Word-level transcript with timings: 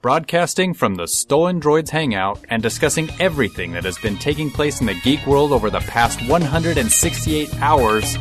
Broadcasting 0.00 0.74
from 0.74 0.94
the 0.94 1.08
Stolen 1.08 1.60
Droids 1.60 1.90
Hangout 1.90 2.38
and 2.48 2.62
discussing 2.62 3.10
everything 3.18 3.72
that 3.72 3.82
has 3.82 3.98
been 3.98 4.16
taking 4.16 4.48
place 4.48 4.78
in 4.80 4.86
the 4.86 4.94
geek 4.94 5.26
world 5.26 5.50
over 5.50 5.70
the 5.70 5.80
past 5.80 6.20
168 6.28 7.52
hours. 7.60 8.16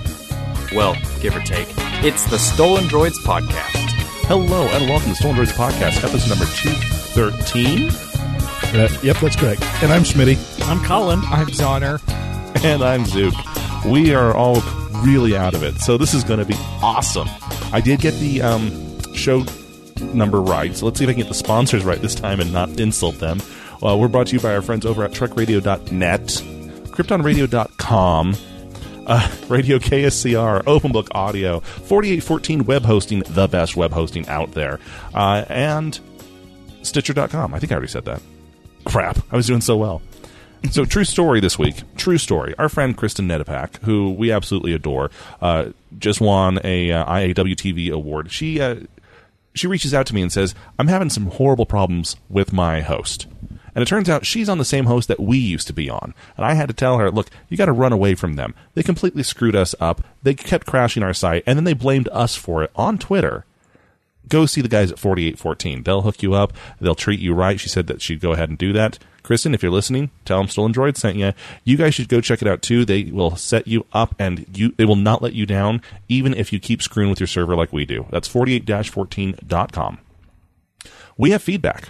Well, 0.73 0.97
give 1.21 1.35
or 1.35 1.39
take. 1.41 1.67
It's 2.03 2.27
the 2.31 2.39
Stolen 2.39 2.85
Droids 2.85 3.19
Podcast. 3.23 3.91
Hello 4.25 4.65
and 4.69 4.89
welcome 4.89 5.11
to 5.11 5.15
Stolen 5.17 5.37
Droids 5.37 5.51
Podcast, 5.51 6.03
episode 6.03 6.29
number 6.29 6.45
213. 6.45 7.91
Uh, 8.73 8.89
yep, 9.03 9.17
that's 9.17 9.35
correct. 9.35 9.61
And 9.83 9.93
I'm 9.93 10.01
Schmitty. 10.01 10.35
I'm 10.67 10.83
Colin. 10.83 11.19
I'm 11.25 11.45
Zoner. 11.45 12.01
And 12.65 12.83
I'm 12.83 13.05
Zook. 13.05 13.35
We 13.85 14.15
are 14.15 14.33
all 14.33 14.61
really 15.03 15.37
out 15.37 15.53
of 15.53 15.61
it, 15.61 15.75
so 15.81 15.95
this 15.95 16.15
is 16.15 16.23
going 16.23 16.39
to 16.39 16.45
be 16.45 16.55
awesome. 16.81 17.27
I 17.71 17.81
did 17.81 17.99
get 17.99 18.15
the 18.15 18.41
um, 18.41 19.13
show 19.13 19.45
number 20.01 20.41
right, 20.41 20.75
so 20.75 20.85
let's 20.85 20.99
see 20.99 21.05
if 21.05 21.09
I 21.09 21.13
can 21.13 21.21
get 21.21 21.27
the 21.27 21.33
sponsors 21.33 21.83
right 21.83 22.01
this 22.01 22.15
time 22.15 22.39
and 22.39 22.51
not 22.51 22.79
insult 22.79 23.19
them. 23.19 23.41
Well, 23.81 23.99
we're 23.99 24.07
brought 24.07 24.27
to 24.27 24.33
you 24.33 24.39
by 24.39 24.55
our 24.55 24.61
friends 24.61 24.85
over 24.85 25.03
at 25.03 25.11
TrekRadio.net, 25.11 26.21
KryptonRadio.com, 26.21 28.35
uh, 29.05 29.35
Radio 29.49 29.77
KSCR, 29.77 30.63
OpenBook 30.63 31.09
Audio, 31.11 31.59
4814 31.59 32.65
Web 32.65 32.83
Hosting, 32.83 33.19
the 33.27 33.47
best 33.47 33.75
web 33.75 33.91
hosting 33.91 34.27
out 34.27 34.53
there, 34.53 34.79
uh, 35.13 35.45
and 35.49 35.99
Stitcher.com. 36.81 37.53
I 37.53 37.59
think 37.59 37.71
I 37.71 37.75
already 37.75 37.91
said 37.91 38.05
that. 38.05 38.21
Crap, 38.85 39.17
I 39.31 39.35
was 39.35 39.47
doing 39.47 39.61
so 39.61 39.77
well. 39.77 40.01
So, 40.71 40.85
true 40.85 41.03
story 41.03 41.39
this 41.39 41.59
week. 41.59 41.75
True 41.97 42.17
story. 42.17 42.55
Our 42.57 42.67
friend 42.67 42.97
Kristen 42.97 43.27
Nedopak, 43.27 43.77
who 43.83 44.13
we 44.13 44.31
absolutely 44.31 44.73
adore, 44.73 45.11
uh, 45.41 45.67
just 45.99 46.19
won 46.19 46.59
a 46.63 46.91
uh, 46.91 47.05
IAW 47.05 47.55
TV 47.55 47.91
award. 47.91 48.31
She 48.31 48.59
uh, 48.59 48.77
she 49.57 49.67
reaches 49.67 49.93
out 49.93 50.05
to 50.07 50.15
me 50.15 50.21
and 50.21 50.31
says, 50.31 50.55
"I'm 50.77 50.87
having 50.87 51.09
some 51.09 51.27
horrible 51.27 51.65
problems 51.65 52.15
with 52.29 52.53
my 52.53 52.81
host." 52.81 53.27
And 53.75 53.83
it 53.83 53.87
turns 53.87 54.09
out 54.09 54.25
she's 54.25 54.49
on 54.49 54.57
the 54.57 54.65
same 54.65 54.85
host 54.85 55.07
that 55.07 55.19
we 55.19 55.37
used 55.37 55.67
to 55.67 55.73
be 55.73 55.87
on. 55.87 56.15
And 56.35 56.45
I 56.45 56.55
had 56.55 56.67
to 56.67 56.73
tell 56.73 56.97
her, 56.97 57.11
look, 57.11 57.29
you 57.47 57.57
got 57.57 57.65
to 57.65 57.71
run 57.71 57.93
away 57.93 58.15
from 58.15 58.33
them. 58.33 58.55
They 58.73 58.81
completely 58.81 59.21
screwed 59.21 59.55
us 59.55 59.75
up. 59.79 60.03
They 60.23 60.33
kept 60.33 60.65
crashing 60.65 61.03
our 61.03 61.13
site, 61.13 61.43
and 61.45 61.55
then 61.55 61.63
they 61.63 61.73
blamed 61.73 62.09
us 62.11 62.35
for 62.35 62.63
it 62.63 62.71
on 62.75 62.97
Twitter 62.97 63.45
go 64.27 64.45
see 64.45 64.61
the 64.61 64.67
guys 64.67 64.91
at 64.91 64.99
4814. 64.99 65.83
They'll 65.83 66.01
hook 66.01 66.21
you 66.21 66.33
up. 66.33 66.53
They'll 66.79 66.95
treat 66.95 67.19
you 67.19 67.33
right. 67.33 67.59
She 67.59 67.69
said 67.69 67.87
that 67.87 68.01
she'd 68.01 68.21
go 68.21 68.33
ahead 68.33 68.49
and 68.49 68.57
do 68.57 68.73
that. 68.73 68.99
Kristen, 69.27 69.53
if 69.53 69.61
you're 69.61 69.73
listening, 69.73 70.09
tell 70.23 70.37
them 70.37 70.47
Stolen 70.47 70.71
Droid 70.71 70.95
sent 70.95 71.17
you. 71.17 71.33
You 71.65 71.75
guys 71.75 71.93
should 71.93 72.07
go 72.07 72.21
check 72.21 72.41
it 72.41 72.47
out 72.47 72.61
too. 72.61 72.85
They 72.85 73.03
will 73.03 73.35
set 73.35 73.67
you 73.67 73.85
up 73.91 74.15
and 74.17 74.45
you 74.57 74.73
they 74.77 74.85
will 74.85 74.95
not 74.95 75.21
let 75.21 75.33
you 75.33 75.45
down 75.45 75.81
even 76.07 76.33
if 76.33 76.53
you 76.53 76.61
keep 76.61 76.81
screwing 76.81 77.09
with 77.09 77.19
your 77.19 77.27
server 77.27 77.53
like 77.53 77.73
we 77.73 77.85
do. 77.85 78.05
That's 78.09 78.29
48-14.com. 78.29 79.97
We 81.17 81.31
have 81.31 81.43
feedback. 81.43 81.89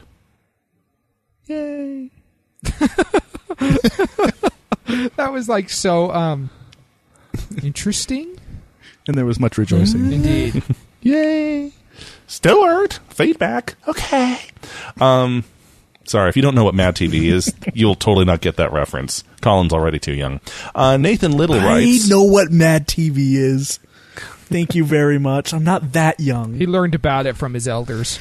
Yay. 1.45 2.09
that 2.63 3.21
was 5.31 5.47
like 5.47 5.69
so 5.69 6.11
um 6.11 6.49
interesting. 7.61 8.39
And 9.07 9.15
there 9.15 9.27
was 9.27 9.39
much 9.39 9.59
rejoicing. 9.59 10.11
Indeed. 10.11 10.63
Yay! 11.03 11.71
Stillard, 12.27 12.93
feedback. 13.09 13.75
Okay. 13.87 14.39
Um, 14.99 15.43
sorry, 16.07 16.29
if 16.29 16.35
you 16.35 16.41
don't 16.41 16.55
know 16.55 16.63
what 16.63 16.73
Mad 16.75 16.95
TV 16.95 17.25
is, 17.31 17.53
you'll 17.73 17.95
totally 17.95 18.25
not 18.25 18.41
get 18.41 18.55
that 18.57 18.71
reference. 18.73 19.23
Colin's 19.41 19.73
already 19.73 19.99
too 19.99 20.13
young. 20.13 20.39
Uh, 20.73 20.97
Nathan 20.97 21.31
Little 21.33 21.57
writes. 21.57 22.05
I 22.05 22.09
know 22.09 22.23
what 22.23 22.51
Mad 22.51 22.87
TV 22.87 23.35
is. 23.35 23.79
Thank 24.49 24.75
you 24.75 24.85
very 24.85 25.19
much. 25.19 25.53
I'm 25.53 25.63
not 25.63 25.91
that 25.93 26.19
young. 26.19 26.53
he 26.53 26.65
learned 26.65 26.95
about 26.95 27.25
it 27.25 27.35
from 27.35 27.53
his 27.53 27.67
elders. 27.67 28.19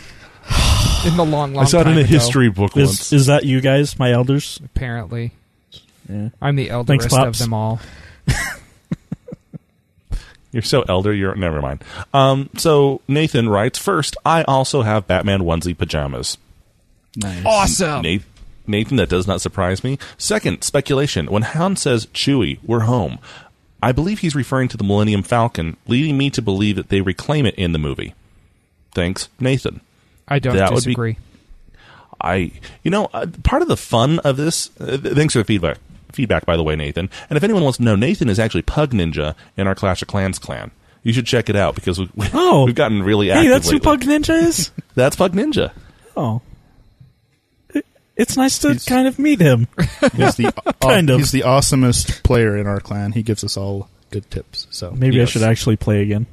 In 1.06 1.16
the 1.16 1.24
long, 1.24 1.54
long 1.54 1.64
I 1.64 1.66
saw 1.66 1.80
it 1.80 1.86
in 1.86 1.96
a 1.96 2.00
ago, 2.00 2.08
history 2.08 2.50
book 2.50 2.74
once. 2.74 3.12
Is, 3.12 3.12
is 3.12 3.26
that 3.26 3.44
you 3.44 3.60
guys, 3.60 3.96
my 3.98 4.10
elders? 4.10 4.60
Apparently. 4.64 5.32
Yeah. 6.08 6.30
I'm 6.42 6.56
the 6.56 6.68
Thanks, 6.68 7.06
elderest 7.06 7.06
of 7.06 7.10
Pops. 7.10 7.38
them 7.38 7.54
all. 7.54 7.80
You're 10.52 10.62
so 10.62 10.82
elder. 10.82 11.12
You're 11.12 11.34
never 11.34 11.60
mind. 11.60 11.84
Um, 12.14 12.50
so 12.56 13.02
Nathan 13.06 13.48
writes 13.48 13.78
first. 13.78 14.16
I 14.24 14.42
also 14.44 14.82
have 14.82 15.06
Batman 15.06 15.40
onesie 15.40 15.76
pajamas. 15.76 16.38
Nice. 17.16 17.44
Awesome. 17.44 18.02
Nathan, 18.02 18.26
Nathan, 18.66 18.96
that 18.98 19.08
does 19.08 19.26
not 19.26 19.40
surprise 19.40 19.82
me. 19.82 19.98
Second, 20.18 20.62
speculation. 20.62 21.26
When 21.26 21.42
Han 21.42 21.76
says 21.76 22.06
Chewie, 22.06 22.58
we're 22.64 22.80
home. 22.80 23.18
I 23.82 23.92
believe 23.92 24.20
he's 24.20 24.34
referring 24.34 24.68
to 24.68 24.76
the 24.76 24.84
Millennium 24.84 25.22
Falcon, 25.22 25.76
leading 25.86 26.16
me 26.18 26.30
to 26.30 26.42
believe 26.42 26.76
that 26.76 26.88
they 26.88 27.00
reclaim 27.00 27.46
it 27.46 27.54
in 27.56 27.72
the 27.72 27.78
movie. 27.78 28.14
Thanks, 28.94 29.28
Nathan. 29.38 29.80
I 30.28 30.38
don't 30.38 30.56
That 30.56 30.70
would 30.72 30.84
be- 30.84 30.90
disagree. 30.92 31.18
I, 32.20 32.50
you 32.82 32.90
know, 32.90 33.08
uh, 33.12 33.26
part 33.44 33.60
of 33.62 33.68
the 33.68 33.76
fun 33.76 34.18
of 34.20 34.36
this. 34.38 34.70
Uh, 34.80 34.96
th- 34.96 35.14
thanks 35.14 35.34
for 35.34 35.40
the 35.40 35.44
feedback. 35.44 35.78
Feedback, 36.12 36.46
by 36.46 36.56
the 36.56 36.62
way, 36.62 36.74
Nathan. 36.74 37.10
And 37.28 37.36
if 37.36 37.44
anyone 37.44 37.62
wants 37.62 37.76
to 37.76 37.84
know, 37.84 37.94
Nathan 37.94 38.30
is 38.30 38.38
actually 38.38 38.62
Pug 38.62 38.92
Ninja 38.92 39.34
in 39.56 39.66
our 39.66 39.74
Clash 39.74 40.00
of 40.00 40.08
Clans 40.08 40.38
clan. 40.38 40.70
You 41.02 41.12
should 41.12 41.26
check 41.26 41.50
it 41.50 41.56
out 41.56 41.74
because 41.74 41.98
we, 42.00 42.08
we, 42.14 42.26
Oh. 42.34 42.64
we've 42.64 42.74
gotten 42.74 43.02
really 43.02 43.30
active. 43.30 43.44
Hey, 43.44 43.50
that's 43.50 43.68
who. 43.70 43.78
Pug 43.78 44.00
Ninja 44.00 44.42
is? 44.42 44.70
That's 44.94 45.14
Pug 45.14 45.34
Ninja. 45.34 45.72
Oh. 46.16 46.40
It- 48.16 48.22
It's 48.22 48.36
nice 48.36 48.58
to 48.60 48.68
He's- 48.68 48.84
kind 48.84 49.06
of 49.08 49.18
meet 49.18 49.40
him. 49.40 49.68
He's 50.16 50.36
the, 50.36 50.52
Kind 50.80 51.10
of. 51.10 51.18
He's 51.18 51.32
the 51.32 51.42
awesomest 51.42 52.22
player 52.22 52.56
in 52.56 52.66
our 52.66 52.80
clan. 52.80 53.12
He 53.12 53.22
gives 53.22 53.44
us 53.44 53.56
all 53.56 53.88
good 54.10 54.30
tips. 54.30 54.66
So 54.70 54.90
Maybe 54.92 55.16
Yes. 55.16 55.28
I 55.28 55.30
should 55.32 55.42
actually 55.42 55.76
play 55.76 56.02
again. 56.02 56.26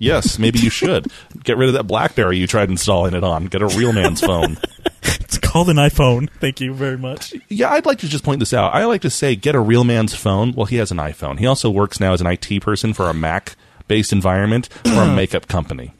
Yes, 0.00 0.38
maybe 0.38 0.60
you 0.60 0.70
should 0.70 1.08
get 1.42 1.56
rid 1.56 1.68
of 1.68 1.74
that 1.74 1.84
BlackBerry 1.88 2.38
you 2.38 2.46
tried 2.46 2.70
installing 2.70 3.14
it 3.14 3.24
on. 3.24 3.46
Get 3.46 3.62
a 3.62 3.66
real 3.66 3.92
man's 3.92 4.20
phone. 4.20 4.56
It's 5.02 5.38
called 5.38 5.68
an 5.70 5.76
iPhone. 5.76 6.28
Thank 6.40 6.60
you 6.60 6.72
very 6.74 6.96
much. 6.98 7.34
Yeah, 7.48 7.70
I'd 7.70 7.84
like 7.86 7.98
to 8.00 8.08
just 8.08 8.24
point 8.24 8.40
this 8.40 8.52
out. 8.54 8.74
I 8.74 8.84
like 8.86 9.02
to 9.02 9.10
say 9.10 9.36
get 9.36 9.54
a 9.54 9.60
real 9.60 9.84
man's 9.84 10.14
phone. 10.14 10.52
Well, 10.52 10.64
he 10.66 10.76
has 10.76 10.90
an 10.90 10.96
iPhone. 10.98 11.38
He 11.38 11.46
also 11.46 11.68
works 11.70 12.00
now 12.00 12.12
as 12.14 12.20
an 12.22 12.26
IT 12.26 12.60
person 12.62 12.92
for 12.94 13.08
a 13.10 13.14
Mac 13.14 13.54
based 13.88 14.12
environment 14.12 14.68
for 14.84 15.02
a 15.02 15.06
makeup 15.14 15.46
company. 15.46 15.92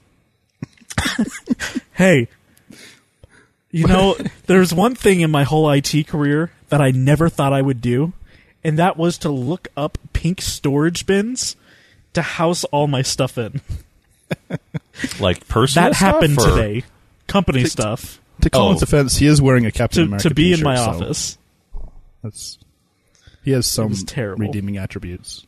Hey, 1.94 2.28
you 3.70 3.86
know, 3.86 4.16
there's 4.46 4.72
one 4.72 4.94
thing 4.94 5.20
in 5.20 5.30
my 5.30 5.44
whole 5.44 5.70
IT 5.70 6.06
career 6.08 6.50
that 6.68 6.80
I 6.80 6.90
never 6.90 7.28
thought 7.28 7.52
I 7.52 7.62
would 7.62 7.80
do, 7.80 8.12
and 8.64 8.78
that 8.78 8.96
was 8.96 9.18
to 9.18 9.28
look 9.30 9.68
up 9.76 9.98
pink 10.12 10.40
storage 10.40 11.06
bins 11.06 11.56
to 12.14 12.22
house 12.22 12.64
all 12.64 12.86
my 12.86 13.02
stuff 13.02 13.36
in. 13.38 13.60
Like 15.20 15.46
personal 15.48 15.90
That 15.90 15.96
happened 15.96 16.38
or- 16.38 16.50
today. 16.50 16.84
Company 17.28 17.64
stuff. 17.66 18.20
to 18.40 18.50
Colin's 18.50 18.82
Oh. 18.82 18.84
defense, 18.86 19.16
he 19.16 19.26
is 19.26 19.40
wearing 19.40 19.64
a 19.64 19.70
Captain 19.70 20.02
To, 20.02 20.06
America 20.08 20.28
to 20.28 20.34
be 20.34 20.48
in 20.50 20.56
t-shirt, 20.56 20.64
my 20.64 20.74
so 20.76 20.82
office. 20.82 21.38
That's 22.22 22.58
he 23.44 23.52
has 23.52 23.66
some 23.66 23.92
terrible. 23.94 24.46
redeeming 24.46 24.76
attributes. 24.76 25.46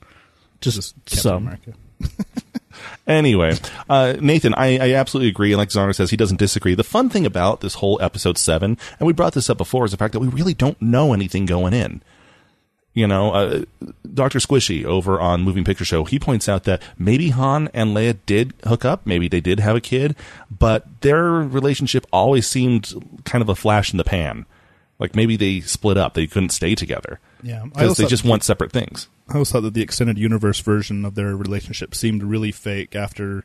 Just 0.60 0.94
Captain 1.04 1.18
some. 1.20 1.42
America. 1.48 1.72
Anyway, 3.06 3.54
uh, 3.88 4.14
Nathan, 4.20 4.54
I, 4.54 4.78
I 4.78 4.94
absolutely 4.94 5.28
agree. 5.30 5.52
And 5.52 5.58
like 5.58 5.70
Zoner 5.70 5.94
says, 5.94 6.10
he 6.10 6.16
doesn't 6.16 6.38
disagree. 6.38 6.74
The 6.74 6.84
fun 6.84 7.10
thing 7.10 7.26
about 7.26 7.60
this 7.60 7.74
whole 7.74 8.00
episode 8.02 8.38
seven, 8.38 8.78
and 8.98 9.06
we 9.06 9.12
brought 9.12 9.34
this 9.34 9.50
up 9.50 9.58
before, 9.58 9.84
is 9.84 9.90
the 9.90 9.96
fact 9.96 10.12
that 10.12 10.20
we 10.20 10.28
really 10.28 10.54
don't 10.54 10.80
know 10.80 11.12
anything 11.12 11.46
going 11.46 11.72
in. 11.72 12.02
You 12.92 13.06
know, 13.06 13.32
uh, 13.32 13.64
Dr. 14.12 14.40
Squishy 14.40 14.84
over 14.84 15.20
on 15.20 15.42
Moving 15.42 15.64
Picture 15.64 15.84
Show, 15.84 16.04
he 16.04 16.18
points 16.18 16.48
out 16.48 16.64
that 16.64 16.82
maybe 16.98 17.30
Han 17.30 17.68
and 17.72 17.96
Leia 17.96 18.18
did 18.26 18.52
hook 18.64 18.84
up, 18.84 19.06
maybe 19.06 19.28
they 19.28 19.40
did 19.40 19.60
have 19.60 19.76
a 19.76 19.80
kid, 19.80 20.16
but 20.50 20.86
their 21.02 21.24
relationship 21.24 22.04
always 22.12 22.48
seemed 22.48 23.22
kind 23.24 23.42
of 23.42 23.48
a 23.48 23.54
flash 23.54 23.92
in 23.92 23.96
the 23.96 24.04
pan. 24.04 24.44
Like 24.98 25.14
maybe 25.14 25.36
they 25.36 25.60
split 25.60 25.96
up, 25.96 26.14
they 26.14 26.26
couldn't 26.26 26.50
stay 26.50 26.74
together. 26.74 27.20
Yeah, 27.42 27.64
Because 27.64 27.96
they 27.96 28.06
just 28.06 28.24
want 28.24 28.42
separate 28.42 28.72
things. 28.72 29.08
I 29.30 29.34
always 29.34 29.50
thought 29.52 29.60
that 29.60 29.74
the 29.74 29.82
extended 29.82 30.18
universe 30.18 30.60
version 30.60 31.04
of 31.04 31.14
their 31.14 31.36
relationship 31.36 31.94
seemed 31.94 32.22
really 32.22 32.50
fake 32.50 32.96
after 32.96 33.44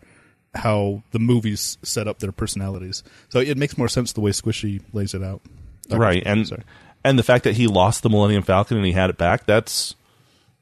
how 0.56 1.04
the 1.12 1.20
movies 1.20 1.78
set 1.84 2.08
up 2.08 2.20
their 2.20 2.32
personalities. 2.32 3.04
So 3.30 3.40
it 3.40 3.58
makes 3.58 3.78
more 3.78 3.90
sense 3.90 4.14
the 4.14 4.22
way 4.22 4.32
Squishy 4.32 4.82
lays 4.94 5.14
it 5.14 5.22
out. 5.22 5.42
Right 5.90 6.24
and 6.26 6.48
sorry. 6.48 6.64
and 7.04 7.20
the 7.20 7.24
fact 7.24 7.44
that 7.44 7.56
he 7.56 7.68
lost 7.68 8.02
the 8.02 8.10
millennium 8.10 8.42
falcon 8.42 8.78
and 8.78 8.86
he 8.86 8.94
had 8.94 9.12
it 9.12 9.18
back 9.20 9.46
that's 9.46 9.94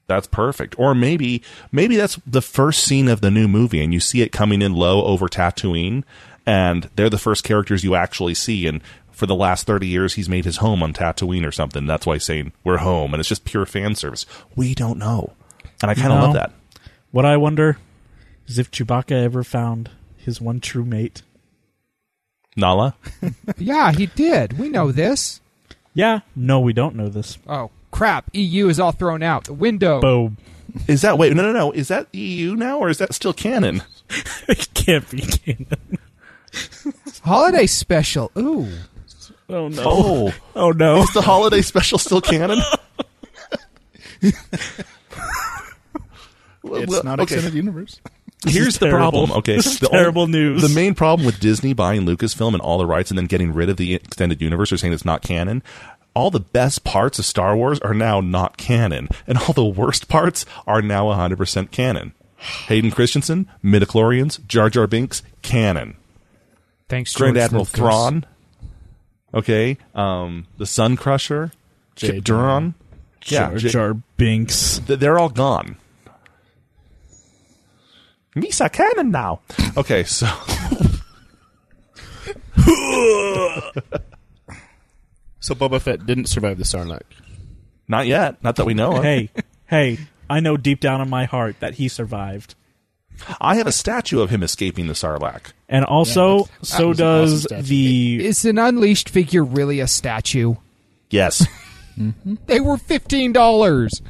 that's 0.05 0.27
perfect 0.27 0.77
or 0.77 0.93
maybe 0.93 1.41
maybe 1.71 1.95
that's 1.95 2.19
the 2.27 2.41
first 2.41 2.83
scene 2.83 3.07
of 3.07 3.21
the 3.21 3.31
new 3.31 3.47
movie 3.47 3.81
and 3.81 3.93
you 3.93 4.01
see 4.01 4.21
it 4.21 4.33
coming 4.33 4.61
in 4.61 4.73
low 4.73 5.05
over 5.05 5.29
tatooine 5.29 6.03
and 6.45 6.89
they're 6.97 7.09
the 7.09 7.17
first 7.17 7.45
characters 7.45 7.85
you 7.85 7.95
actually 7.95 8.33
see 8.33 8.67
and 8.67 8.81
for 9.13 9.25
the 9.25 9.35
last 9.35 9.65
30 9.65 9.87
years 9.87 10.15
he's 10.15 10.27
made 10.27 10.43
his 10.45 10.57
home 10.57 10.83
on 10.83 10.91
tatooine 10.93 11.45
or 11.47 11.51
something 11.51 11.85
that's 11.85 12.05
why 12.05 12.15
he's 12.15 12.23
saying 12.23 12.51
we're 12.63 12.77
home 12.77 13.13
and 13.13 13.19
it's 13.21 13.29
just 13.29 13.45
pure 13.45 13.65
fan 13.65 13.95
service 13.95 14.25
we 14.55 14.73
don't 14.75 14.97
know 14.99 15.31
and 15.81 15.89
i 15.89 15.93
kind 15.93 16.11
of 16.11 16.19
No. 16.19 16.25
love 16.25 16.33
that 16.33 16.51
What 17.11 17.25
I 17.25 17.37
wonder 17.37 17.77
is 18.47 18.57
if 18.59 18.69
Chewbacca 18.71 19.11
ever 19.11 19.43
found 19.43 19.89
his 20.17 20.41
one 20.41 20.59
true 20.59 20.83
mate. 20.83 21.21
nala 22.57 22.95
Yeah, 23.57 23.91
he 23.93 24.07
did. 24.07 24.57
We 24.59 24.69
know 24.69 24.91
this. 24.91 25.39
Yeah, 25.93 26.21
no, 26.35 26.59
we 26.59 26.73
don't 26.73 26.95
know 26.95 27.07
this. 27.09 27.37
Oh, 27.47 27.69
crap. 27.91 28.29
EU 28.33 28.67
is 28.67 28.79
all 28.79 28.91
thrown 28.91 29.21
out. 29.21 29.43
The 29.45 29.53
window. 29.53 30.01
Boom. 30.01 30.37
is 30.87 31.01
that 31.03 31.17
wait 31.19 31.33
no 31.35 31.43
no 31.43 31.51
no 31.53 31.71
is 31.71 31.87
that 31.89 32.07
eu 32.13 32.55
now 32.55 32.79
or 32.79 32.89
is 32.89 32.97
that 32.97 33.13
still 33.13 33.33
canon 33.33 33.83
it 34.49 34.67
can't 34.73 35.07
be 35.11 35.21
canon. 35.21 35.67
Holiday 37.23 37.65
special. 37.67 38.31
Ooh. 38.37 38.67
Oh 39.49 39.67
no! 39.67 39.83
Oh, 39.85 40.33
Oh 40.55 40.71
no! 40.71 41.01
is 41.03 41.11
the 41.13 41.21
holiday 41.21 41.61
special 41.61 41.97
still 41.97 42.21
canon? 42.21 42.59
It's 46.65 47.03
not 47.03 47.19
okay. 47.19 47.35
extended 47.35 47.53
universe. 47.53 47.99
Here's 48.47 48.77
the 48.77 48.89
problem. 48.89 49.31
Okay, 49.31 49.55
This 49.57 49.65
is 49.67 49.79
the 49.79 49.87
only- 49.89 49.97
terrible 49.99 50.27
news. 50.27 50.61
The 50.61 50.69
main 50.69 50.95
problem 50.95 51.25
with 51.25 51.39
Disney 51.39 51.73
buying 51.73 52.05
Lucasfilm 52.05 52.53
and 52.53 52.61
all 52.61 52.77
the 52.77 52.85
rights 52.85 53.11
and 53.11 53.17
then 53.17 53.25
getting 53.25 53.53
rid 53.53 53.69
of 53.69 53.77
the 53.77 53.93
extended 53.95 54.41
universe 54.41 54.71
or 54.71 54.77
saying 54.77 54.93
it's 54.93 55.05
not 55.05 55.21
canon. 55.21 55.61
All 56.15 56.29
the 56.31 56.39
best 56.39 56.83
parts 56.83 57.19
of 57.19 57.25
Star 57.25 57.55
Wars 57.55 57.79
are 57.79 57.93
now 57.93 58.21
not 58.21 58.55
canon, 58.57 59.09
and 59.27 59.37
all 59.39 59.53
the 59.53 59.65
worst 59.65 60.07
parts 60.07 60.45
are 60.67 60.81
now 60.81 61.05
100% 61.07 61.71
canon. 61.71 62.13
Hayden 62.67 62.91
Christensen, 62.91 63.49
midichlorians, 63.63 64.45
Jar 64.47 64.69
Jar 64.69 64.87
Binks, 64.87 65.23
canon. 65.41 65.95
Thanks, 66.89 67.13
Grand 67.15 67.35
George 67.35 67.43
Admiral 67.45 67.63
Lucas. 67.63 67.75
Thrawn, 67.79 68.25
okay, 69.33 69.77
um, 69.95 70.45
the 70.57 70.65
Sun 70.65 70.97
Crusher, 70.97 71.51
J. 71.95 72.19
Kyp 72.19 72.23
Durron, 72.23 72.73
yeah, 73.25 73.49
Jar 73.49 73.57
J- 73.57 73.69
Jar 73.69 73.93
Binks. 74.17 74.79
They're 74.85 75.17
all 75.19 75.29
gone. 75.29 75.77
Misa 78.35 78.71
Cannon 78.71 79.11
now. 79.11 79.41
Okay, 79.77 80.03
so 80.03 80.25
So 85.39 85.53
Boba 85.53 85.81
Fett 85.81 86.05
didn't 86.05 86.27
survive 86.27 86.57
the 86.57 86.63
Sarlacc. 86.63 87.01
not 87.87 88.07
yet, 88.07 88.41
not 88.43 88.55
that 88.55 88.65
we 88.65 88.73
know 88.73 88.97
of. 88.97 89.03
Hey, 89.03 89.29
hey! 89.67 89.99
I 90.29 90.39
know 90.39 90.55
deep 90.57 90.79
down 90.79 91.01
in 91.01 91.09
my 91.09 91.25
heart 91.25 91.57
that 91.59 91.75
he 91.75 91.87
survived, 91.89 92.55
I 93.39 93.55
have 93.55 93.67
a 93.67 93.71
statue 93.71 94.19
of 94.21 94.29
him 94.29 94.43
escaping 94.43 94.87
the 94.87 94.93
Sarlacc. 94.93 95.51
and 95.69 95.85
also 95.85 96.39
that's- 96.39 96.59
that 96.59 96.65
so 96.77 96.93
does 96.93 97.45
awesome 97.45 97.61
the. 97.65 98.25
Is 98.25 98.45
an 98.45 98.57
unleashed 98.57 99.09
figure 99.09 99.43
really 99.43 99.79
a 99.79 99.87
statue? 99.87 100.55
Yes. 101.09 101.45
They 102.47 102.59
were 102.59 102.77
fifteen 102.77 103.33
dollars. 103.33 104.01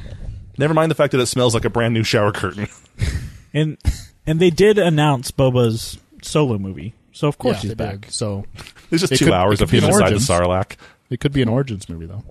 Never 0.58 0.74
mind 0.74 0.90
the 0.90 0.96
fact 0.96 1.12
that 1.12 1.20
it 1.20 1.26
smells 1.26 1.54
like 1.54 1.66
a 1.66 1.70
brand 1.70 1.94
new 1.94 2.04
shower 2.04 2.32
curtain. 2.32 2.68
And 3.54 3.78
and 4.26 4.40
they 4.40 4.50
did 4.50 4.80
announce 4.80 5.30
Boba's 5.32 6.00
solo 6.24 6.58
movie, 6.58 6.94
so 7.12 7.28
of 7.28 7.38
course 7.38 7.58
Yeah, 7.58 7.62
he's 7.62 7.76
back. 7.76 8.02
did. 8.02 8.12
So 8.14 8.46
There's 8.90 9.02
just 9.02 9.12
It 9.14 9.18
two 9.18 9.26
could- 9.26 9.34
hours 9.34 9.60
of 9.62 9.70
could 9.70 9.84
him 9.84 9.90
inside 9.90 10.02
Origins. 10.04 10.26
the 10.28 10.34
Sarlacc. 10.34 10.76
it 11.10 11.20
could 11.20 11.34
be 11.34 11.42
an 11.44 11.50
origins 11.50 11.88
movie 11.90 12.06
though. 12.06 12.24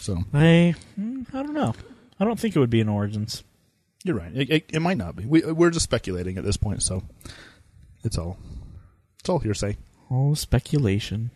So 0.00 0.24
I 0.32 0.74
mm, 0.98 1.26
I 1.34 1.42
don't 1.42 1.52
know. 1.54 1.74
I 2.18 2.24
don't 2.24 2.40
think 2.40 2.56
it 2.56 2.58
would 2.58 2.70
be 2.70 2.80
an 2.80 2.88
Origins. 2.88 3.44
You're 4.04 4.16
right. 4.16 4.32
It, 4.34 4.50
it, 4.50 4.70
it 4.74 4.80
might 4.80 4.98
not 4.98 5.16
be. 5.16 5.24
We, 5.24 5.40
we're 5.40 5.70
just 5.70 5.84
speculating 5.84 6.36
at 6.36 6.44
this 6.44 6.58
point. 6.58 6.82
So 6.82 7.02
it's 8.04 8.18
all 8.18 8.38
it's 9.18 9.28
all 9.30 9.38
hearsay. 9.38 9.78
Oh, 10.10 10.34
speculation. 10.34 11.30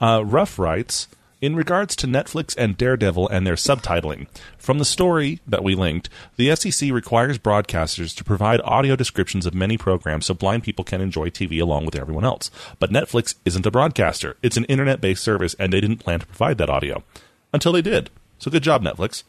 Uh, 0.00 0.22
Ruff 0.24 0.58
writes 0.58 1.08
In 1.42 1.54
regards 1.54 1.94
to 1.96 2.06
Netflix 2.06 2.54
and 2.56 2.78
Daredevil 2.78 3.28
and 3.28 3.46
their 3.46 3.54
subtitling, 3.54 4.28
from 4.56 4.78
the 4.78 4.86
story 4.86 5.40
that 5.46 5.62
we 5.62 5.74
linked, 5.74 6.08
the 6.36 6.48
FCC 6.48 6.90
requires 6.90 7.38
broadcasters 7.38 8.16
to 8.16 8.24
provide 8.24 8.62
audio 8.62 8.96
descriptions 8.96 9.44
of 9.44 9.54
many 9.54 9.76
programs 9.76 10.24
so 10.24 10.32
blind 10.32 10.62
people 10.62 10.84
can 10.84 11.02
enjoy 11.02 11.28
TV 11.28 11.60
along 11.60 11.84
with 11.84 11.96
everyone 11.96 12.24
else. 12.24 12.50
But 12.78 12.90
Netflix 12.90 13.34
isn't 13.44 13.66
a 13.66 13.70
broadcaster, 13.70 14.38
it's 14.42 14.56
an 14.56 14.64
internet 14.64 15.02
based 15.02 15.22
service, 15.22 15.54
and 15.58 15.70
they 15.70 15.82
didn't 15.82 15.98
plan 15.98 16.20
to 16.20 16.26
provide 16.26 16.56
that 16.58 16.70
audio. 16.70 17.04
Until 17.52 17.72
they 17.72 17.82
did. 17.82 18.08
So 18.38 18.50
good 18.50 18.62
job, 18.62 18.82
Netflix. 18.82 19.24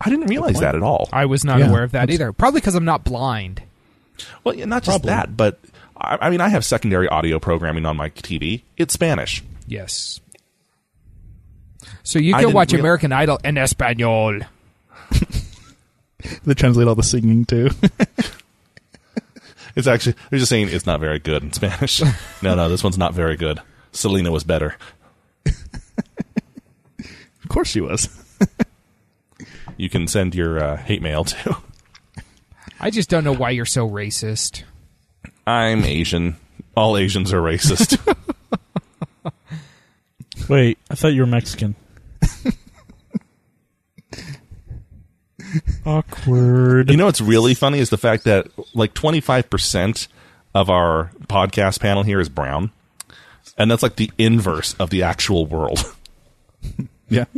I 0.00 0.10
didn't 0.10 0.26
realize 0.26 0.60
that 0.60 0.74
at 0.74 0.82
all. 0.82 1.08
I 1.12 1.26
was 1.26 1.44
not 1.44 1.58
Yeah, 1.58 1.68
aware 1.68 1.82
of 1.82 1.92
that 1.92 2.10
either. 2.10 2.32
Probably 2.32 2.60
because 2.60 2.74
I'm 2.74 2.84
not 2.84 3.04
blind. 3.04 3.62
Well, 4.44 4.54
yeah, 4.54 4.64
not 4.64 4.82
just 4.82 5.02
Probably. 5.02 5.08
that, 5.10 5.36
but 5.36 5.58
I, 5.96 6.18
I 6.22 6.30
mean, 6.30 6.40
I 6.40 6.48
have 6.48 6.64
secondary 6.64 7.08
audio 7.08 7.38
programming 7.38 7.86
on 7.86 7.96
my 7.96 8.10
TV. 8.10 8.62
It's 8.76 8.94
Spanish. 8.94 9.42
Yes. 9.66 10.20
So 12.02 12.18
you 12.18 12.34
I 12.34 12.38
can 12.38 12.46
didn't 12.48 12.54
watch 12.54 12.72
real- 12.72 12.80
American 12.80 13.12
Idol 13.12 13.38
in 13.44 13.58
Espanol. 13.58 14.40
They 16.44 16.54
translate 16.54 16.88
all 16.88 16.94
the 16.94 17.02
singing 17.02 17.44
too. 17.44 17.70
It's 19.76 19.86
actually 19.86 20.14
they're 20.30 20.38
just 20.38 20.48
saying 20.48 20.68
it's 20.70 20.86
not 20.86 21.00
very 21.00 21.18
good 21.18 21.42
in 21.42 21.52
Spanish. 21.52 22.00
no, 22.42 22.54
no, 22.54 22.68
this 22.70 22.82
one's 22.82 22.96
not 22.98 23.12
very 23.12 23.36
good. 23.36 23.60
Selena 23.92 24.30
was 24.32 24.42
better. 24.42 24.74
of 25.44 25.54
course 27.48 27.68
she 27.68 27.82
was. 27.82 28.08
You 29.76 29.90
can 29.90 30.08
send 30.08 30.34
your 30.34 30.62
uh, 30.62 30.76
hate 30.76 31.02
mail 31.02 31.24
to. 31.24 31.56
I 32.80 32.90
just 32.90 33.08
don't 33.08 33.24
know 33.24 33.34
why 33.34 33.50
you're 33.50 33.64
so 33.64 33.88
racist. 33.88 34.62
I'm 35.46 35.84
Asian. 35.84 36.36
All 36.76 36.96
Asians 36.96 37.32
are 37.32 37.40
racist. 37.40 37.98
Wait, 40.48 40.78
I 40.90 40.94
thought 40.94 41.14
you 41.14 41.22
were 41.22 41.26
Mexican. 41.26 41.74
Awkward. 45.84 46.90
you 46.90 46.96
know 46.96 47.06
what's 47.06 47.20
really 47.20 47.54
funny 47.54 47.78
is 47.78 47.90
the 47.90 47.96
fact 47.96 48.24
that 48.24 48.48
like 48.74 48.92
25% 48.94 50.08
of 50.54 50.68
our 50.68 51.12
podcast 51.28 51.80
panel 51.80 52.02
here 52.02 52.20
is 52.20 52.28
brown. 52.28 52.70
And 53.56 53.70
that's 53.70 53.82
like 53.82 53.96
the 53.96 54.10
inverse 54.18 54.74
of 54.74 54.90
the 54.90 55.02
actual 55.02 55.46
world. 55.46 55.78
Yeah. 57.08 57.26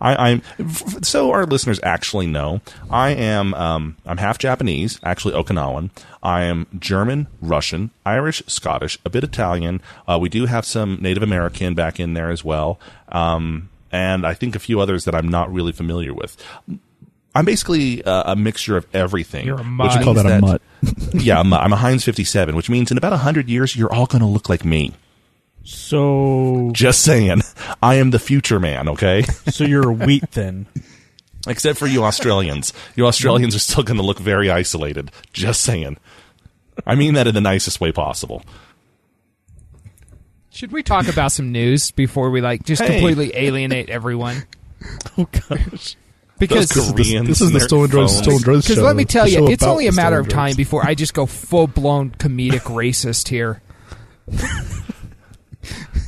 I, 0.00 0.30
I'm 0.30 0.42
f- 0.58 1.04
so 1.04 1.30
our 1.32 1.46
listeners 1.46 1.80
actually 1.82 2.26
know. 2.26 2.60
I 2.90 3.10
am 3.10 3.54
um, 3.54 3.96
I'm 4.04 4.18
half 4.18 4.38
Japanese, 4.38 5.00
actually 5.02 5.34
Okinawan. 5.34 5.90
I 6.22 6.42
am 6.44 6.66
German, 6.78 7.28
Russian, 7.40 7.90
Irish, 8.04 8.42
Scottish, 8.46 8.98
a 9.04 9.10
bit 9.10 9.24
Italian. 9.24 9.80
Uh, 10.06 10.18
we 10.20 10.28
do 10.28 10.46
have 10.46 10.64
some 10.64 10.98
Native 11.00 11.22
American 11.22 11.74
back 11.74 11.98
in 12.00 12.14
there 12.14 12.30
as 12.30 12.44
well, 12.44 12.78
um, 13.08 13.68
and 13.92 14.26
I 14.26 14.34
think 14.34 14.54
a 14.56 14.58
few 14.58 14.80
others 14.80 15.04
that 15.04 15.14
I'm 15.14 15.28
not 15.28 15.52
really 15.52 15.72
familiar 15.72 16.12
with. 16.12 16.36
I'm 17.34 17.44
basically 17.44 18.02
uh, 18.02 18.32
a 18.32 18.36
mixture 18.36 18.78
of 18.78 18.86
everything. 18.94 19.44
You're 19.46 19.56
a 19.56 19.58
which 19.58 19.66
mutt. 19.66 19.94
means 19.94 20.04
Call 20.04 20.14
that 20.14 20.26
a 20.26 20.40
mutt. 20.40 20.62
yeah, 21.12 21.38
I'm 21.38 21.52
a, 21.52 21.56
I'm 21.56 21.72
a 21.72 21.76
Heinz 21.76 22.02
57, 22.02 22.56
which 22.56 22.70
means 22.70 22.90
in 22.90 22.96
about 22.96 23.12
hundred 23.12 23.48
years 23.48 23.76
you're 23.76 23.92
all 23.92 24.06
going 24.06 24.22
to 24.22 24.26
look 24.26 24.48
like 24.48 24.64
me. 24.64 24.94
So, 25.66 26.70
Just 26.72 27.02
saying, 27.02 27.42
I 27.82 27.96
am 27.96 28.10
the 28.10 28.18
future 28.20 28.60
man. 28.60 28.88
Okay. 28.88 29.22
so 29.48 29.64
you're 29.64 29.90
a 29.90 29.92
wheat 29.92 30.30
then? 30.32 30.66
Except 31.48 31.78
for 31.78 31.86
you 31.86 32.04
Australians. 32.04 32.72
You 32.94 33.06
Australians 33.06 33.54
are 33.56 33.58
still 33.60 33.82
going 33.82 33.96
to 33.98 34.02
look 34.04 34.18
very 34.20 34.50
isolated. 34.50 35.10
Just 35.32 35.62
saying. 35.62 35.96
I 36.86 36.94
mean 36.94 37.14
that 37.14 37.26
in 37.26 37.34
the 37.34 37.40
nicest 37.40 37.80
way 37.80 37.90
possible. 37.90 38.42
Should 40.50 40.72
we 40.72 40.82
talk 40.82 41.08
about 41.08 41.32
some 41.32 41.52
news 41.52 41.90
before 41.90 42.30
we 42.30 42.40
like 42.40 42.64
just 42.64 42.80
Hey. 42.82 42.88
completely 43.00 43.32
alienate 43.36 43.90
everyone? 43.90 44.44
Oh 45.18 45.26
gosh. 45.48 45.96
Because 46.38 46.68
Those 46.68 46.92
Koreans 46.92 47.26
This 47.26 47.40
is 47.40 47.46
and 47.48 47.54
the 47.54 47.58
their 47.60 47.68
Stolen 47.68 47.88
Droids, 47.90 48.10
phones. 48.12 48.18
Stolen 48.18 48.38
Droids 48.42 48.62
Because 48.68 48.82
let 48.82 48.94
me 48.94 49.04
tell 49.06 49.24
the 49.24 49.30
you, 49.32 49.48
it's 49.48 49.62
about 49.62 49.72
only 49.72 49.86
a 49.88 49.90
the 49.90 49.96
matter 49.96 50.16
Stolen 50.16 50.26
of 50.26 50.32
time 50.32 50.52
Droids. 50.52 50.56
before 50.58 50.86
I 50.86 50.94
just 50.94 51.14
go 51.14 51.26
full 51.26 51.66
blown 51.66 52.10
comedic 52.10 52.60
racist 52.60 53.28
here. 53.28 53.62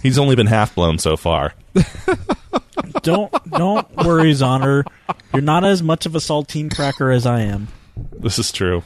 He's 0.03 0.19
only 0.19 0.37
been 0.37 0.47
half 0.47 0.75
blown 0.75 0.99
so 0.99 1.17
far. 1.17 1.55
Don't 3.03 3.33
don't 3.51 3.97
worry, 3.97 4.33
Zoner. 4.33 4.85
You're 5.33 5.43
not 5.43 5.65
as 5.65 5.83
much 5.83 6.07
of 6.07 6.15
a 6.15 6.19
saltine 6.19 6.75
cracker 6.75 7.11
as 7.11 7.27
I 7.27 7.41
am. 7.41 7.69
This 8.13 8.39
is 8.39 8.51
true. 8.53 8.83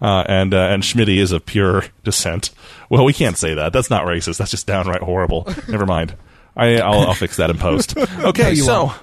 Uh, 0.00 0.24
and 0.28 0.54
uh, 0.54 0.58
and 0.70 0.82
Schmitty 0.82 1.18
is 1.18 1.32
of 1.32 1.44
pure 1.46 1.84
descent. 2.04 2.50
Well, 2.88 3.04
we 3.04 3.12
can't 3.12 3.36
say 3.36 3.54
that. 3.54 3.72
That's 3.72 3.90
not 3.90 4.06
racist. 4.06 4.38
That's 4.38 4.50
just 4.50 4.66
downright 4.66 5.02
horrible. 5.02 5.46
Never 5.68 5.86
mind. 5.86 6.14
I, 6.56 6.78
I'll, 6.78 7.00
I'll 7.08 7.14
fix 7.14 7.36
that 7.36 7.50
in 7.50 7.58
post. 7.58 7.96
Okay, 8.20 8.50
you 8.50 8.62
so 8.62 8.84
won't. 8.86 8.98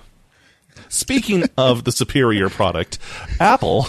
speaking 0.89 1.43
of 1.57 1.83
the 1.83 1.91
superior 1.91 2.49
product, 2.49 2.99
Apple 3.39 3.87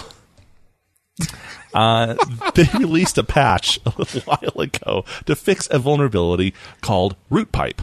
uh, 1.73 2.15
they 2.55 2.63
released 2.79 3.17
a 3.17 3.23
patch 3.23 3.79
a 3.85 3.93
little 3.97 4.21
while 4.21 4.59
ago 4.61 5.05
to 5.25 5.35
fix 5.35 5.67
a 5.71 5.79
vulnerability 5.79 6.53
called 6.81 7.15
root 7.29 7.51
pipe. 7.51 7.81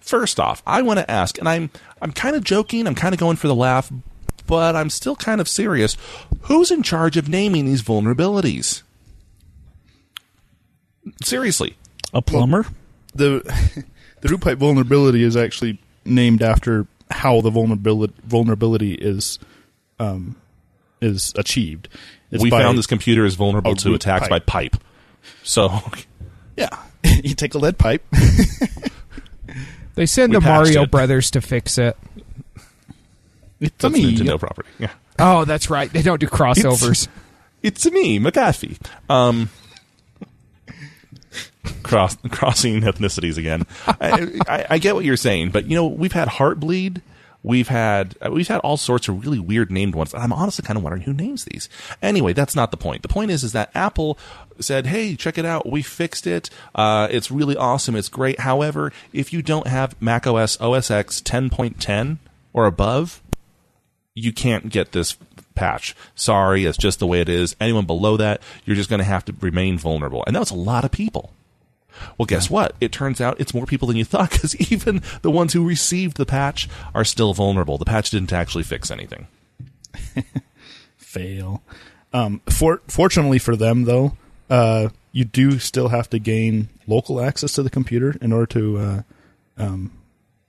First 0.00 0.38
off, 0.38 0.62
I 0.66 0.82
want 0.82 0.98
to 1.00 1.10
ask, 1.10 1.38
and 1.38 1.48
I'm 1.48 1.70
I'm 2.02 2.12
kind 2.12 2.36
of 2.36 2.44
joking, 2.44 2.86
I'm 2.86 2.94
kind 2.94 3.14
of 3.14 3.18
going 3.20 3.36
for 3.36 3.48
the 3.48 3.54
laugh, 3.54 3.90
but 4.46 4.76
I'm 4.76 4.90
still 4.90 5.16
kind 5.16 5.40
of 5.40 5.48
serious. 5.48 5.96
Who's 6.42 6.70
in 6.70 6.82
charge 6.82 7.16
of 7.16 7.28
naming 7.28 7.64
these 7.64 7.82
vulnerabilities? 7.82 8.82
Seriously, 11.22 11.76
A 12.12 12.22
plumber? 12.22 12.66
the 13.14 13.40
the 14.20 14.28
root 14.28 14.40
pipe 14.40 14.58
vulnerability 14.58 15.22
is 15.22 15.36
actually 15.36 15.78
named 16.04 16.42
after 16.42 16.86
how 17.10 17.40
the 17.40 17.50
vulnerability 17.50 18.14
vulnerability 18.24 18.94
is 18.94 19.38
um, 19.98 20.36
is 21.00 21.32
achieved. 21.36 21.88
It's 22.34 22.42
we 22.42 22.50
by- 22.50 22.62
found 22.62 22.76
this 22.76 22.86
computer 22.86 23.24
is 23.24 23.34
vulnerable 23.36 23.74
to 23.76 23.94
attacks 23.94 24.28
pipe. 24.28 24.30
by 24.30 24.38
pipe. 24.40 24.76
So, 25.42 25.80
Yeah, 26.56 26.68
you 27.04 27.34
take 27.34 27.54
a 27.54 27.58
lead 27.58 27.78
pipe. 27.78 28.04
They 29.96 30.06
send 30.06 30.32
We 30.32 30.40
the 30.40 30.44
Mario 30.44 30.82
it. 30.82 30.90
brothers 30.90 31.30
to 31.32 31.40
fix 31.40 31.78
it. 31.78 31.96
It's 33.60 33.84
a 33.84 33.88
that's 33.88 33.94
me. 33.94 34.16
Nintendo 34.16 34.40
property. 34.40 34.68
Yeah. 34.80 34.90
Oh, 35.20 35.44
that's 35.44 35.70
right. 35.70 35.88
They 35.92 36.02
don't 36.02 36.18
do 36.20 36.26
crossovers. 36.26 37.06
It's 37.62 37.88
me, 37.88 38.18
McAfee. 38.18 38.76
Um, 39.08 39.50
cross, 41.84 42.16
crossing 42.30 42.80
ethnicities 42.80 43.38
again. 43.38 43.66
I, 43.86 44.40
I, 44.48 44.66
I 44.70 44.78
get 44.78 44.96
what 44.96 45.04
you're 45.04 45.16
saying, 45.16 45.50
but 45.50 45.66
you 45.66 45.76
know 45.76 45.86
we've 45.86 46.12
had 46.12 46.26
Heartbleed. 46.26 47.00
We've 47.44 47.68
had 47.68 48.16
uh, 48.24 48.30
we've 48.32 48.48
had 48.48 48.60
all 48.60 48.78
sorts 48.78 49.06
of 49.06 49.22
really 49.22 49.38
weird 49.38 49.70
named 49.70 49.94
ones. 49.94 50.14
I'm 50.14 50.32
honestly 50.32 50.64
kind 50.64 50.78
of 50.78 50.82
wondering 50.82 51.02
who 51.02 51.12
names 51.12 51.44
these. 51.44 51.68
Anyway, 52.00 52.32
that's 52.32 52.56
not 52.56 52.70
the 52.70 52.78
point. 52.78 53.02
The 53.02 53.08
point 53.08 53.30
is 53.30 53.44
is 53.44 53.52
that 53.52 53.70
Apple 53.74 54.18
said, 54.58 54.86
"Hey, 54.86 55.14
check 55.14 55.36
it 55.36 55.44
out. 55.44 55.70
We 55.70 55.82
fixed 55.82 56.26
it. 56.26 56.48
Uh, 56.74 57.06
it's 57.10 57.30
really 57.30 57.54
awesome. 57.54 57.96
It's 57.96 58.08
great. 58.08 58.40
However, 58.40 58.94
if 59.12 59.30
you 59.32 59.42
don't 59.42 59.66
have 59.66 60.00
Mac 60.00 60.26
OS 60.26 60.58
OS 60.58 60.90
X 60.90 61.20
10.10 61.20 62.16
or 62.54 62.64
above, 62.64 63.22
you 64.14 64.32
can't 64.32 64.70
get 64.70 64.92
this 64.92 65.18
patch. 65.54 65.94
Sorry, 66.14 66.64
it's 66.64 66.78
just 66.78 66.98
the 66.98 67.06
way 67.06 67.20
it 67.20 67.28
is. 67.28 67.54
Anyone 67.60 67.84
below 67.84 68.16
that, 68.16 68.40
you're 68.64 68.76
just 68.76 68.88
going 68.88 69.00
to 69.00 69.04
have 69.04 69.24
to 69.26 69.34
remain 69.40 69.78
vulnerable. 69.78 70.24
And 70.26 70.34
that 70.34 70.40
was 70.40 70.50
a 70.50 70.54
lot 70.56 70.84
of 70.86 70.90
people. 70.90 71.32
Well, 72.18 72.26
guess 72.26 72.50
what? 72.50 72.74
It 72.80 72.92
turns 72.92 73.20
out 73.20 73.40
it's 73.40 73.54
more 73.54 73.66
people 73.66 73.88
than 73.88 73.96
you 73.96 74.04
thought 74.04 74.30
because 74.32 74.56
even 74.72 75.02
the 75.22 75.30
ones 75.30 75.52
who 75.52 75.66
received 75.66 76.16
the 76.16 76.26
patch 76.26 76.68
are 76.94 77.04
still 77.04 77.34
vulnerable. 77.34 77.78
The 77.78 77.84
patch 77.84 78.10
didn't 78.10 78.32
actually 78.32 78.64
fix 78.64 78.90
anything. 78.90 79.26
Fail. 80.96 81.62
Um, 82.12 82.40
for, 82.48 82.80
fortunately 82.88 83.38
for 83.38 83.56
them, 83.56 83.84
though, 83.84 84.16
uh, 84.50 84.88
you 85.12 85.24
do 85.24 85.58
still 85.58 85.88
have 85.88 86.10
to 86.10 86.18
gain 86.18 86.68
local 86.86 87.20
access 87.20 87.54
to 87.54 87.62
the 87.62 87.70
computer 87.70 88.16
in 88.20 88.32
order 88.32 88.46
to 88.46 88.78
uh, 88.78 89.02
um, 89.56 89.92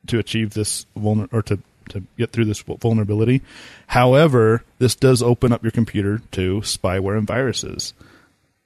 to 0.07 0.19
achieve 0.19 0.53
this 0.53 0.85
vulner 0.97 1.29
or 1.31 1.41
to 1.43 1.59
to 1.89 2.03
get 2.17 2.31
through 2.31 2.45
this 2.45 2.61
vulnerability. 2.61 3.41
However, 3.87 4.63
this 4.79 4.95
does 4.95 5.21
open 5.21 5.51
up 5.51 5.63
your 5.63 5.71
computer 5.71 6.21
to 6.31 6.61
spyware 6.61 7.17
and 7.17 7.27
viruses. 7.27 7.93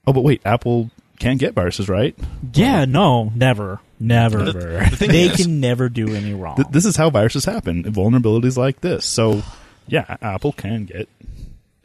Oh, 0.07 0.13
but 0.13 0.21
wait, 0.21 0.41
Apple 0.45 0.89
can 1.19 1.37
get 1.37 1.53
viruses, 1.53 1.87
right? 1.89 2.17
Yeah, 2.53 2.85
no, 2.85 3.31
never, 3.35 3.79
never. 3.99 4.45
Never. 4.45 4.59
The 4.89 4.95
thing 4.95 5.09
they 5.11 5.23
is- 5.29 5.35
can 5.45 5.59
never 5.59 5.89
do 5.89 6.15
any 6.15 6.33
wrong. 6.33 6.55
Th- 6.55 6.67
this 6.69 6.85
is 6.85 6.95
how 6.95 7.09
viruses 7.09 7.45
happen. 7.45 7.83
Vulnerabilities 7.83 8.57
like 8.57 8.81
this. 8.81 9.05
So, 9.05 9.43
yeah, 9.87 10.17
Apple 10.21 10.53
can 10.53 10.85
get 10.85 11.07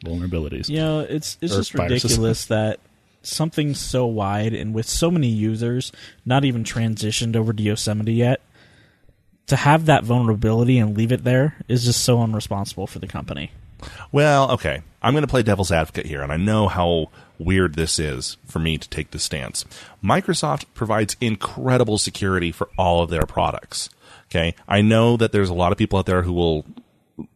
vulnerabilities. 0.03 0.69
you 0.69 0.77
know, 0.77 0.99
it's 1.01 1.37
it's 1.41 1.53
Or 1.53 1.57
just 1.57 1.73
viruses. 1.73 2.03
ridiculous 2.03 2.45
that 2.47 2.79
something 3.21 3.73
so 3.73 4.05
wide 4.05 4.53
and 4.53 4.73
with 4.73 4.87
so 4.87 5.09
many 5.09 5.27
users 5.27 5.91
not 6.25 6.45
even 6.45 6.63
transitioned 6.63 7.35
over 7.35 7.53
to 7.53 7.61
Yosemite 7.63 8.13
yet. 8.13 8.41
To 9.47 9.55
have 9.55 9.85
that 9.85 10.03
vulnerability 10.03 10.79
and 10.79 10.97
leave 10.97 11.11
it 11.11 11.23
there 11.23 11.55
is 11.67 11.85
just 11.85 12.03
so 12.03 12.17
unresponsible 12.17 12.87
for 12.89 12.97
the 12.97 13.05
company. 13.07 13.51
Well, 14.11 14.49
okay. 14.51 14.81
I'm 15.03 15.13
going 15.13 15.21
to 15.21 15.27
play 15.27 15.43
devil's 15.43 15.71
advocate 15.71 16.07
here, 16.07 16.23
and 16.23 16.31
I 16.31 16.37
know 16.37 16.67
how 16.67 17.09
weird 17.39 17.75
this 17.75 17.99
is 17.99 18.37
for 18.45 18.59
me 18.59 18.77
to 18.77 18.89
take 18.89 19.11
this 19.11 19.23
stance. 19.23 19.65
Microsoft 20.03 20.65
provides 20.73 21.15
incredible 21.21 21.97
security 21.97 22.51
for 22.51 22.69
all 22.77 23.03
of 23.03 23.09
their 23.09 23.25
products. 23.25 23.89
Okay, 24.29 24.55
I 24.67 24.81
know 24.81 25.17
that 25.17 25.31
there's 25.31 25.49
a 25.49 25.53
lot 25.53 25.71
of 25.71 25.77
people 25.77 25.99
out 25.99 26.05
there 26.05 26.23
who 26.23 26.33
will 26.33 26.65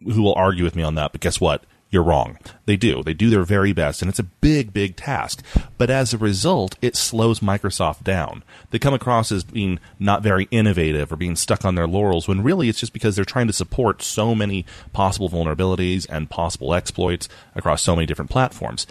who 0.03 0.21
will 0.21 0.33
argue 0.33 0.63
with 0.63 0.75
me 0.75 0.83
on 0.83 0.95
that, 0.95 1.11
but 1.11 1.21
guess 1.21 1.39
what? 1.39 1.63
You're 1.91 2.03
wrong. 2.03 2.37
They 2.65 2.77
do. 2.77 3.01
They 3.01 3.15
do 3.15 3.31
their 3.31 3.43
very 3.43 3.73
best, 3.73 4.01
and 4.01 4.09
it's 4.09 4.19
a 4.19 4.23
big, 4.23 4.71
big 4.71 4.95
task. 4.95 5.43
But 5.79 5.89
as 5.89 6.13
a 6.13 6.19
result, 6.19 6.75
it 6.83 6.95
slows 6.95 7.39
Microsoft 7.39 8.03
down. 8.03 8.43
They 8.69 8.77
come 8.77 8.93
across 8.93 9.31
as 9.31 9.43
being 9.43 9.79
not 9.97 10.21
very 10.21 10.47
innovative 10.51 11.11
or 11.11 11.15
being 11.15 11.35
stuck 11.35 11.65
on 11.65 11.73
their 11.73 11.87
laurels, 11.87 12.27
when 12.27 12.43
really 12.43 12.69
it's 12.69 12.79
just 12.79 12.93
because 12.93 13.15
they're 13.15 13.25
trying 13.25 13.47
to 13.47 13.53
support 13.53 14.03
so 14.03 14.35
many 14.35 14.67
possible 14.93 15.29
vulnerabilities 15.29 16.05
and 16.09 16.29
possible 16.29 16.75
exploits 16.75 17.27
across 17.55 17.81
so 17.81 17.95
many 17.95 18.05
different 18.05 18.29
platforms. 18.29 18.85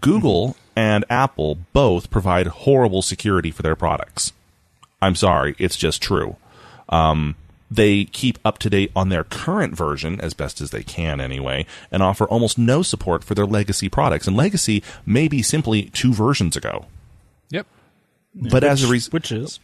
Google 0.00 0.56
and 0.76 1.04
Apple 1.08 1.58
both 1.72 2.10
provide 2.10 2.46
horrible 2.46 3.02
security 3.02 3.50
for 3.50 3.62
their 3.62 3.76
products. 3.76 4.32
I'm 5.00 5.14
sorry, 5.14 5.54
it's 5.58 5.76
just 5.76 6.02
true. 6.02 6.36
Um, 6.88 7.36
they 7.70 8.04
keep 8.04 8.38
up 8.44 8.58
to 8.58 8.70
date 8.70 8.90
on 8.96 9.08
their 9.08 9.24
current 9.24 9.76
version 9.76 10.20
as 10.20 10.34
best 10.34 10.60
as 10.60 10.70
they 10.70 10.82
can 10.82 11.20
anyway, 11.20 11.66
and 11.90 12.02
offer 12.02 12.24
almost 12.26 12.58
no 12.58 12.82
support 12.82 13.22
for 13.22 13.34
their 13.34 13.46
legacy 13.46 13.88
products. 13.88 14.26
And 14.26 14.36
legacy 14.36 14.82
may 15.04 15.28
be 15.28 15.42
simply 15.42 15.84
two 15.84 16.14
versions 16.14 16.56
ago. 16.56 16.86
Yep. 17.50 17.66
But 18.34 18.64
as 18.64 18.84
a 18.84 18.88
reason, 18.88 19.10
Which 19.10 19.32
is 19.32 19.60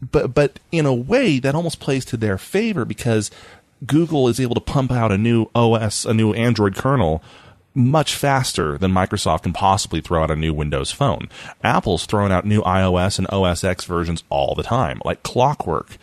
but 0.00 0.34
but 0.34 0.60
in 0.70 0.86
a 0.86 0.94
way 0.94 1.38
that 1.38 1.54
almost 1.54 1.80
plays 1.80 2.04
to 2.06 2.16
their 2.16 2.38
favor 2.38 2.84
because 2.84 3.30
Google 3.86 4.28
is 4.28 4.40
able 4.40 4.54
to 4.54 4.60
pump 4.60 4.90
out 4.90 5.12
a 5.12 5.18
new 5.18 5.50
OS, 5.54 6.04
a 6.04 6.14
new 6.14 6.32
Android 6.32 6.76
kernel 6.76 7.22
much 7.78 8.14
faster 8.14 8.76
than 8.76 8.92
Microsoft 8.92 9.44
can 9.44 9.52
possibly 9.52 10.00
throw 10.00 10.22
out 10.22 10.30
a 10.30 10.36
new 10.36 10.52
Windows 10.52 10.90
phone. 10.90 11.28
Apple's 11.62 12.04
throwing 12.04 12.32
out 12.32 12.44
new 12.44 12.60
iOS 12.62 13.18
and 13.18 13.28
OS 13.28 13.64
X 13.64 13.84
versions 13.84 14.24
all 14.28 14.54
the 14.54 14.62
time, 14.62 15.00
like 15.04 15.22
clockwork. 15.22 15.96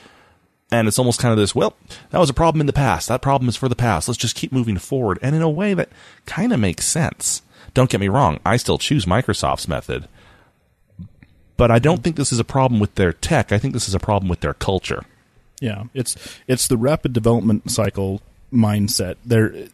And 0.72 0.88
it's 0.88 0.98
almost 0.98 1.20
kind 1.20 1.32
of 1.32 1.38
this, 1.38 1.54
well, 1.54 1.76
that 2.10 2.20
was 2.20 2.30
a 2.30 2.34
problem 2.34 2.62
in 2.62 2.68
the 2.68 2.74
past. 2.74 3.08
That 3.08 3.22
problem 3.22 3.50
is 3.50 3.56
for 3.56 3.70
the 3.70 3.76
past. 3.76 4.08
Let's 4.08 4.18
just 4.18 4.36
keep 4.36 4.52
moving 4.52 4.78
forward. 4.78 5.20
And 5.22 5.36
in 5.36 5.42
a 5.42 5.50
way 5.50 5.74
that 5.74 5.90
kind 6.26 6.52
of 6.52 6.60
makes 6.60 6.88
sense. 6.88 7.42
Don't 7.74 7.90
get 7.90 8.00
me 8.00 8.08
wrong, 8.08 8.40
I 8.46 8.58
still 8.58 8.78
choose 8.78 9.06
Microsoft's 9.06 9.68
method. 9.68 10.08
But 11.58 11.72
I 11.72 11.80
don't 11.80 12.04
think 12.04 12.16
this 12.16 12.32
is 12.32 12.40
a 12.40 12.46
problem 12.46 12.80
with 12.80 12.96
their 12.96 13.14
tech. 13.14 13.52
I 13.52 13.58
think 13.58 13.74
this 13.74 13.88
is 13.88 13.94
a 13.94 14.00
problem 14.00 14.30
with 14.30 14.40
their 14.40 14.54
culture. 14.54 15.04
Yeah, 15.62 15.84
it's 15.94 16.16
it's 16.48 16.68
the 16.68 16.78
rapid 16.78 17.14
development 17.14 17.72
cycle 17.72 18.22
mindset. 18.52 19.16
Their 19.26 19.68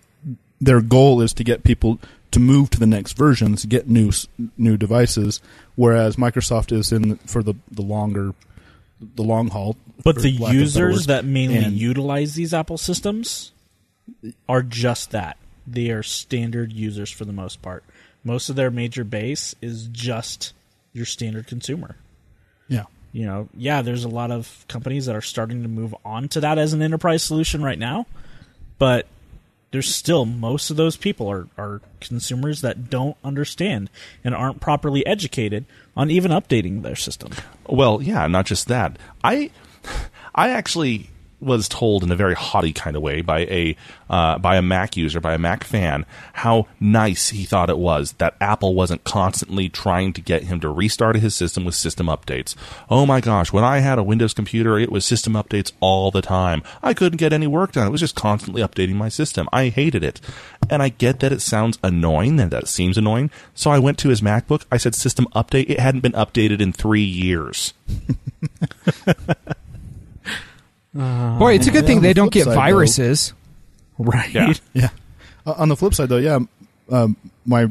their 0.61 0.79
goal 0.81 1.21
is 1.21 1.33
to 1.33 1.43
get 1.43 1.63
people 1.63 1.99
to 2.31 2.39
move 2.39 2.69
to 2.69 2.79
the 2.79 2.87
next 2.87 3.13
versions, 3.13 3.65
get 3.65 3.89
new 3.89 4.11
new 4.57 4.77
devices, 4.77 5.41
whereas 5.75 6.15
Microsoft 6.15 6.71
is 6.71 6.91
in 6.91 7.17
for 7.17 7.43
the 7.43 7.55
the 7.69 7.81
longer 7.81 8.33
the 9.15 9.23
long 9.23 9.49
haul. 9.49 9.75
But 10.03 10.15
the 10.21 10.31
lack 10.37 10.41
of 10.41 10.45
better 10.47 10.53
users 10.59 11.05
that 11.07 11.25
mainly 11.25 11.57
And- 11.57 11.73
utilize 11.77 12.35
these 12.35 12.53
Apple 12.53 12.77
systems 12.77 13.51
are 14.47 14.61
just 14.61 15.11
that. 15.11 15.37
They 15.67 15.89
are 15.89 16.03
standard 16.03 16.71
users 16.71 17.09
for 17.11 17.25
the 17.25 17.33
most 17.33 17.61
part. 17.61 17.83
Most 18.23 18.49
of 18.49 18.55
their 18.55 18.69
major 18.71 19.03
base 19.03 19.55
is 19.61 19.87
just 19.91 20.53
your 20.93 21.05
standard 21.05 21.47
consumer. 21.47 21.95
yeah, 22.67 22.83
You 23.13 23.25
know, 23.25 23.49
yeah, 23.57 23.81
there's 23.81 24.03
a 24.03 24.09
lot 24.09 24.31
of 24.31 24.65
companies 24.67 25.05
that 25.07 25.15
are 25.15 25.21
starting 25.21 25.63
to 25.63 25.67
move 25.69 25.95
on 26.05 26.27
to 26.29 26.41
that 26.41 26.57
as 26.57 26.73
an 26.73 26.81
enterprise 26.81 27.23
solution 27.23 27.63
right 27.63 27.79
now, 27.79 28.05
but 28.77 29.07
there's 29.71 29.93
still 29.93 30.25
most 30.25 30.69
of 30.69 30.77
those 30.77 30.97
people 30.97 31.29
are, 31.29 31.47
are 31.57 31.81
consumers 31.99 32.61
that 32.61 32.89
don't 32.89 33.17
understand 33.23 33.89
and 34.23 34.35
aren't 34.35 34.59
properly 34.59 35.05
educated 35.05 35.65
on 35.95 36.11
even 36.11 36.31
updating 36.31 36.81
their 36.81 36.95
system. 36.95 37.31
Well, 37.67 38.01
yeah, 38.01 38.27
not 38.27 38.45
just 38.45 38.67
that. 38.67 38.97
I, 39.23 39.49
I 40.35 40.49
actually 40.49 41.09
was 41.41 41.67
told 41.67 42.03
in 42.03 42.11
a 42.11 42.15
very 42.15 42.35
haughty 42.35 42.73
kind 42.73 42.95
of 42.95 43.01
way 43.01 43.21
by 43.21 43.39
a 43.41 43.75
uh, 44.09 44.37
by 44.37 44.57
a 44.57 44.61
Mac 44.61 44.97
user, 44.97 45.21
by 45.21 45.33
a 45.33 45.37
Mac 45.37 45.63
fan, 45.63 46.05
how 46.33 46.67
nice 46.79 47.29
he 47.29 47.45
thought 47.45 47.69
it 47.69 47.77
was 47.77 48.11
that 48.13 48.35
Apple 48.41 48.75
wasn't 48.75 49.03
constantly 49.05 49.69
trying 49.69 50.11
to 50.13 50.21
get 50.21 50.43
him 50.43 50.59
to 50.59 50.69
restart 50.69 51.15
his 51.15 51.33
system 51.33 51.63
with 51.63 51.75
system 51.75 52.07
updates. 52.07 52.55
Oh 52.89 53.05
my 53.05 53.21
gosh, 53.21 53.53
when 53.53 53.63
I 53.63 53.79
had 53.79 53.97
a 53.97 54.03
Windows 54.03 54.33
computer, 54.33 54.77
it 54.77 54.91
was 54.91 55.05
system 55.05 55.33
updates 55.33 55.71
all 55.79 56.11
the 56.11 56.21
time. 56.21 56.61
I 56.83 56.93
couldn't 56.93 57.17
get 57.17 57.33
any 57.33 57.47
work 57.47 57.71
done. 57.71 57.87
It 57.87 57.91
was 57.91 58.01
just 58.01 58.15
constantly 58.15 58.61
updating 58.61 58.95
my 58.95 59.09
system. 59.09 59.47
I 59.53 59.69
hated 59.69 60.03
it. 60.03 60.19
And 60.69 60.83
I 60.83 60.89
get 60.89 61.21
that 61.21 61.31
it 61.31 61.41
sounds 61.41 61.79
annoying 61.83 62.39
and 62.39 62.51
that 62.51 62.67
seems 62.67 62.97
annoying. 62.97 63.31
So 63.53 63.71
I 63.71 63.79
went 63.79 63.97
to 63.99 64.09
his 64.09 64.21
MacBook. 64.21 64.65
I 64.71 64.77
said 64.77 64.95
system 64.95 65.27
update. 65.33 65.69
It 65.69 65.79
hadn't 65.79 66.01
been 66.01 66.11
updated 66.13 66.61
in 66.61 66.73
three 66.73 67.01
years. 67.01 67.73
Boy, 70.93 71.53
it's 71.55 71.67
a 71.67 71.71
good 71.71 71.83
yeah, 71.83 71.87
thing 71.87 72.01
they 72.01 72.09
the 72.09 72.13
don't 72.15 72.31
get 72.31 72.43
side, 72.45 72.51
though- 72.51 72.55
viruses. 72.55 73.33
Right. 73.97 74.33
Yeah. 74.33 74.53
yeah. 74.73 74.89
Uh, 75.45 75.53
on 75.57 75.69
the 75.69 75.75
flip 75.75 75.93
side, 75.93 76.09
though, 76.09 76.17
yeah, 76.17 76.39
um, 76.89 77.15
my 77.45 77.69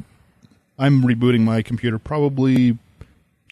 I'm 0.79 1.03
rebooting 1.03 1.41
my 1.41 1.62
computer 1.62 1.99
probably 1.99 2.79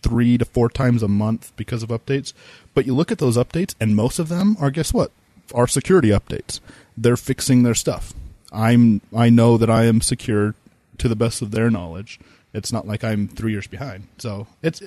three 0.02 0.38
to 0.38 0.44
four 0.44 0.68
times 0.68 1.02
a 1.02 1.08
month 1.08 1.52
because 1.56 1.82
of 1.82 1.90
updates. 1.90 2.32
But 2.74 2.86
you 2.86 2.94
look 2.94 3.12
at 3.12 3.18
those 3.18 3.36
updates, 3.36 3.74
and 3.80 3.94
most 3.94 4.18
of 4.18 4.28
them 4.28 4.56
are 4.60 4.70
guess 4.70 4.94
what? 4.94 5.10
Are 5.54 5.66
security 5.66 6.08
updates. 6.08 6.60
They're 6.96 7.16
fixing 7.16 7.62
their 7.62 7.74
stuff. 7.74 8.14
I'm 8.52 9.00
I 9.14 9.28
know 9.30 9.56
that 9.58 9.70
I 9.70 9.84
am 9.84 10.00
secure 10.00 10.54
to 10.98 11.08
the 11.08 11.16
best 11.16 11.42
of 11.42 11.50
their 11.50 11.70
knowledge. 11.70 12.18
It's 12.54 12.72
not 12.72 12.86
like 12.86 13.04
I'm 13.04 13.28
three 13.28 13.52
years 13.52 13.66
behind. 13.66 14.08
So 14.18 14.46
it's 14.62 14.82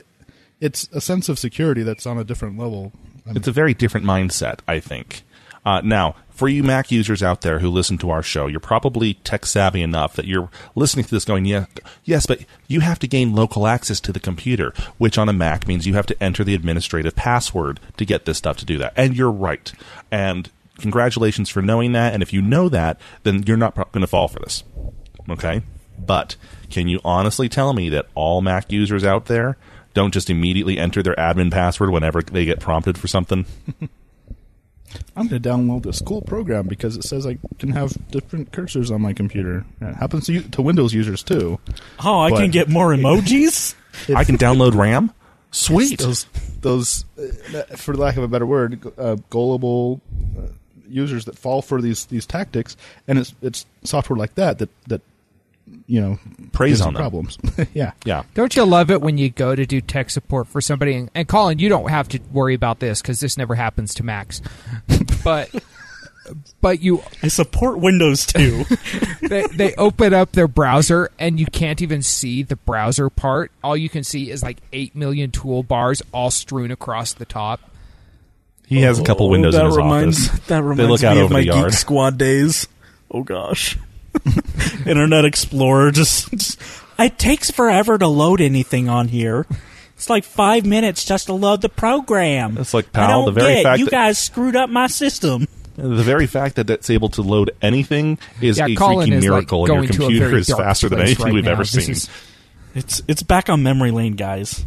it's 0.60 0.90
a 0.92 1.02
sense 1.02 1.30
of 1.30 1.40
security 1.40 1.84
that's 1.84 2.06
on 2.06 2.18
a 2.18 2.24
different 2.24 2.58
level. 2.58 2.92
It's 3.28 3.48
a 3.48 3.52
very 3.52 3.74
different 3.74 4.06
mindset, 4.06 4.60
I 4.68 4.80
think. 4.80 5.24
Uh, 5.64 5.82
now, 5.84 6.16
for 6.30 6.48
you 6.48 6.64
Mac 6.64 6.92
users 6.92 7.22
out 7.22 7.42
there 7.42 7.60
who 7.60 7.70
listen 7.70 8.00
to 8.00 8.10
our 8.10 8.24
show, 8.24 8.48
you're 8.48 8.60
probably 8.60 9.14
tech 9.14 9.46
savvy 9.46 9.84
enough 9.84 10.16
that 10.16 10.26
you're 10.26 10.50
listening 10.74 11.06
to 11.06 11.12
this 11.12 11.26
going, 11.26 11.46
yeah, 11.46 11.66
yes, 12.04 12.26
but 12.26 12.40
you 12.68 12.80
have 12.80 12.98
to 13.00 13.08
gain 13.08 13.36
local 13.36 13.68
access 13.68 14.00
to 14.00 14.12
the 14.12 14.20
computer, 14.20 14.74
which 14.98 15.20
on 15.20 15.30
a 15.30 15.34
Mac 15.34 15.68
means 15.68 15.86
you 15.86 15.94
have 15.94 16.08
to 16.08 16.24
enter 16.24 16.44
the 16.44 16.56
administrative 16.56 17.16
password 17.16 17.80
to 17.98 18.06
get 18.06 18.26
this 18.26 18.40
stuff 18.40 18.58
to 18.58 18.66
do 18.66 18.80
that. 18.80 18.94
And 18.96 19.16
you're 19.16 19.32
right. 19.32 19.72
And 20.10 20.50
congratulations 20.80 21.50
for 21.50 21.62
knowing 21.62 21.92
that. 21.92 22.14
And 22.14 22.24
if 22.24 22.34
you 22.34 22.42
know 22.42 22.68
that, 22.70 23.00
then 23.22 23.44
you're 23.44 23.56
not 23.56 23.76
going 23.76 24.02
to 24.02 24.08
fall 24.08 24.28
for 24.28 24.40
this. 24.40 24.64
Okay? 25.30 25.62
But 26.00 26.38
can 26.72 26.88
you 26.88 27.00
honestly 27.06 27.50
tell 27.50 27.74
me 27.74 27.90
that 27.90 28.08
all 28.16 28.42
Mac 28.42 28.72
users 28.72 29.04
out 29.04 29.26
there 29.26 29.58
don't 29.94 30.14
just 30.14 30.30
immediately 30.30 30.78
enter 30.78 31.04
their 31.04 31.16
admin 31.16 31.52
password 31.52 31.90
whenever 31.90 32.22
they 32.22 32.46
get 32.46 32.60
prompted 32.60 32.98
for 32.98 33.08
something. 33.08 33.46
I'm 35.16 35.28
going 35.28 35.42
to 35.42 35.50
download 35.50 35.84
this 35.84 36.02
cool 36.02 36.22
program 36.22 36.68
because 36.68 36.98
it 36.98 37.04
says 37.04 37.26
I 37.26 37.38
can 37.60 37.72
have 37.72 37.94
different 38.12 38.52
cursors 38.52 38.94
on 38.94 39.02
my 39.02 39.14
computer. 39.14 39.66
It 39.80 39.96
happens 39.96 40.26
to, 40.26 40.42
to 40.42 40.62
Windows 40.62 40.94
users 40.94 41.24
too. 41.24 41.60
Oh, 42.04 42.22
I 42.22 42.32
can 42.32 42.52
get 42.52 42.70
more 42.70 42.90
emojis. 42.96 43.76
I 44.16 44.24
can 44.24 44.38
download 44.38 44.76
RAM. 44.76 45.14
Sweet. 45.52 46.00
Those, 46.00 46.26
those, 46.62 47.06
uh, 47.18 47.64
for 47.76 47.94
lack 47.94 48.18
of 48.18 48.24
a 48.24 48.28
better 48.28 48.46
word, 48.46 48.82
uh, 48.98 49.18
gullible 49.30 50.02
uh, 50.38 50.48
users 50.88 51.26
that 51.26 51.38
fall 51.38 51.62
for 51.62 51.82
these 51.82 52.06
these 52.06 52.26
tactics, 52.26 52.78
and 53.08 53.20
it's 53.20 53.34
it's 53.42 53.66
software 53.84 54.18
like 54.18 54.36
that 54.36 54.60
that 54.60 54.70
that 54.88 55.02
you 55.88 56.02
know 56.02 56.20
Preys 56.52 56.80
gives 56.80 56.82
on 56.82 56.94
problems. 56.96 57.38
yeah, 57.74 57.92
Yeah. 58.06 58.24
Don't 58.34 58.56
you 58.56 58.66
love 58.66 58.92
it 58.92 59.02
when 59.02 59.18
you 59.18 59.30
go 59.30 59.56
to 59.56 59.66
do 59.66 59.82
tech 59.82 60.10
support 60.10 60.48
for 60.48 60.62
somebody? 60.62 60.96
And, 60.96 61.12
and 61.16 61.28
Colin, 61.28 61.60
you 61.60 61.70
don't 61.70 61.90
have 61.90 62.08
to 62.10 62.20
worry 62.32 62.54
about 62.54 62.80
this 62.80 63.02
because 63.02 63.20
this 63.20 63.38
never 63.38 63.56
happens 63.56 63.94
to 63.96 64.04
Macs. 64.04 64.42
but 65.24 65.50
but 66.62 66.82
you 66.82 67.02
I 67.24 67.28
support 67.28 67.80
Windows 67.80 68.26
too. 68.26 68.66
they, 69.22 69.48
they 69.48 69.74
open 69.76 70.14
up 70.14 70.32
their 70.34 70.48
browser 70.48 71.10
and 71.20 71.40
you 71.40 71.46
can't 71.46 71.82
even 71.82 72.02
see 72.02 72.44
the 72.44 72.56
browser 72.56 73.10
part. 73.10 73.52
All 73.64 73.76
you 73.76 73.90
can 73.90 74.04
see 74.04 74.30
is 74.30 74.44
like 74.44 74.58
eight 74.72 74.96
million 74.96 75.32
toolbars 75.32 76.02
all 76.14 76.32
strewn 76.32 76.72
across 76.72 77.14
the 77.14 77.26
top. 77.26 77.62
He 78.68 78.82
has 78.82 79.00
a 79.00 79.04
couple 79.04 79.26
oh, 79.26 79.30
windows 79.32 79.54
Oh, 79.54 79.58
that 79.58 79.64
in 79.64 79.70
his 79.70 79.78
reminds, 79.78 80.30
office. 80.30 80.48
That 80.48 80.64
reminds 80.64 80.90
look 80.90 81.02
me 81.02 81.08
out 81.08 81.18
of 81.18 81.32
my. 81.32 81.44
Geek 81.44 81.74
Squad 81.74 82.18
days. 82.18 82.68
Oh 83.10 83.24
gosh, 83.24 83.78
Internet 84.86 85.26
Explorer 85.26 85.92
just, 85.92 86.60
It 87.00 87.18
takes 87.18 87.50
forever 87.52 87.98
to 87.98 88.08
load 88.08 88.42
anything 88.42 88.90
on 88.90 89.08
here. 89.08 89.46
It's 89.96 90.10
like 90.10 90.24
five 90.24 90.66
minutes 90.66 91.06
just 91.06 91.28
to 91.28 91.34
load 91.34 91.62
the 91.62 91.70
program. 91.70 92.58
It's 92.58 92.74
like, 92.74 92.88
I 92.88 93.06
pal, 93.06 93.26
don't 93.26 93.34
the 93.36 93.40
very 93.42 93.54
get 93.56 93.64
fact 93.64 93.80
you 93.80 93.86
that- 93.86 93.92
guys 93.92 94.18
screwed 94.18 94.56
up 94.56 94.70
my 94.70 94.88
system. 94.88 95.48
The 95.78 96.04
very 96.04 96.28
fact 96.28 96.58
that 96.58 96.70
it's 96.70 96.90
able 96.90 97.10
to 97.10 97.22
load 97.22 97.52
anything 97.62 98.20
is 98.42 98.58
Yeah, 98.58 98.66
a 98.68 98.76
Colin 98.76 99.10
freaking 99.10 99.14
is, 99.14 99.24
like, 99.24 99.32
miracle, 99.32 99.66
and 99.66 99.74
your 99.84 99.94
computer 99.94 100.28
very 100.28 100.42
is 100.42 100.50
faster 100.50 100.90
than 100.90 101.00
anything 101.00 101.26
right 101.26 101.34
we've 101.34 101.46
now. 101.46 101.52
ever 101.52 101.64
This 101.64 101.72
seen. 101.86 101.92
is- 101.92 102.10
It's 102.76 103.02
it's 103.08 103.24
back 103.24 103.50
on 103.50 103.64
memory 103.64 103.92
lane, 103.92 104.14
guys. 104.16 104.66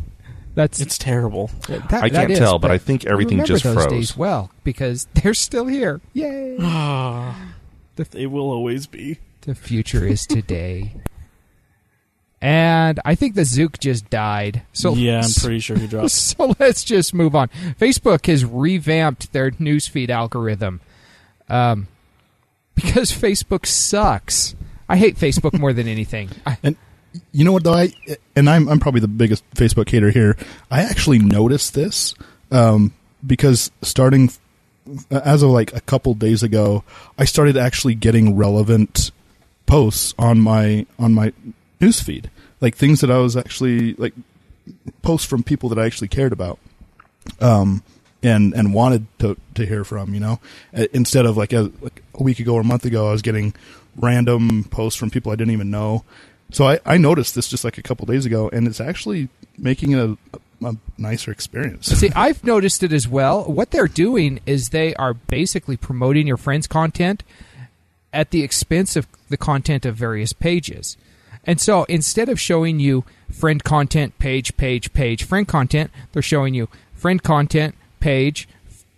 That's 0.55 0.81
It's 0.81 0.97
terrible. 0.99 1.51
that- 1.69 1.93
I 1.93 2.09
can't 2.09 2.31
is, 2.31 2.39
tell, 2.39 2.59
but 2.59 2.71
I 2.71 2.79
think 2.79 3.05
everything 3.05 3.45
just 3.45 3.65
those 3.65 3.75
froze. 3.75 3.91
days 3.91 4.17
well 4.17 4.51
because 4.65 5.07
they're 5.15 5.35
still 5.35 5.67
here. 5.67 6.01
Yay! 6.15 6.57
They 8.11 8.27
will 8.27 8.51
always 8.51 8.87
be. 8.89 9.19
The 9.45 9.55
future 9.55 10.05
is 10.05 10.27
today. 10.27 10.95
And 12.41 13.01
I 13.07 13.15
think 13.15 13.37
the 13.37 13.45
Zook 13.45 13.79
just 13.79 14.11
died. 14.11 14.63
So 14.75 14.95
yeah, 14.95 15.23
I'm 15.25 15.31
pretty 15.31 15.61
sure 15.61 15.79
he 15.79 15.87
dropped. 15.87 16.11
so 16.13 16.55
let's 16.59 16.85
just 16.85 17.15
move 17.15 17.35
on. 17.35 17.49
Facebook 17.81 18.27
has 18.27 18.45
revamped 18.45 19.33
their 19.33 19.51
newsfeed 19.53 20.11
algorithm 20.11 20.83
um, 21.49 21.89
because 22.75 23.13
Facebook 23.13 23.65
sucks. 23.65 24.55
I 24.89 24.99
hate 24.99 25.17
Facebook 25.17 25.59
more 25.59 25.73
than 25.73 25.89
anything. 25.89 26.29
I, 26.45 26.59
and 26.63 26.77
you 27.33 27.45
know 27.45 27.53
what 27.53 27.65
though 27.65 27.75
I 27.75 27.93
and 28.37 28.51
I'm 28.51 28.69
I'm 28.69 28.79
probably 28.79 29.01
the 29.01 29.09
biggest 29.09 29.49
Facebook 29.53 29.89
hater 29.89 30.11
here. 30.11 30.37
I 30.71 30.83
actually 30.83 31.21
noticed 31.21 31.73
this 31.73 32.15
um, 32.51 32.93
because 33.27 33.71
starting 33.81 34.31
as 35.11 35.43
of 35.43 35.51
like 35.51 35.75
a 35.75 35.81
couple 35.81 36.13
days 36.15 36.43
ago, 36.43 36.85
I 37.19 37.25
started 37.25 37.57
actually 37.57 37.95
getting 37.95 38.37
relevant 38.37 39.13
posts 39.67 40.15
on 40.19 40.41
my 40.41 40.87
on 40.99 41.15
my 41.15 41.33
newsfeed, 41.81 42.27
like 42.61 42.77
things 42.77 43.01
that 43.01 43.11
I 43.11 43.19
was 43.19 43.37
actually 43.37 43.95
like 43.95 44.15
posts 45.03 45.27
from 45.27 45.43
people 45.43 45.69
that 45.71 45.79
I 45.79 45.87
actually 45.87 46.09
cared 46.09 46.33
about, 46.33 46.59
um, 47.41 47.83
and 48.23 48.53
and 48.55 48.75
wanted 48.75 49.07
to 49.21 49.37
to 49.55 49.67
hear 49.67 49.85
from. 49.85 50.15
You 50.15 50.21
know, 50.21 50.41
Uh, 50.77 50.87
instead 50.93 51.27
of 51.27 51.37
like 51.37 51.53
a 51.53 51.71
like 51.81 52.03
a 52.15 52.23
week 52.23 52.39
ago 52.39 52.55
or 52.55 52.61
a 52.61 52.65
month 52.65 52.85
ago, 52.85 53.09
I 53.09 53.13
was 53.13 53.23
getting 53.23 53.55
random 53.97 54.65
posts 54.65 54.99
from 54.99 55.11
people 55.11 55.33
I 55.33 55.37
didn't 55.37 55.53
even 55.53 55.71
know. 55.71 56.05
So 56.51 56.69
I, 56.69 56.79
I 56.85 56.99
noticed 56.99 57.35
this 57.35 57.49
just 57.49 57.65
like 57.65 57.79
a 57.79 57.83
couple 57.83 58.07
days 58.07 58.27
ago, 58.27 58.49
and 58.53 58.67
it's 58.69 58.81
actually 58.81 59.29
making 59.59 59.93
it 59.93 59.99
a, 59.99 60.17
a 60.67 60.77
nicer 60.99 61.33
experience. 61.33 61.87
See, 61.87 62.11
I've 62.17 62.45
noticed 62.45 62.83
it 62.83 62.93
as 62.93 63.09
well. 63.09 63.45
What 63.45 63.71
they're 63.71 63.89
doing 63.89 64.41
is 64.47 64.69
they 64.69 64.95
are 64.97 65.15
basically 65.15 65.77
promoting 65.77 66.27
your 66.27 66.37
friend's 66.37 66.67
content 66.67 67.25
at 68.15 68.31
the 68.31 68.43
expense 68.43 68.97
of 68.97 69.07
the 69.29 69.37
content 69.37 69.85
of 69.85 69.97
various 69.97 70.33
pages. 70.33 70.97
And 71.45 71.61
so 71.61 71.85
instead 71.85 72.31
of 72.31 72.41
showing 72.41 72.81
you 72.81 73.05
friend 73.31 73.63
content, 73.63 74.19
page, 74.19 74.57
page, 74.57 74.93
page, 74.95 75.25
friend 75.25 75.47
content, 75.47 75.91
they're 76.13 76.23
showing 76.23 76.55
you 76.55 76.69
friend 76.95 77.23
content, 77.23 77.75
page, 78.01 78.49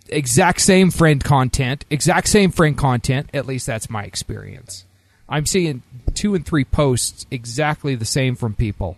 exact 0.07 0.61
same 0.61 0.91
friend 0.91 1.21
content, 1.21 1.83
exact 1.89 2.29
same 2.29 2.51
friend 2.51 2.77
content. 2.77 3.29
At 3.33 3.47
least 3.47 3.67
that's 3.67 3.89
my 3.89 4.03
experience. 4.03 4.85
I'm 5.27 5.45
seeing 5.45 5.83
two 6.13 6.35
and 6.35 6.45
three 6.45 6.63
posts 6.63 7.25
exactly 7.29 7.95
the 7.95 8.05
same 8.05 8.37
from 8.37 8.53
people 8.53 8.95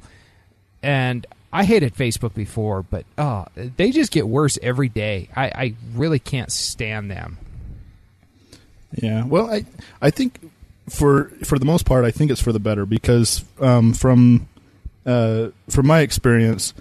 and 0.82 1.26
I 1.52 1.64
hated 1.64 1.96
Facebook 1.96 2.34
before, 2.34 2.84
but 2.84 3.06
uh, 3.18 3.46
they 3.56 3.92
just 3.92 4.12
get 4.12 4.28
worse 4.28 4.58
every 4.62 4.90
day. 4.90 5.30
I, 5.36 5.46
I 5.46 5.76
really 5.96 6.20
can't 6.20 6.52
stand 6.52 7.10
them. 7.10 7.38
Yeah, 8.94 9.26
well, 9.26 9.50
I 9.52 9.66
I 10.02 10.10
think 10.10 10.40
for 10.90 11.26
for 11.44 11.60
the 11.60 11.66
most 11.66 11.86
part, 11.86 12.06
I 12.06 12.12
think 12.12 12.32
it's 12.32 12.42
for 12.42 12.52
the 12.52 12.60
better 12.60 12.86
because 12.86 13.46
um, 13.60 13.94
from 13.94 14.48
uh, 15.06 15.50
from 15.70 15.88
my 15.88 16.00
experience 16.02 16.74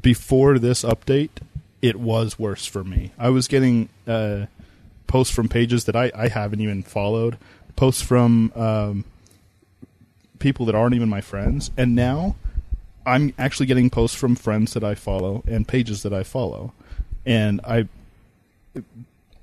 before 0.00 0.58
this 0.58 0.82
update, 0.82 1.30
it 1.80 1.96
was 1.96 2.38
worse 2.38 2.66
for 2.66 2.84
me. 2.84 3.12
I 3.18 3.30
was 3.30 3.48
getting 3.48 3.88
uh, 4.06 4.46
posts 5.06 5.34
from 5.34 5.48
pages 5.48 5.84
that 5.84 5.96
I, 5.96 6.12
I 6.14 6.28
haven't 6.28 6.60
even 6.60 6.82
followed, 6.82 7.38
posts 7.76 8.02
from 8.02 8.52
um, 8.54 9.04
people 10.38 10.66
that 10.66 10.74
aren't 10.74 10.94
even 10.94 11.08
my 11.08 11.22
friends, 11.22 11.70
and 11.76 11.94
now 11.94 12.36
I'm 13.06 13.32
actually 13.38 13.66
getting 13.66 13.88
posts 13.88 14.16
from 14.16 14.36
friends 14.36 14.74
that 14.74 14.84
I 14.84 14.94
follow 14.94 15.42
and 15.46 15.66
pages 15.66 16.02
that 16.02 16.12
I 16.12 16.22
follow, 16.24 16.74
and 17.24 17.60
I 17.64 17.88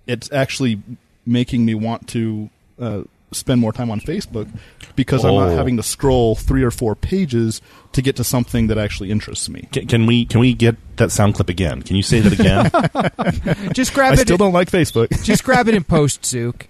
it's 0.06 0.32
actually 0.32 0.82
making 1.26 1.66
me 1.66 1.74
want 1.76 2.08
to 2.10 2.50
uh, 2.80 3.02
spend 3.32 3.60
more 3.62 3.74
time 3.74 3.90
on 3.92 4.00
Facebook 4.00 4.50
because 4.96 5.26
I'm 5.26 5.34
not 5.36 5.50
Oh. 5.50 5.56
having 5.56 5.78
to 5.78 5.84
scroll 5.84 6.36
three 6.36 6.64
or 6.64 6.72
four 6.72 6.96
pages 6.96 7.62
to 7.94 8.02
get 8.02 8.16
to 8.18 8.24
something 8.24 8.68
that 8.68 8.78
actually 8.78 9.12
interests 9.12 9.50
me. 9.50 9.68
Can, 9.72 9.88
can 9.88 10.06
we 10.06 10.26
can 10.26 10.40
we 10.40 10.54
get 10.54 10.76
that 10.98 11.12
sound 11.12 11.36
clip 11.36 11.50
again? 11.50 11.82
Can 11.82 11.96
you 11.96 12.04
say 12.04 12.20
that 12.22 12.34
again? 12.34 13.72
Just 13.74 13.94
grab 13.94 14.12
I 14.12 14.14
it. 14.16 14.20
still 14.20 14.38
don't 14.38 14.54
like 14.54 14.70
Facebook. 14.70 15.10
just 15.24 15.44
grab 15.44 15.68
it 15.68 15.74
in 15.76 15.84
post, 15.84 16.26
Zook. 16.26 16.68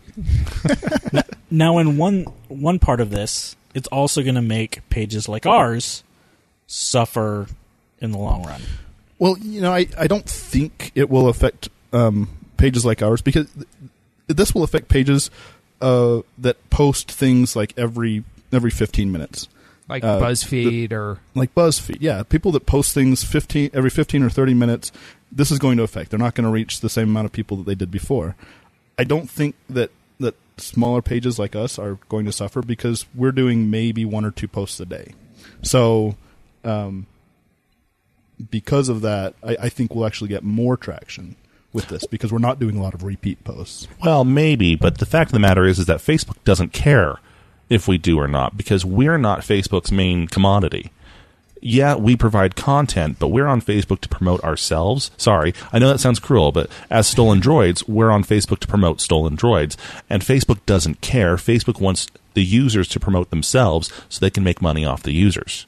Now, 1.51 1.77
in 1.77 1.97
one 1.97 2.23
one 2.47 2.79
part 2.79 2.99
of 3.01 3.09
this, 3.11 3.55
it's 3.73 3.87
also 3.89 4.23
going 4.23 4.35
to 4.35 4.41
make 4.41 4.87
pages 4.89 5.27
like 5.29 5.45
ours 5.45 6.03
suffer 6.67 7.47
in 7.99 8.11
the 8.11 8.17
long 8.17 8.43
run. 8.43 8.61
Well, 9.19 9.37
you 9.39 9.61
know, 9.61 9.71
I, 9.71 9.87
I 9.97 10.07
don't 10.07 10.25
think 10.27 10.91
it 10.95 11.09
will 11.09 11.29
affect 11.29 11.69
um, 11.93 12.29
pages 12.57 12.85
like 12.85 13.01
ours 13.01 13.21
because 13.21 13.47
th- 13.53 13.67
this 14.27 14.53
will 14.53 14.63
affect 14.63 14.87
pages 14.87 15.29
uh, 15.81 16.21
that 16.37 16.69
post 16.69 17.11
things 17.11 17.55
like 17.55 17.73
every 17.77 18.23
every 18.51 18.71
15 18.71 19.11
minutes. 19.11 19.47
Like 19.87 20.03
Uh, 20.03 20.19
BuzzFeed 20.19 20.91
or 20.91 21.19
like 21.35 21.53
BuzzFeed. 21.53 21.97
Yeah, 21.99 22.23
people 22.23 22.51
that 22.53 22.65
post 22.65 22.93
things 22.93 23.23
15 23.23 23.71
every 23.73 23.89
15 23.89 24.23
or 24.23 24.29
30 24.29 24.53
minutes, 24.53 24.91
this 25.31 25.51
is 25.51 25.59
going 25.59 25.77
to 25.77 25.83
affect. 25.83 26.09
They're 26.09 26.19
not 26.19 26.33
going 26.33 26.45
to 26.45 26.51
reach 26.51 26.79
the 26.79 26.89
same 26.89 27.09
amount 27.09 27.25
of 27.25 27.31
people 27.31 27.57
that 27.57 27.65
they 27.65 27.75
did 27.75 27.91
before. 27.91 28.35
I 28.97 29.03
don't 29.03 29.29
think 29.29 29.55
that 29.69 29.91
that 30.19 30.35
smaller 30.57 31.01
pages 31.01 31.37
like 31.37 31.55
us 31.55 31.77
are 31.77 31.99
going 32.09 32.25
to 32.25 32.31
suffer 32.31 32.61
because 32.61 33.05
we're 33.13 33.33
doing 33.33 33.69
maybe 33.69 34.05
one 34.05 34.25
or 34.25 34.31
two 34.31 34.47
posts 34.47 34.79
a 34.79 34.85
day. 34.85 35.13
So, 35.61 36.15
um, 36.63 37.05
because 38.49 38.89
of 38.89 39.01
that, 39.01 39.35
I, 39.43 39.57
I 39.63 39.69
think 39.69 39.93
we'll 39.93 40.05
actually 40.05 40.29
get 40.29 40.43
more 40.43 40.77
traction 40.77 41.35
with 41.75 41.89
this 41.89 42.07
because 42.07 42.31
we're 42.31 42.39
not 42.39 42.59
doing 42.59 42.77
a 42.77 42.81
lot 42.81 42.95
of 42.95 43.03
repeat 43.03 43.43
posts. 43.43 43.87
well, 44.03 44.23
maybe, 44.23 44.75
but 44.75 44.97
the 44.97 45.05
fact 45.05 45.29
of 45.29 45.33
the 45.33 45.39
matter 45.39 45.65
is, 45.65 45.77
is 45.77 45.85
that 45.85 45.99
Facebook 45.99 46.37
doesn't 46.43 46.73
care 46.73 47.19
if 47.69 47.87
we 47.87 47.97
do 47.97 48.19
or 48.19 48.27
not 48.27 48.57
because 48.57 48.85
we're 48.85 49.17
not 49.17 49.41
Facebook's 49.41 49.91
main 49.91 50.27
commodity. 50.27 50.91
Yeah, 51.61 51.95
we 51.95 52.15
provide 52.15 52.55
content, 52.55 53.17
but 53.17 53.29
we're 53.29 53.47
on 53.47 53.61
Facebook 53.61 53.99
to 54.01 54.09
promote 54.09 54.43
ourselves. 54.43 55.09
Sorry, 55.17 55.53
I 55.73 55.79
know 55.79 55.87
that 55.87 55.99
sounds 55.99 56.19
cruel, 56.19 56.51
but 56.51 56.69
as 56.89 57.07
Stolen 57.07 57.41
Droids, 57.41 57.87
we're 57.87 58.11
on 58.11 58.23
Facebook 58.23 58.59
to 58.59 58.67
promote 58.67 59.01
Stolen 59.01 59.35
Droids, 59.35 59.75
and 60.09 60.21
Facebook 60.21 60.59
doesn't 60.65 61.01
care. 61.01 61.37
Facebook 61.37 61.81
wants 61.81 62.07
the 62.35 62.43
users 62.43 62.87
to 62.89 62.99
promote 62.99 63.31
themselves 63.31 63.91
so 64.09 64.19
they 64.19 64.29
can 64.29 64.43
make 64.43 64.61
money 64.61 64.85
off 64.85 65.01
the 65.01 65.13
users. 65.13 65.65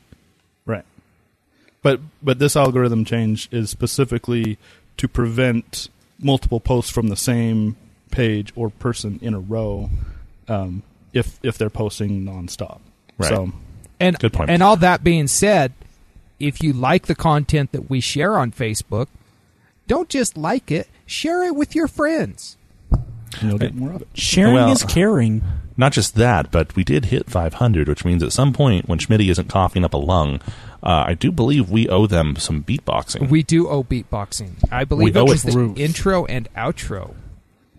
Right. 0.65 0.86
But 1.82 2.00
but 2.22 2.38
this 2.38 2.56
algorithm 2.56 3.04
change 3.04 3.50
is 3.52 3.72
specifically 3.72 4.60
to 4.98 5.08
prevent 5.08 5.89
multiple 6.20 6.60
posts 6.60 6.92
from 6.92 7.08
the 7.08 7.16
same 7.18 7.76
page 8.12 8.52
or 8.56 8.70
person 8.70 9.20
in 9.22 9.34
a 9.34 9.40
row 9.40 9.90
um, 10.48 10.84
if 11.14 11.40
if 11.44 11.58
they're 11.58 11.70
posting 11.70 12.24
nonstop. 12.24 12.80
Right. 13.18 13.30
So 13.30 13.52
and 14.00 14.18
Good 14.20 14.34
point. 14.34 14.50
and 14.50 14.62
all 14.62 14.76
that 14.78 15.04
being 15.04 15.28
said, 15.28 15.74
if 16.40 16.62
you 16.62 16.74
like 16.74 17.08
the 17.08 17.16
content 17.16 17.72
that 17.72 17.90
we 17.90 18.00
share 18.00 18.38
on 18.38 18.52
Facebook, 18.52 19.08
don't 19.88 20.10
just 20.10 20.38
like 20.38 20.72
it, 20.72 20.88
share 21.06 21.44
it 21.44 21.56
with 21.56 21.74
your 21.76 21.88
friends. 21.88 22.58
And 22.92 23.50
you'll 23.50 23.58
get 23.58 23.76
more 23.76 23.92
of 23.94 24.02
it. 24.04 24.08
Sharing 24.14 24.54
Well- 24.56 24.72
is 24.72 24.84
caring. 24.84 25.42
Not 25.80 25.92
just 25.94 26.16
that, 26.16 26.50
but 26.50 26.76
we 26.76 26.84
did 26.84 27.06
hit 27.06 27.30
500, 27.30 27.88
which 27.88 28.04
means 28.04 28.24
at 28.24 28.32
some 28.32 28.52
point 28.52 28.88
when 28.90 28.98
Schmitty 28.98 29.30
isn't 29.30 29.48
coughing 29.48 29.86
up 29.86 29.94
a 29.94 29.98
lung, 29.98 30.42
uh, 30.88 31.04
I 31.08 31.13
do 31.13 31.32
believe 31.32 31.69
we 31.69 31.88
owe 31.89 32.08
them 32.08 32.36
some 32.38 32.63
beatboxing. 32.63 33.30
We 33.30 33.43
do 33.43 33.67
owe 33.67 33.84
beatboxing. 33.84 34.54
I 34.71 34.86
believe 34.86 35.04
We 35.15 35.19
it 35.19 35.23
owe 35.23 35.26
was 35.26 35.43
it. 35.43 35.47
the 35.47 35.54
Proof. 35.54 35.78
intro 35.78 36.26
and 36.26 36.47
outro. 36.56 37.13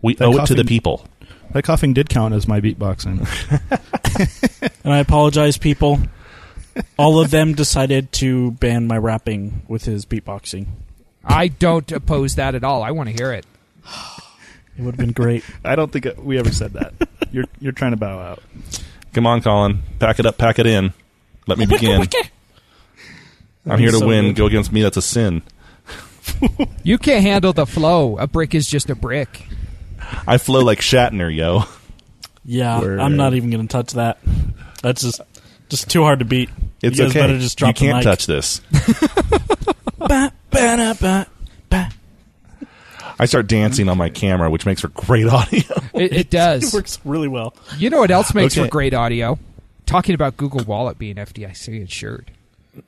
We 0.02 0.14
That 0.14 0.26
owe 0.26 0.36
it 0.42 0.46
to 0.46 0.54
the 0.54 0.64
people. 0.64 1.06
That 1.52 1.62
coughing 1.64 1.94
did 1.94 2.08
count 2.10 2.34
as 2.34 2.46
my 2.46 2.60
beatboxing. 2.60 3.26
And 4.84 4.92
I 4.92 4.98
apologize, 4.98 5.56
people. 5.58 6.00
All 6.96 7.20
of 7.20 7.30
them 7.30 7.54
decided 7.54 8.12
to 8.14 8.52
ban 8.52 8.86
my 8.86 8.96
rapping 8.96 9.62
with 9.68 9.84
his 9.84 10.04
beatboxing. 10.06 10.66
I 11.24 11.48
don't 11.48 11.90
oppose 11.92 12.36
that 12.36 12.54
at 12.54 12.64
all. 12.64 12.82
I 12.82 12.90
want 12.92 13.08
to 13.10 13.14
hear 13.14 13.32
it. 13.32 13.44
It 14.76 14.82
would 14.82 14.92
have 14.94 14.96
been 14.96 15.12
great. 15.12 15.44
I 15.64 15.74
don't 15.76 15.90
think 15.92 16.06
we 16.18 16.38
ever 16.38 16.50
said 16.52 16.72
that. 16.74 16.94
You're 17.32 17.44
you're 17.60 17.72
trying 17.72 17.90
to 17.92 17.96
bow 17.96 18.18
out. 18.18 18.42
Come 19.12 19.26
on, 19.26 19.42
Colin. 19.42 19.82
Pack 19.98 20.18
it 20.20 20.26
up, 20.26 20.38
pack 20.38 20.58
it 20.58 20.66
in. 20.66 20.92
Let 21.46 21.58
me 21.58 21.66
begin. 21.66 22.06
I'm 23.66 23.78
here 23.78 23.90
to 23.90 23.98
So 23.98 24.06
win. 24.06 24.26
good. 24.26 24.36
Go 24.36 24.46
against 24.46 24.72
me, 24.72 24.82
that's 24.82 24.96
a 24.96 25.02
sin. 25.02 25.42
You 26.82 26.98
can't 26.98 27.22
handle 27.22 27.52
the 27.52 27.66
flow. 27.66 28.18
A 28.18 28.26
brick 28.26 28.54
is 28.54 28.66
just 28.68 28.90
a 28.90 28.94
brick. 28.94 29.46
I 30.26 30.38
flow 30.38 30.60
like 30.60 30.80
Shatner, 30.80 31.34
yo. 31.34 31.64
Yeah, 32.44 32.80
Word. 32.80 33.00
I'm 33.00 33.16
not 33.16 33.32
uh, 33.32 33.36
even 33.36 33.50
going 33.50 33.66
to 33.66 33.72
touch 33.72 33.92
that. 33.94 34.18
That's 34.82 35.02
just 35.02 35.20
just 35.68 35.90
too 35.90 36.02
hard 36.02 36.20
to 36.20 36.24
beat. 36.24 36.48
It's 36.82 36.96
you 36.98 37.04
guys 37.04 37.10
okay. 37.10 37.20
better 37.20 37.38
just 37.38 37.58
drop 37.58 37.68
you 37.68 37.74
can't 37.88 38.04
the 38.04 38.10
mic. 38.10 38.18
touch 38.18 38.26
this. 38.26 38.60
Ba, 39.98 40.32
ba, 40.50 40.76
da, 40.76 40.94
ba, 40.94 41.26
ba. 41.68 41.90
I 43.18 43.24
start 43.26 43.48
dancing 43.48 43.88
on 43.88 43.98
my 43.98 44.08
camera, 44.08 44.48
which 44.48 44.64
makes 44.64 44.80
for 44.80 44.88
great 44.88 45.26
audio. 45.28 45.60
It, 45.92 46.02
it 46.02 46.12
It 46.12 46.30
does. 46.30 46.72
works 46.72 46.98
really 47.04 47.28
well. 47.28 47.54
You 47.76 47.90
know 47.90 47.98
what 47.98 48.10
else 48.10 48.32
makes 48.32 48.56
Okay. 48.56 48.66
for 48.66 48.70
great 48.70 48.94
audio? 48.94 49.38
Talking 49.86 50.14
about 50.14 50.36
Google 50.36 50.64
Wallet 50.64 50.98
being 50.98 51.16
FDIC 51.16 51.80
insured. 51.80 52.30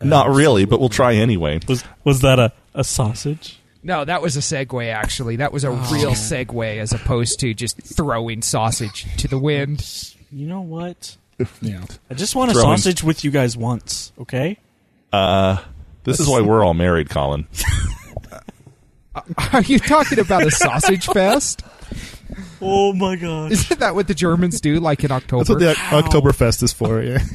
Not 0.03 0.31
really, 0.31 0.65
but 0.65 0.81
we'll 0.81 0.89
try 0.89 1.15
anyway. 1.15 1.61
Was 1.69 1.85
was 2.05 2.21
that 2.21 2.39
a, 2.39 2.53
a 2.75 2.85
sausage? 2.85 3.59
No, 3.83 4.05
that 4.05 4.21
was 4.21 4.37
a 4.37 4.41
segue, 4.41 4.93
actually. 4.93 5.37
That 5.37 5.53
was 5.53 5.65
a 5.65 5.71
real 5.71 6.13
segue 6.13 6.79
as 6.79 6.93
opposed 6.93 7.41
to 7.41 7.55
just 7.55 7.81
throwing 7.81 8.43
sausage 8.43 9.07
to 9.19 9.29
the 9.29 9.39
wind. 9.39 10.15
You 10.31 10.47
know 10.47 10.61
what? 10.61 11.17
Yeah. 11.63 11.85
I 12.11 12.15
just 12.15 12.37
want 12.37 12.51
a 12.51 12.55
Throwing- 12.55 12.77
sausage 12.77 13.03
with 13.03 13.25
you 13.25 13.31
guys 13.31 13.57
once, 13.57 14.13
okay? 14.21 14.59
Uh, 15.13 15.57
This 16.05 16.21
is 16.21 16.29
why 16.29 16.43
we're 16.43 16.63
all 16.63 16.75
married, 16.75 17.09
Colin. 17.09 17.47
Are 19.53 19.63
you 19.63 19.79
talking 19.79 20.19
about 20.19 20.47
a 20.47 20.51
sausage 20.51 21.07
fest? 21.07 21.63
Oh 22.61 22.93
my 22.93 23.17
gosh. 23.17 23.53
Isn't 23.53 23.81
that 23.81 23.95
what 23.95 24.07
the 24.07 24.15
Germans 24.15 24.61
do, 24.61 24.79
like 24.79 25.03
in 25.03 25.11
October? 25.11 25.45
That's 25.45 25.51
what 25.51 25.59
the 25.59 25.71
Oc- 25.97 26.05
Oktoberfest 26.05 26.63
is 26.63 26.73
for. 26.73 27.03
Yeah. 27.03 27.19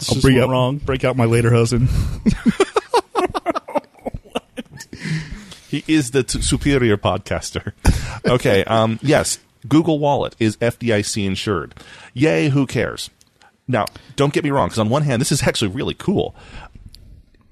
This 0.00 0.08
I'll 0.08 0.14
just 0.14 0.22
bring 0.24 0.34
went 0.36 0.44
out 0.44 0.50
wrong. 0.50 0.76
break 0.78 1.04
out 1.04 1.16
my 1.16 1.26
lederhosen. 1.26 1.88
He 5.68 5.84
is 5.86 6.10
the 6.10 6.24
t- 6.24 6.42
superior 6.42 6.96
podcaster. 6.96 7.72
Okay, 8.26 8.64
um, 8.64 8.98
yes, 9.02 9.38
Google 9.68 10.00
Wallet 10.00 10.34
is 10.40 10.56
FDIC 10.56 11.24
insured. 11.24 11.74
Yay, 12.12 12.48
who 12.48 12.66
cares? 12.66 13.08
Now, 13.68 13.86
don't 14.16 14.32
get 14.32 14.42
me 14.42 14.50
wrong, 14.50 14.66
because 14.66 14.80
on 14.80 14.88
one 14.88 15.02
hand, 15.02 15.20
this 15.20 15.30
is 15.30 15.44
actually 15.44 15.68
really 15.68 15.94
cool. 15.94 16.34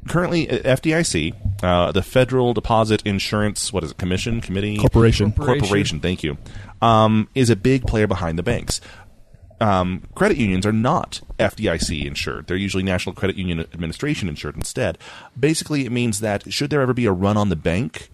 Currently, 0.08 0.48
FDIC, 0.48 1.34
uh, 1.62 1.92
the 1.92 2.02
Federal 2.02 2.54
Deposit 2.54 3.02
Insurance, 3.06 3.72
what 3.72 3.84
is 3.84 3.92
it, 3.92 3.98
Commission, 3.98 4.40
Committee? 4.40 4.78
Corporation. 4.78 5.30
Corporation. 5.30 5.60
Corporation, 5.60 6.00
thank 6.00 6.24
you, 6.24 6.38
um, 6.82 7.28
is 7.36 7.50
a 7.50 7.56
big 7.56 7.86
player 7.86 8.08
behind 8.08 8.36
the 8.36 8.42
banks. 8.42 8.80
Um, 9.60 10.02
credit 10.14 10.36
unions 10.36 10.64
are 10.66 10.72
not 10.72 11.20
FDIC 11.38 12.06
insured. 12.06 12.46
They're 12.46 12.56
usually 12.56 12.82
National 12.82 13.14
Credit 13.14 13.36
Union 13.36 13.60
Administration 13.60 14.28
insured 14.28 14.56
instead. 14.56 14.98
Basically, 15.38 15.84
it 15.84 15.92
means 15.92 16.20
that 16.20 16.52
should 16.52 16.70
there 16.70 16.80
ever 16.80 16.94
be 16.94 17.06
a 17.06 17.12
run 17.12 17.36
on 17.36 17.48
the 17.48 17.56
bank, 17.56 18.08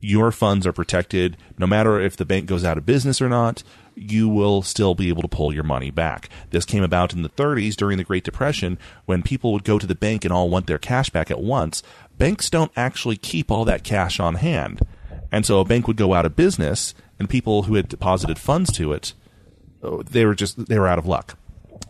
your 0.00 0.30
funds 0.30 0.66
are 0.66 0.72
protected 0.72 1.36
no 1.58 1.66
matter 1.66 2.00
if 2.00 2.16
the 2.16 2.24
bank 2.24 2.46
goes 2.46 2.64
out 2.64 2.78
of 2.78 2.86
business 2.86 3.20
or 3.20 3.28
not. 3.28 3.62
You 3.96 4.28
will 4.28 4.62
still 4.62 4.94
be 4.94 5.08
able 5.08 5.22
to 5.22 5.28
pull 5.28 5.52
your 5.52 5.64
money 5.64 5.90
back. 5.90 6.28
This 6.50 6.64
came 6.64 6.84
about 6.84 7.12
in 7.12 7.22
the 7.22 7.28
30s 7.28 7.74
during 7.74 7.98
the 7.98 8.04
Great 8.04 8.22
Depression 8.22 8.78
when 9.06 9.24
people 9.24 9.52
would 9.52 9.64
go 9.64 9.76
to 9.76 9.86
the 9.88 9.96
bank 9.96 10.24
and 10.24 10.32
all 10.32 10.48
want 10.48 10.68
their 10.68 10.78
cash 10.78 11.10
back 11.10 11.32
at 11.32 11.40
once. 11.40 11.82
Banks 12.16 12.48
don't 12.48 12.70
actually 12.76 13.16
keep 13.16 13.50
all 13.50 13.64
that 13.64 13.82
cash 13.82 14.20
on 14.20 14.36
hand. 14.36 14.80
And 15.32 15.44
so 15.44 15.58
a 15.58 15.64
bank 15.64 15.88
would 15.88 15.96
go 15.96 16.14
out 16.14 16.26
of 16.26 16.36
business 16.36 16.94
and 17.18 17.28
people 17.28 17.64
who 17.64 17.74
had 17.74 17.88
deposited 17.88 18.38
funds 18.38 18.70
to 18.72 18.92
it 18.92 19.14
they 19.82 20.24
were 20.24 20.34
just 20.34 20.66
they 20.66 20.78
were 20.78 20.88
out 20.88 20.98
of 20.98 21.06
luck. 21.06 21.36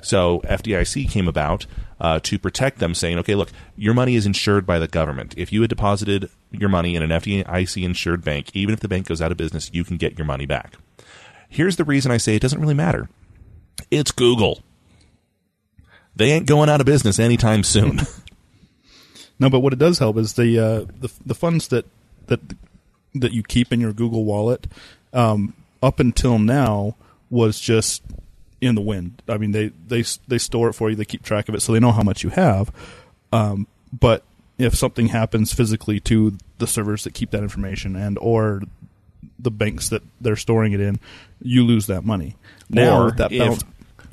So 0.03 0.41
FDIC 0.41 1.11
came 1.11 1.27
about 1.27 1.67
uh, 2.01 2.21
to 2.23 2.39
protect 2.39 2.79
them, 2.79 2.95
saying, 2.95 3.19
"Okay, 3.19 3.35
look, 3.35 3.51
your 3.77 3.95
money 3.95 4.15
is 4.15 4.27
insured 4.27 4.67
by 4.67 4.79
the 4.79 4.89
government. 4.89 5.35
If 5.37 5.53
you 5.53 5.61
had 5.63 5.71
deposited 5.71 6.31
your 6.51 6.69
money 6.69 6.95
in 6.95 7.03
an 7.03 7.11
FDIC 7.11 7.85
insured 7.85 8.25
bank, 8.25 8.51
even 8.55 8.73
if 8.73 8.81
the 8.81 8.89
bank 8.89 9.07
goes 9.07 9.21
out 9.21 9.33
of 9.33 9.39
business, 9.39 9.71
you 9.73 9.85
can 9.85 9.97
get 9.97 10.19
your 10.19 10.27
money 10.27 10.47
back." 10.47 10.75
Here's 11.49 11.77
the 11.77 11.85
reason 11.85 12.13
I 12.13 12.19
say 12.19 12.37
it 12.37 12.43
doesn't 12.43 12.61
really 12.61 12.75
matter. 12.75 13.09
It's 13.91 14.13
Google. 14.13 14.63
They 16.15 16.33
ain't 16.33 16.47
going 16.47 16.69
out 16.69 16.81
of 16.81 16.87
business 16.87 17.19
anytime 17.19 17.63
soon. 17.63 18.01
No, 19.39 19.49
but 19.49 19.61
what 19.61 19.73
it 19.73 19.79
does 19.79 19.99
help 19.99 20.17
is 20.17 20.35
the 20.35 20.59
uh, 20.59 20.93
the 21.01 21.13
the 21.25 21.35
funds 21.35 21.69
that 21.69 21.87
that 22.27 22.41
that 23.15 23.33
you 23.33 23.43
keep 23.43 23.73
in 23.73 23.81
your 23.81 23.93
Google 23.93 24.25
Wallet 24.25 24.67
um, 25.13 25.55
up 25.83 26.01
until 26.01 26.39
now 26.39 26.97
was 27.31 27.61
just 27.61 28.03
in 28.61 28.75
the 28.75 28.81
wind. 28.81 29.23
I 29.29 29.39
mean, 29.39 29.53
they 29.53 29.69
they 29.69 30.05
they 30.27 30.39
store 30.39 30.69
it 30.69 30.73
for 30.75 30.91
you. 30.91 30.97
They 30.97 31.05
keep 31.05 31.23
track 31.23 31.49
of 31.49 31.55
it, 31.55 31.61
so 31.61 31.73
they 31.73 31.81
know 31.81 31.93
how 31.93 32.03
much 32.03 32.23
you 32.23 32.31
have. 32.31 32.73
Um, 33.33 33.67
but 33.93 34.25
if 34.59 34.75
something 34.75 35.09
happens 35.09 35.53
physically 35.53 36.01
to 36.01 36.37
the 36.59 36.67
servers 36.67 37.05
that 37.05 37.15
keep 37.15 37.31
that 37.31 37.43
information 37.43 37.95
and 37.97 38.19
or 38.19 38.63
the 39.39 39.51
banks 39.51 39.89
that 39.91 40.03
they're 40.21 40.37
storing 40.37 40.73
it 40.73 40.81
in, 40.81 40.99
you 41.41 41.65
lose 41.65 41.87
that 41.87 42.05
money. 42.05 42.37
Now 42.69 43.03
or 43.03 43.11
that 43.13 43.33
if, 43.33 43.39
balance, 43.39 43.65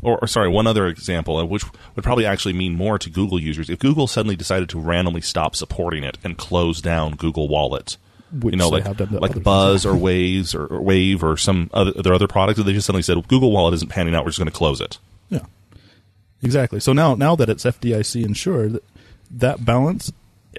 or, 0.01 0.19
or 0.19 0.27
sorry, 0.27 0.49
one 0.49 0.67
other 0.67 0.87
example, 0.87 1.37
uh, 1.37 1.45
which 1.45 1.65
would 1.95 2.03
probably 2.03 2.25
actually 2.25 2.53
mean 2.53 2.75
more 2.75 2.99
to 2.99 3.09
Google 3.09 3.39
users, 3.39 3.69
if 3.69 3.79
Google 3.79 4.07
suddenly 4.07 4.35
decided 4.35 4.69
to 4.69 4.79
randomly 4.79 5.21
stop 5.21 5.55
supporting 5.55 6.03
it 6.03 6.17
and 6.23 6.37
close 6.37 6.79
down 6.79 7.15
Google 7.15 7.47
Wallet, 7.47 7.97
Which 8.31 8.53
you 8.53 8.57
know, 8.57 8.69
like 8.69 8.85
have 8.85 8.97
done 8.97 9.09
to 9.09 9.19
like 9.19 9.41
Buzz 9.43 9.85
or 9.85 9.95
Waves 9.95 10.55
or, 10.55 10.65
or 10.65 10.81
Wave 10.81 11.23
or 11.23 11.37
some 11.37 11.69
other 11.73 11.91
their 11.91 12.13
other 12.13 12.27
products, 12.27 12.61
they 12.61 12.73
just 12.73 12.87
suddenly 12.87 13.03
said 13.03 13.15
Google 13.27 13.51
Wallet 13.51 13.73
isn't 13.75 13.89
panning 13.89 14.15
out, 14.15 14.23
we're 14.23 14.29
just 14.31 14.39
going 14.39 14.51
to 14.51 14.57
close 14.57 14.81
it. 14.81 14.97
Yeah, 15.29 15.45
exactly. 16.41 16.79
So 16.79 16.91
now, 16.91 17.15
now 17.15 17.35
that 17.35 17.49
it's 17.49 17.63
FDIC 17.63 18.25
insured, 18.25 18.79
that 19.31 19.63
balance 19.63 20.11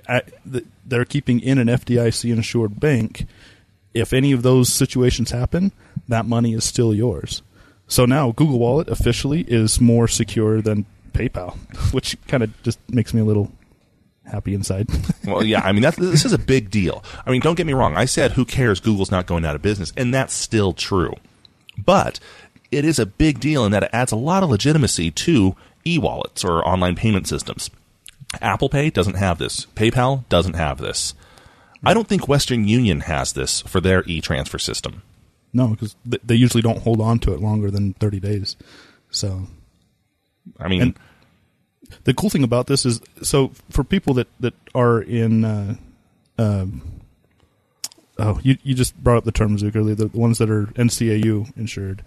at, 0.07 0.33
that 0.45 0.65
they're 0.85 1.05
keeping 1.05 1.41
in 1.41 1.59
an 1.59 1.69
FDIC 1.69 2.33
insured 2.33 2.79
bank. 2.81 3.27
If 3.95 4.13
any 4.13 4.33
of 4.33 4.43
those 4.43 4.73
situations 4.73 5.31
happen, 5.31 5.73
that 6.09 6.27
money 6.27 6.53
is 6.53 6.65
still 6.65 6.95
yours. 6.95 7.43
So 7.89 8.05
now 8.05 8.33
Google 8.33 8.59
Wallet 8.59 8.89
officially 8.89 9.43
is 9.43 9.81
more 9.81 10.09
secure 10.09 10.61
than 10.61 10.87
PayPal, 11.13 11.57
which 11.93 12.17
kind 12.27 12.43
of 12.43 12.63
just 12.63 12.79
makes 12.91 13.15
me 13.15 13.21
a 13.21 13.25
little 13.25 13.51
happy 14.31 14.55
inside. 14.55 14.89
Well, 15.27 15.43
yeah, 15.43 15.61
I 15.65 15.73
mean, 15.73 15.83
this 15.83 16.25
is 16.25 16.33
a 16.33 16.39
big 16.39 16.71
deal. 16.71 17.03
I 17.27 17.33
mean, 17.33 17.41
don't 17.41 17.57
get 17.57 17.67
me 17.67 17.73
wrong. 17.73 17.97
I 17.97 18.05
said, 18.05 18.33
who 18.33 18.45
cares? 18.45 18.79
Google's 18.79 19.11
not 19.11 19.27
going 19.27 19.45
out 19.45 19.57
of 19.57 19.63
business. 19.63 19.93
And 19.97 20.15
that's 20.15 20.33
still 20.33 20.73
true. 20.73 21.15
But 21.85 22.21
it 22.71 22.85
is 22.85 23.01
a 23.01 23.07
big 23.07 23.41
deal 23.41 23.65
in 23.65 23.73
that 23.73 23.83
it 23.83 23.91
adds 23.93 24.13
a 24.13 24.17
lot 24.17 24.45
of 24.45 24.51
legitimacy 24.51 25.11
to 25.11 25.57
e 25.85 25.99
wallets 25.99 26.45
or 26.45 26.65
online 26.67 26.95
payment 26.95 27.27
systems. 27.27 27.71
Apple 28.41 28.69
Pay 28.69 28.91
doesn't 28.91 29.15
have 29.17 29.39
this, 29.39 29.67
PayPal 29.75 30.29
doesn't 30.29 30.55
have 30.55 30.79
this. 30.79 31.15
I 31.85 31.93
don't 31.93 32.07
think 32.09 32.29
Western 32.29 32.69
Union 32.69 33.01
has 33.01 33.33
this 33.33 33.63
for 33.63 33.81
their 33.81 34.05
e 34.07 34.21
transfer 34.21 34.59
system. 34.61 35.03
no, 35.53 35.69
because 35.69 35.97
they 36.05 36.35
usually 36.37 36.63
don't 36.63 36.83
hold 36.83 37.01
on 37.01 37.19
to 37.21 37.33
it 37.35 37.41
longer 37.41 37.71
than 37.71 37.95
thirty 37.95 38.21
days. 38.21 38.55
So 39.11 39.49
I 40.61 40.69
mean, 40.69 40.83
And- 40.83 40.99
the 42.05 42.15
cool 42.15 42.31
thing 42.31 42.43
about 42.45 42.67
this 42.67 42.85
is 42.87 43.01
so 43.23 43.53
for 43.71 43.85
people 43.85 44.15
that 44.15 44.29
that 44.41 44.55
are 44.75 45.01
in 45.01 45.45
uh, 45.45 45.75
um 46.39 46.83
oh 48.19 48.39
you 48.43 48.57
you 48.63 48.75
just 48.75 48.97
brought 49.03 49.19
up 49.19 49.25
the 49.25 49.33
term 49.33 49.57
Zook 49.59 49.77
earlier 49.77 49.95
the, 49.95 50.07
the 50.07 50.19
ones 50.19 50.39
that 50.39 50.51
are 50.51 50.67
NCAU 50.67 51.57
insured 51.57 52.03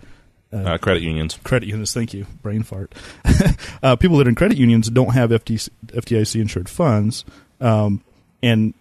uh, 0.51 0.77
credit 0.79 1.03
unions. 1.03 1.37
credit 1.43 1.67
unions 1.67 1.93
thank 1.93 2.13
you 2.13 2.25
brain 2.41 2.63
fart 2.63 2.93
uh, 3.83 3.95
people 3.95 4.17
that 4.17 4.25
are 4.25 4.29
in 4.29 4.35
credit 4.35 4.57
unions 4.57 4.89
don't 4.89 5.13
have 5.13 5.29
FDIC 5.29 6.41
insured 6.41 6.67
funds 6.69 7.23
um, 7.61 8.01
and 8.41 8.73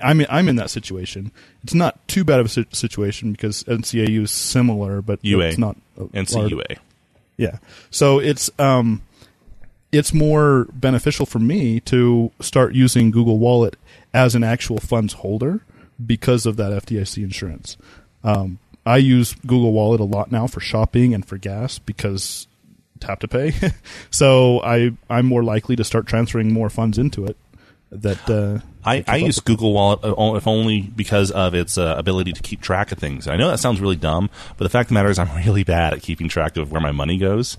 I'm 0.00 0.20
in, 0.20 0.26
I'm 0.30 0.48
in 0.48 0.56
that 0.56 0.70
situation. 0.70 1.32
It's 1.64 1.74
not 1.74 2.06
too 2.08 2.24
bad 2.24 2.40
of 2.40 2.46
a 2.46 2.74
situation 2.74 3.32
because 3.32 3.64
NCAU 3.64 4.22
is 4.22 4.30
similar, 4.30 5.02
but 5.02 5.18
UA. 5.22 5.46
it's 5.46 5.58
not 5.58 5.76
a 5.96 6.02
large- 6.02 6.12
NCUA. 6.12 6.78
yeah. 7.36 7.58
So 7.90 8.18
it's 8.20 8.50
um 8.58 9.02
it's 9.92 10.14
more 10.14 10.66
beneficial 10.72 11.26
for 11.26 11.38
me 11.38 11.78
to 11.80 12.32
start 12.40 12.74
using 12.74 13.10
Google 13.10 13.38
Wallet 13.38 13.76
as 14.12 14.34
an 14.34 14.42
actual 14.42 14.78
funds 14.78 15.12
holder 15.12 15.60
because 16.04 16.46
of 16.46 16.56
that 16.56 16.72
FDIC 16.72 17.22
insurance. 17.22 17.76
Um, 18.24 18.58
I 18.84 18.96
use 18.96 19.34
Google 19.46 19.72
Wallet 19.72 20.00
a 20.00 20.04
lot 20.04 20.32
now 20.32 20.46
for 20.46 20.60
shopping 20.60 21.14
and 21.14 21.24
for 21.24 21.36
gas 21.38 21.78
because 21.78 22.48
tap 22.98 23.20
to 23.20 23.28
pay. 23.28 23.52
so 24.10 24.60
I 24.62 24.92
I'm 25.10 25.26
more 25.26 25.44
likely 25.44 25.76
to 25.76 25.84
start 25.84 26.06
transferring 26.06 26.52
more 26.52 26.70
funds 26.70 26.98
into 26.98 27.26
it. 27.26 27.36
That 27.90 28.30
uh, 28.30 28.64
I, 28.84 29.04
I 29.06 29.16
use 29.16 29.38
Google 29.40 29.74
Wallet 29.74 30.02
uh, 30.02 30.34
if 30.36 30.46
only 30.46 30.80
because 30.80 31.30
of 31.30 31.54
its 31.54 31.76
uh, 31.76 31.94
ability 31.98 32.32
to 32.32 32.40
keep 32.40 32.62
track 32.62 32.90
of 32.90 32.98
things. 32.98 33.28
I 33.28 33.36
know 33.36 33.48
that 33.48 33.60
sounds 33.60 33.82
really 33.82 33.96
dumb, 33.96 34.30
but 34.56 34.64
the 34.64 34.70
fact 34.70 34.86
of 34.86 34.88
the 34.88 34.94
matter 34.94 35.10
is, 35.10 35.18
I'm 35.18 35.36
really 35.46 35.62
bad 35.62 35.92
at 35.92 36.00
keeping 36.00 36.28
track 36.28 36.56
of 36.56 36.72
where 36.72 36.80
my 36.80 36.92
money 36.92 37.18
goes. 37.18 37.58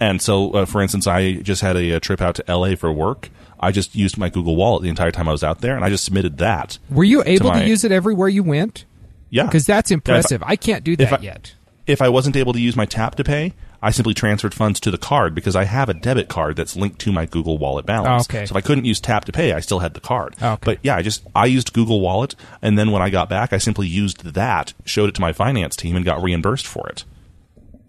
And 0.00 0.20
so, 0.20 0.50
uh, 0.52 0.64
for 0.66 0.80
instance, 0.82 1.06
I 1.06 1.34
just 1.34 1.62
had 1.62 1.76
a, 1.76 1.92
a 1.92 2.00
trip 2.00 2.20
out 2.20 2.34
to 2.36 2.44
LA 2.56 2.74
for 2.74 2.92
work. 2.92 3.30
I 3.60 3.70
just 3.70 3.94
used 3.94 4.18
my 4.18 4.28
Google 4.28 4.56
Wallet 4.56 4.82
the 4.82 4.88
entire 4.88 5.10
time 5.12 5.28
I 5.28 5.32
was 5.32 5.44
out 5.44 5.60
there, 5.60 5.76
and 5.76 5.84
I 5.84 5.88
just 5.88 6.04
submitted 6.04 6.38
that. 6.38 6.78
Were 6.90 7.04
you 7.04 7.22
able 7.24 7.50
to, 7.50 7.56
my- 7.58 7.64
use 7.64 7.84
it 7.84 7.92
everywhere 7.92 8.28
you 8.28 8.42
went? 8.42 8.84
Yeah, 9.30 9.44
Because 9.46 9.66
that's 9.66 9.90
Yeah, 9.90 9.94
I- 9.94 9.98
impressive. 9.98 10.42
I 10.44 10.56
can't 10.56 10.84
do 10.84 10.96
that 10.96 11.12
I- 11.20 11.22
yet. 11.22 11.54
if 11.86 12.02
I 12.02 12.08
wasn't 12.08 12.36
able 12.36 12.52
to 12.52 12.60
use 12.60 12.76
my 12.76 12.84
tap 12.86 13.14
to 13.16 13.24
pay, 13.24 13.54
I 13.82 13.90
simply 13.90 14.14
transferred 14.14 14.54
funds 14.54 14.80
to 14.80 14.90
the 14.90 14.96
card 14.98 15.34
because 15.34 15.54
I 15.54 15.64
have 15.64 15.88
a 15.90 15.94
debit 15.94 16.28
card 16.28 16.56
that's 16.56 16.74
linked 16.74 16.98
to 17.00 17.12
my 17.12 17.26
Google 17.26 17.58
Wallet 17.58 17.84
balance. 17.84 18.26
Oh, 18.30 18.32
okay. 18.36 18.46
So 18.46 18.52
if 18.52 18.56
I 18.56 18.60
couldn't 18.66 18.86
use 18.86 18.98
tap 19.00 19.24
to 19.26 19.32
pay, 19.32 19.52
I 19.52 19.60
still 19.60 19.80
had 19.80 19.92
the 19.94 20.00
card. 20.00 20.34
Oh, 20.40 20.52
okay. 20.52 20.60
But 20.64 20.78
yeah, 20.82 20.96
I 20.96 21.02
just 21.02 21.22
I 21.34 21.46
used 21.46 21.72
Google 21.74 22.00
Wallet, 22.00 22.34
and 22.62 22.78
then 22.78 22.90
when 22.92 23.02
I 23.02 23.10
got 23.10 23.28
back, 23.28 23.52
I 23.52 23.58
simply 23.58 23.86
used 23.86 24.24
that, 24.24 24.72
showed 24.86 25.08
it 25.10 25.14
to 25.16 25.20
my 25.20 25.32
finance 25.34 25.76
team, 25.76 25.96
and 25.96 26.04
got 26.04 26.22
reimbursed 26.22 26.66
for 26.66 26.88
it. 26.88 27.04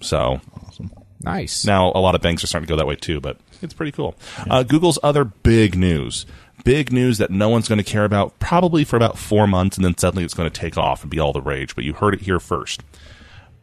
So 0.01 0.41
Nice. 1.25 1.65
now 1.65 1.91
a 1.93 1.99
lot 1.99 2.15
of 2.15 2.21
banks 2.21 2.43
are 2.43 2.47
starting 2.47 2.67
to 2.67 2.71
go 2.71 2.77
that 2.77 2.87
way 2.87 2.95
too, 2.95 3.19
but 3.19 3.37
it's 3.61 3.73
pretty 3.73 3.91
cool. 3.91 4.15
Uh, 4.49 4.63
Google's 4.63 4.99
other 5.03 5.25
big 5.25 5.75
news. 5.75 6.25
Big 6.63 6.91
news 6.91 7.17
that 7.17 7.29
no 7.29 7.49
one's 7.49 7.67
going 7.67 7.77
to 7.77 7.83
care 7.83 8.05
about 8.05 8.39
probably 8.39 8.83
for 8.83 8.95
about 8.95 9.17
four 9.17 9.45
months, 9.45 9.77
and 9.77 9.85
then 9.85 9.97
suddenly 9.97 10.23
it's 10.23 10.33
going 10.33 10.49
to 10.49 10.59
take 10.59 10.77
off 10.77 11.01
and 11.03 11.11
be 11.11 11.19
all 11.19 11.33
the 11.33 11.41
rage. 11.41 11.75
But 11.75 11.83
you 11.83 11.93
heard 11.93 12.13
it 12.13 12.21
here 12.21 12.39
first 12.39 12.81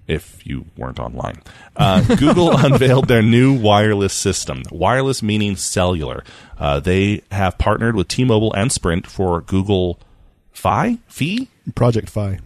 if 0.07 0.47
you 0.47 0.67
weren't 0.77 0.99
online. 0.99 1.43
Uh, 1.77 2.03
Google 2.17 2.57
unveiled 2.57 3.09
their 3.09 3.23
new 3.23 3.53
wireless 3.53 4.13
system. 4.13 4.63
Wireless 4.71 5.23
meaning 5.23 5.57
cellular. 5.57 6.23
Uh, 6.59 6.81
they 6.81 7.23
have 7.31 7.59
partnered 7.59 7.97
with 7.97 8.09
T-Mobile 8.09 8.53
and 8.55 8.71
Sprint 8.71 9.07
for 9.07 9.41
Google 9.41 9.99
Fi. 10.53 10.99
Fi. 11.09 11.49
Project 11.75 12.11
Fi. 12.11 12.39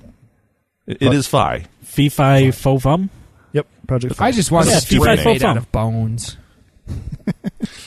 It, 0.87 1.02
it 1.02 1.12
is 1.12 1.26
Fi. 1.26 1.66
Fi 1.83 2.09
fi 2.09 2.50
fo 2.50 2.79
fum. 2.79 3.11
Yep, 3.57 3.66
Project 3.88 4.14
Fi. 4.16 4.27
I 4.27 4.33
just 4.33 4.51
want 4.51 4.69
Yeah, 4.69 4.77
a 4.77 4.81
string 4.81 5.01
T5 5.03 5.25
made 5.25 5.42
out 5.42 5.57
of 5.57 5.71
bones. 5.73 6.37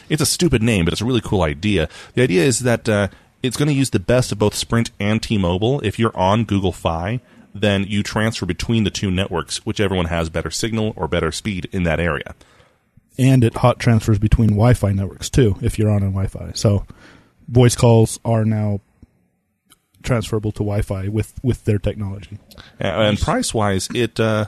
It's 0.09 0.21
a 0.21 0.25
stupid 0.25 0.63
name, 0.63 0.85
but 0.85 0.91
it's 0.93 1.01
a 1.01 1.05
really 1.05 1.21
cool 1.21 1.43
idea. 1.43 1.87
The 2.15 2.23
idea 2.23 2.43
is 2.43 2.59
that 2.59 2.89
uh, 2.89 3.07
it's 3.43 3.55
going 3.55 3.67
to 3.67 3.73
use 3.73 3.91
the 3.91 3.99
best 3.99 4.31
of 4.31 4.39
both 4.39 4.55
Sprint 4.55 4.89
and 4.99 5.21
T-Mobile. 5.21 5.79
If 5.81 5.99
you're 5.99 6.15
on 6.17 6.43
Google 6.45 6.71
Fi, 6.71 7.19
then 7.53 7.83
you 7.87 8.01
transfer 8.01 8.45
between 8.47 8.83
the 8.85 8.89
two 8.89 9.11
networks, 9.11 9.65
whichever 9.65 9.95
one 9.95 10.07
has 10.07 10.29
better 10.29 10.49
signal 10.49 10.93
or 10.95 11.07
better 11.07 11.31
speed 11.31 11.69
in 11.71 11.83
that 11.83 11.99
area. 11.99 12.33
and 13.19 13.43
it 13.43 13.53
hot 13.57 13.79
transfers 13.79 14.17
between 14.17 14.49
Wi-Fi 14.49 14.91
networks 14.93 15.29
too 15.29 15.55
if 15.61 15.77
you're 15.77 15.91
on 15.91 16.01
a 16.01 16.07
Wi-Fi. 16.09 16.51
So 16.55 16.85
voice 17.47 17.75
calls 17.75 18.19
are 18.25 18.43
now 18.45 18.81
transferable 20.03 20.51
to 20.53 20.59
Wi-Fi 20.63 21.07
with 21.09 21.33
with 21.43 21.63
their 21.65 21.77
technology. 21.79 22.39
And, 22.79 23.01
and 23.09 23.19
price 23.19 23.53
wise, 23.53 23.87
it 23.93 24.19
uh, 24.19 24.45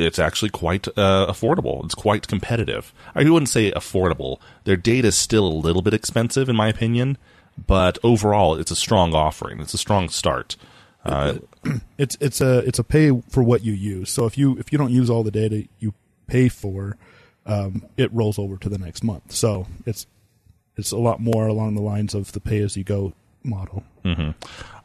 it's 0.00 0.18
actually 0.18 0.50
quite 0.50 0.88
uh, 0.88 1.26
affordable. 1.28 1.84
It's 1.84 1.94
quite 1.94 2.26
competitive. 2.26 2.92
I 3.14 3.24
wouldn't 3.24 3.48
say 3.48 3.70
affordable. 3.72 4.38
Their 4.64 4.76
data 4.76 5.08
is 5.08 5.16
still 5.16 5.46
a 5.46 5.52
little 5.52 5.82
bit 5.82 5.94
expensive, 5.94 6.48
in 6.48 6.56
my 6.56 6.68
opinion, 6.68 7.18
but 7.66 7.98
overall, 8.02 8.56
it's 8.56 8.70
a 8.70 8.76
strong 8.76 9.14
offering. 9.14 9.60
It's 9.60 9.74
a 9.74 9.78
strong 9.78 10.08
start. 10.08 10.56
Uh, 11.04 11.34
It's 11.98 12.16
it's 12.20 12.40
a 12.40 12.58
it's 12.60 12.78
a 12.78 12.84
pay 12.84 13.10
for 13.28 13.42
what 13.42 13.62
you 13.62 13.74
use. 13.74 14.10
So 14.10 14.24
if 14.24 14.38
you 14.38 14.56
if 14.58 14.72
you 14.72 14.78
don't 14.78 14.90
use 14.90 15.10
all 15.10 15.22
the 15.22 15.30
data 15.30 15.68
you 15.78 15.92
pay 16.26 16.48
for, 16.48 16.96
um, 17.44 17.84
it 17.98 18.10
rolls 18.14 18.38
over 18.38 18.56
to 18.56 18.70
the 18.70 18.78
next 18.78 19.04
month. 19.04 19.32
So 19.32 19.66
it's 19.84 20.06
it's 20.78 20.90
a 20.90 20.96
lot 20.96 21.20
more 21.20 21.46
along 21.46 21.74
the 21.74 21.82
lines 21.82 22.14
of 22.14 22.32
the 22.32 22.40
pay 22.40 22.60
as 22.62 22.78
you 22.78 22.84
go 22.84 23.12
model. 23.42 23.84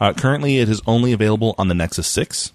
Uh, 0.02 0.12
currently, 0.12 0.58
it 0.60 0.68
is 0.68 0.82
only 0.86 1.14
available 1.14 1.56
on 1.58 1.70
the 1.70 1.74
Nexus 1.74 2.08
6. 2.08 2.52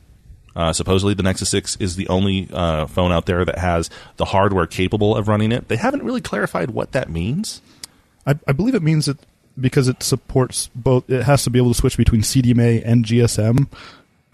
Uh, 0.54 0.72
supposedly, 0.72 1.14
the 1.14 1.22
Nexus 1.22 1.48
6 1.50 1.76
is 1.76 1.96
the 1.96 2.08
only 2.08 2.48
uh, 2.52 2.86
phone 2.86 3.12
out 3.12 3.26
there 3.26 3.44
that 3.44 3.58
has 3.58 3.88
the 4.16 4.24
hardware 4.24 4.66
capable 4.66 5.16
of 5.16 5.28
running 5.28 5.52
it. 5.52 5.68
They 5.68 5.76
haven't 5.76 6.02
really 6.02 6.20
clarified 6.20 6.70
what 6.70 6.92
that 6.92 7.08
means. 7.08 7.62
I, 8.26 8.38
I 8.46 8.52
believe 8.52 8.74
it 8.74 8.82
means 8.82 9.06
that 9.06 9.18
because 9.58 9.88
it 9.88 10.02
supports 10.02 10.68
both, 10.74 11.08
it 11.08 11.22
has 11.22 11.44
to 11.44 11.50
be 11.50 11.58
able 11.58 11.72
to 11.72 11.78
switch 11.78 11.96
between 11.96 12.22
CDMA 12.22 12.82
and 12.84 13.04
GSM 13.04 13.68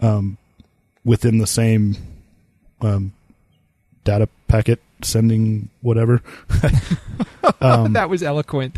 um, 0.01 0.37
within 1.05 1.37
the 1.37 1.47
same 1.47 1.95
um, 2.81 3.13
data 4.03 4.27
packet 4.47 4.81
sending 5.01 5.69
whatever. 5.81 6.21
Um, 7.61 7.93
that 7.93 8.09
was 8.09 8.21
eloquent. 8.23 8.77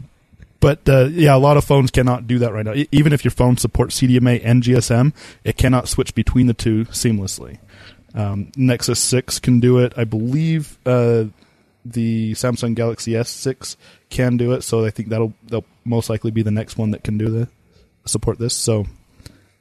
But 0.59 0.87
uh, 0.89 1.05
yeah, 1.05 1.35
a 1.35 1.37
lot 1.37 1.57
of 1.57 1.63
phones 1.63 1.91
cannot 1.91 2.27
do 2.27 2.39
that 2.39 2.53
right 2.53 2.65
now. 2.65 2.73
Even 2.91 3.13
if 3.13 3.23
your 3.23 3.31
phone 3.31 3.57
supports 3.57 3.99
CDMA 3.99 4.41
and 4.43 4.61
GSM, 4.61 5.13
it 5.43 5.57
cannot 5.57 5.87
switch 5.87 6.13
between 6.13 6.47
the 6.47 6.53
two 6.53 6.85
seamlessly. 6.85 7.59
Um, 8.13 8.51
Nexus 8.57 8.99
6 8.99 9.39
can 9.39 9.59
do 9.59 9.77
it. 9.77 9.93
I 9.95 10.03
believe 10.03 10.77
uh, 10.85 11.25
the 11.85 12.33
Samsung 12.33 12.75
Galaxy 12.75 13.13
S6 13.13 13.75
can 14.09 14.37
do 14.37 14.51
it. 14.51 14.63
So 14.63 14.85
I 14.85 14.89
think 14.89 15.09
that'll 15.09 15.33
they'll 15.43 15.65
most 15.85 16.09
likely 16.09 16.31
be 16.31 16.41
the 16.41 16.51
next 16.51 16.77
one 16.77 16.91
that 16.91 17.03
can 17.03 17.17
do 17.17 17.29
the 17.29 17.47
support 18.05 18.39
this. 18.39 18.53
So 18.53 18.85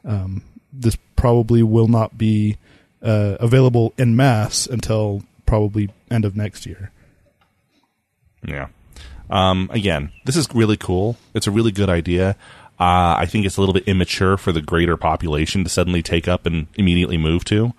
um, 0.05 0.43
this 0.73 0.97
probably 1.17 1.63
will 1.63 1.89
not 1.89 2.19
be 2.19 2.57
uh, 3.03 3.37
available 3.41 3.95
in 3.99 4.17
mass 4.17 4.67
until 4.67 5.23
probably 5.47 5.91
end 6.11 6.25
of 6.25 6.37
next 6.37 6.67
year. 6.67 6.91
Yeah. 8.47 8.69
Um, 9.31 9.69
again, 9.73 10.11
this 10.25 10.37
is 10.37 10.49
really 10.55 10.77
cool. 10.77 11.17
It's 11.35 11.47
a 11.47 11.51
really 11.51 11.73
good 11.73 11.88
idea. 11.88 12.37
Uh, 12.81 13.17
I 13.19 13.27
think 13.27 13.45
it's 13.45 13.57
a 13.57 13.61
little 13.61 13.73
bit 13.73 13.88
immature 13.88 14.37
for 14.37 14.53
the 14.53 14.62
greater 14.62 14.97
population 14.97 15.64
to 15.64 15.71
suddenly 15.71 16.03
take 16.03 16.29
up 16.29 16.47
and 16.47 16.69
immediately 16.75 17.19
move 17.19 17.45
to. 17.47 17.75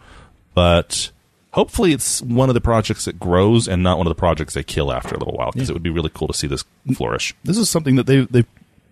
But 0.54 1.12
hopefully, 1.52 1.94
it's 1.94 2.22
one 2.22 2.50
of 2.50 2.54
the 2.54 2.62
projects 2.62 3.06
that 3.06 3.18
grows 3.18 3.68
and 3.68 3.82
not 3.82 3.98
one 3.98 4.08
of 4.08 4.12
the 4.12 4.20
projects 4.20 4.54
they 4.54 4.64
kill 4.64 4.92
after 4.92 5.16
a 5.16 5.18
little 5.18 5.34
while 5.34 5.52
because 5.52 5.70
it 5.70 5.74
would 5.74 5.84
be 5.84 5.90
really 5.90 6.12
cool 6.14 6.28
to 6.28 6.34
see 6.34 6.48
this 6.48 6.66
flourish. 6.96 7.34
this 7.44 7.58
is 7.58 7.70
something 7.70 7.96
that 7.96 8.08
they 8.08 8.22
they 8.26 8.44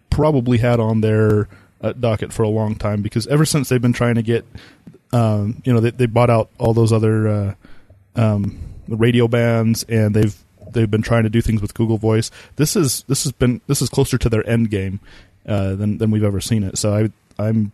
probably 0.09 0.57
had 0.57 0.79
on 0.79 1.01
their 1.01 1.49
uh, 1.81 1.93
docket 1.93 2.33
for 2.33 2.43
a 2.43 2.49
long 2.49 2.75
time 2.75 3.01
because 3.01 3.27
ever 3.27 3.45
since 3.45 3.69
they've 3.69 3.81
been 3.81 3.93
trying 3.93 4.15
to 4.15 4.23
get, 4.23 4.45
um, 5.11 5.61
you 5.65 5.73
know, 5.73 5.79
they, 5.79 5.91
they 5.91 6.05
bought 6.05 6.29
out 6.29 6.49
all 6.57 6.73
those 6.73 6.91
other 6.91 7.27
uh, 7.27 7.53
um, 8.15 8.59
radio 8.87 9.27
bands 9.27 9.83
and 9.83 10.15
they've 10.15 10.35
they've 10.71 10.89
been 10.89 11.01
trying 11.01 11.23
to 11.23 11.29
do 11.29 11.41
things 11.41 11.61
with 11.61 11.73
Google 11.73 11.97
Voice. 11.97 12.31
This 12.55 12.75
is 12.75 13.03
this 13.07 13.23
has 13.23 13.31
been 13.31 13.61
this 13.67 13.81
is 13.81 13.89
closer 13.89 14.17
to 14.17 14.29
their 14.29 14.47
end 14.49 14.69
game 14.69 14.99
uh, 15.47 15.75
than 15.75 15.97
than 15.97 16.11
we've 16.11 16.23
ever 16.23 16.41
seen 16.41 16.63
it. 16.63 16.77
So 16.77 16.93
I 16.95 17.43
I'm 17.43 17.71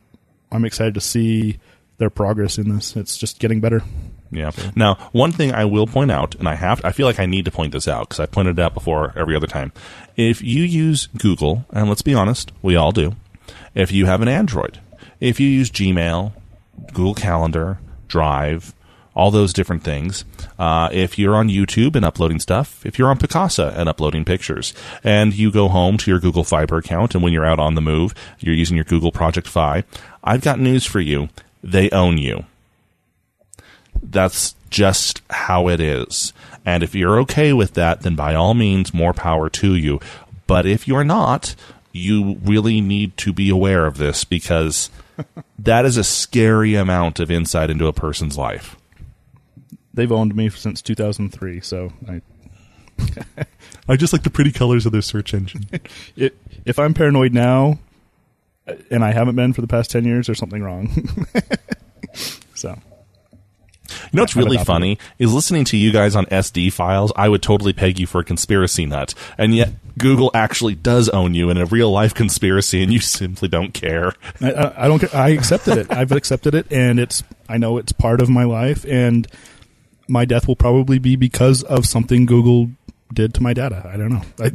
I'm 0.52 0.66
excited 0.66 0.94
to 0.94 1.02
see 1.02 1.60
their 1.98 2.10
progress 2.10 2.58
in 2.58 2.70
this. 2.76 2.96
It's 2.96 3.18
just 3.18 3.40
getting 3.40 3.62
better. 3.62 3.84
Yeah. 4.32 4.52
Now, 4.76 4.96
one 5.12 5.32
thing 5.32 5.54
I 5.54 5.66
will 5.66 5.86
point 5.86 6.12
out, 6.12 6.36
and 6.36 6.48
I 6.48 6.56
have, 6.56 6.84
I 6.84 6.92
feel 6.92 7.06
like 7.06 7.20
I 7.20 7.26
need 7.26 7.46
to 7.46 7.52
point 7.52 7.72
this 7.72 7.88
out 7.88 8.10
because 8.10 8.20
I 8.20 8.26
pointed 8.26 8.58
it 8.58 8.62
out 8.62 8.74
before 8.74 9.14
every 9.16 9.36
other 9.36 9.48
time. 9.48 9.72
If 10.16 10.42
you 10.42 10.64
use 10.64 11.08
Google, 11.08 11.66
and 11.72 11.88
let's 11.88 12.02
be 12.02 12.16
honest, 12.16 12.52
we 12.62 12.76
all 12.76 12.92
do. 12.92 13.16
If 13.76 13.92
you 13.92 14.06
have 14.08 14.22
an 14.22 14.28
Android, 14.28 14.80
if 15.20 15.40
you 15.40 15.48
use 15.48 15.70
Gmail, 15.70 16.34
Google 16.94 17.14
Calendar, 17.14 17.80
Drive, 18.08 18.74
all 19.16 19.32
those 19.32 19.54
different 19.54 19.84
things. 19.84 20.26
Uh, 20.58 20.90
if 20.92 21.18
you're 21.20 21.36
on 21.36 21.50
YouTube 21.50 21.96
and 21.96 22.06
uploading 22.06 22.40
stuff, 22.40 22.86
if 22.86 22.98
you're 22.98 23.10
on 23.10 23.18
Picasa 23.18 23.76
and 23.78 23.88
uploading 23.88 24.26
pictures, 24.26 24.74
and 25.04 25.34
you 25.34 25.52
go 25.52 25.68
home 25.68 25.98
to 25.98 26.12
your 26.12 26.20
Google 26.20 26.44
Fiber 26.44 26.78
account, 26.78 27.14
and 27.14 27.24
when 27.24 27.34
you're 27.34 27.46
out 27.46 27.60
on 27.60 27.76
the 27.76 27.82
move, 27.82 28.14
you're 28.40 28.56
using 28.56 28.76
your 28.76 28.86
Google 28.86 29.12
Project 29.12 29.48
Fi, 29.48 29.84
I've 30.24 30.42
got 30.42 30.60
news 30.60 30.86
for 30.86 31.00
you. 31.00 31.30
They 31.64 31.90
own 31.92 32.18
you. 32.18 32.46
That's 34.02 34.56
just 34.70 35.22
how 35.30 35.68
it 35.70 35.80
is. 35.80 36.34
And 36.66 36.82
if 36.82 36.96
you're 36.96 37.20
okay 37.20 37.54
with 37.54 37.74
that, 37.74 38.02
then 38.02 38.16
by 38.16 38.34
all 38.36 38.54
means, 38.54 38.94
more 38.94 39.14
power 39.14 39.50
to 39.50 39.76
you. 39.76 40.00
But 40.48 40.66
if 40.66 40.88
you're 40.88 41.04
not, 41.04 41.56
you 41.92 42.40
really 42.44 42.82
need 42.82 43.16
to 43.18 43.32
be 43.32 43.50
aware 43.50 43.86
of 43.86 43.98
this 43.98 44.26
because 44.26 44.90
that 45.60 45.86
is 45.86 45.98
a 45.98 46.04
scary 46.04 46.76
amount 46.76 47.20
of 47.20 47.30
insight 47.30 47.70
into 47.70 47.88
a 47.88 47.94
person's 47.94 48.38
life. 48.38 48.76
They've 49.94 50.12
owned 50.12 50.36
me 50.36 50.50
since 50.50 50.82
2003, 50.82 51.62
so 51.62 51.94
I 52.08 52.22
I 53.90 53.96
just 53.96 54.14
like 54.14 54.24
the 54.24 54.30
pretty 54.30 54.52
colors 54.52 54.86
of 54.86 54.92
their 54.92 55.02
search 55.02 55.34
engine. 55.34 55.70
it, 56.16 56.38
if 56.66 56.80
I'm 56.80 56.94
paranoid 56.94 57.34
now, 57.34 57.80
uh, 58.68 58.76
and 58.92 59.04
I 59.04 59.12
haven't 59.12 59.36
been 59.36 59.54
for 59.54 59.62
the 59.62 59.68
past 59.68 59.92
ten 59.92 60.06
years, 60.06 60.28
there's 60.28 60.40
something 60.40 60.64
wrong. 60.64 60.90
so 62.54 62.70
You 62.70 63.96
know 64.14 64.24
what's 64.24 64.36
really 64.36 64.58
funny 64.58 64.98
is 65.20 65.34
listening 65.34 65.66
to 65.66 65.78
you 65.78 65.92
guys 65.92 66.16
on 66.16 66.26
SD 66.28 66.72
files. 66.72 67.12
I 67.16 67.30
would 67.30 67.42
totally 67.42 67.74
peg 67.74 68.00
you 68.00 68.08
for 68.08 68.22
a 68.22 68.24
conspiracy 68.24 68.86
nut, 68.86 69.14
and 69.38 69.56
yet 69.56 69.74
Google 69.98 70.32
actually 70.34 70.76
does 70.76 71.10
own 71.10 71.34
you 71.34 71.50
in 71.50 71.58
a 71.58 71.66
real 71.66 71.92
life 71.92 72.14
conspiracy, 72.14 72.82
and 72.84 72.92
you 72.92 73.00
simply 73.00 73.48
don't 73.48 73.74
care. 73.74 74.14
I, 74.40 74.52
I, 74.52 74.86
I 74.86 74.88
don't. 74.88 75.00
care. 75.00 75.14
I 75.14 75.30
accepted 75.30 75.78
it. 75.78 75.92
I've 75.92 76.12
accepted 76.12 76.56
it, 76.56 76.72
and 76.72 77.00
it's. 77.00 77.24
I 77.50 77.58
know 77.58 77.78
it's 77.78 77.92
part 77.92 78.22
of 78.22 78.30
my 78.30 78.46
life, 78.46 78.86
and 78.86 79.28
my 80.08 80.26
death 80.26 80.48
will 80.48 80.56
probably 80.56 81.00
be 81.00 81.16
because 81.16 81.64
of 81.64 81.86
something 81.86 82.26
Google 82.26 82.70
did 83.14 83.34
to 83.36 83.44
my 83.44 83.54
data. 83.54 83.90
I 83.92 83.98
don't 83.98 84.10
know. 84.10 84.22
I, 84.40 84.46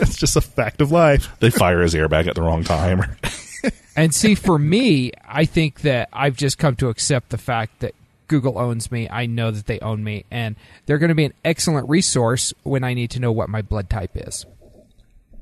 it's 0.00 0.16
just 0.16 0.36
a 0.36 0.40
fact 0.40 0.80
of 0.80 0.90
life. 0.90 1.28
They 1.40 1.50
fire 1.50 1.80
his 1.82 1.94
airbag 1.94 2.26
at 2.28 2.34
the 2.34 2.42
wrong 2.42 2.64
time. 2.64 3.16
And 3.96 4.14
see, 4.14 4.34
for 4.34 4.58
me, 4.58 5.12
I 5.28 5.44
think 5.44 5.80
that 5.82 6.08
I've 6.12 6.36
just 6.36 6.58
come 6.58 6.76
to 6.76 6.88
accept 6.88 7.30
the 7.30 7.38
fact 7.38 7.80
that 7.80 7.94
Google 8.28 8.58
owns 8.58 8.90
me. 8.90 9.08
I 9.10 9.26
know 9.26 9.50
that 9.50 9.66
they 9.66 9.78
own 9.80 10.02
me, 10.02 10.24
and 10.30 10.56
they're 10.86 10.98
going 10.98 11.08
to 11.10 11.14
be 11.14 11.24
an 11.24 11.34
excellent 11.44 11.88
resource 11.88 12.54
when 12.62 12.84
I 12.84 12.94
need 12.94 13.10
to 13.12 13.20
know 13.20 13.32
what 13.32 13.48
my 13.50 13.60
blood 13.62 13.90
type 13.90 14.12
is. 14.14 14.46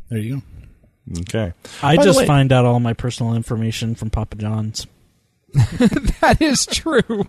There 0.08 0.18
you 0.18 0.42
go. 1.10 1.20
okay. 1.20 1.52
I 1.82 1.96
By 1.96 2.04
just 2.04 2.18
way- 2.18 2.26
find 2.26 2.52
out 2.52 2.64
all 2.64 2.80
my 2.80 2.94
personal 2.94 3.34
information 3.34 3.94
from 3.94 4.10
Papa 4.10 4.36
John's. 4.36 4.86
That 6.20 6.42
is 6.42 6.66
true. 6.66 7.26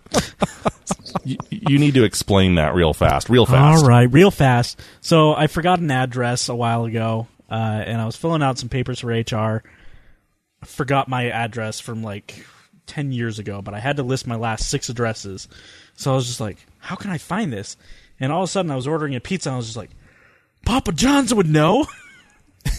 You, 1.23 1.37
you 1.49 1.77
need 1.79 1.93
to 1.93 2.03
explain 2.03 2.55
that 2.55 2.73
real 2.73 2.93
fast, 2.93 3.29
real 3.29 3.45
fast. 3.45 3.81
All 3.81 3.87
right, 3.87 4.11
real 4.11 4.31
fast. 4.31 4.79
So 5.01 5.33
I 5.33 5.47
forgot 5.47 5.79
an 5.79 5.91
address 5.91 6.49
a 6.49 6.55
while 6.55 6.85
ago, 6.85 7.27
uh, 7.49 7.53
and 7.53 8.01
I 8.01 8.05
was 8.05 8.15
filling 8.15 8.43
out 8.43 8.57
some 8.57 8.69
papers 8.69 8.99
for 8.99 9.07
HR. 9.09 9.63
I 10.61 10.65
forgot 10.65 11.07
my 11.07 11.29
address 11.29 11.79
from 11.79 12.03
like 12.03 12.45
ten 12.85 13.11
years 13.11 13.39
ago, 13.39 13.61
but 13.61 13.73
I 13.73 13.79
had 13.79 13.97
to 13.97 14.03
list 14.03 14.27
my 14.27 14.35
last 14.35 14.69
six 14.69 14.89
addresses. 14.89 15.47
So 15.95 16.11
I 16.11 16.15
was 16.15 16.27
just 16.27 16.41
like, 16.41 16.57
"How 16.79 16.95
can 16.95 17.11
I 17.11 17.17
find 17.17 17.53
this?" 17.53 17.77
And 18.19 18.31
all 18.31 18.43
of 18.43 18.49
a 18.49 18.51
sudden, 18.51 18.71
I 18.71 18.75
was 18.75 18.87
ordering 18.87 19.15
a 19.15 19.21
pizza, 19.21 19.49
and 19.49 19.53
I 19.53 19.57
was 19.57 19.67
just 19.67 19.77
like, 19.77 19.91
"Papa 20.65 20.91
John's 20.91 21.33
would 21.33 21.49
know." 21.49 21.87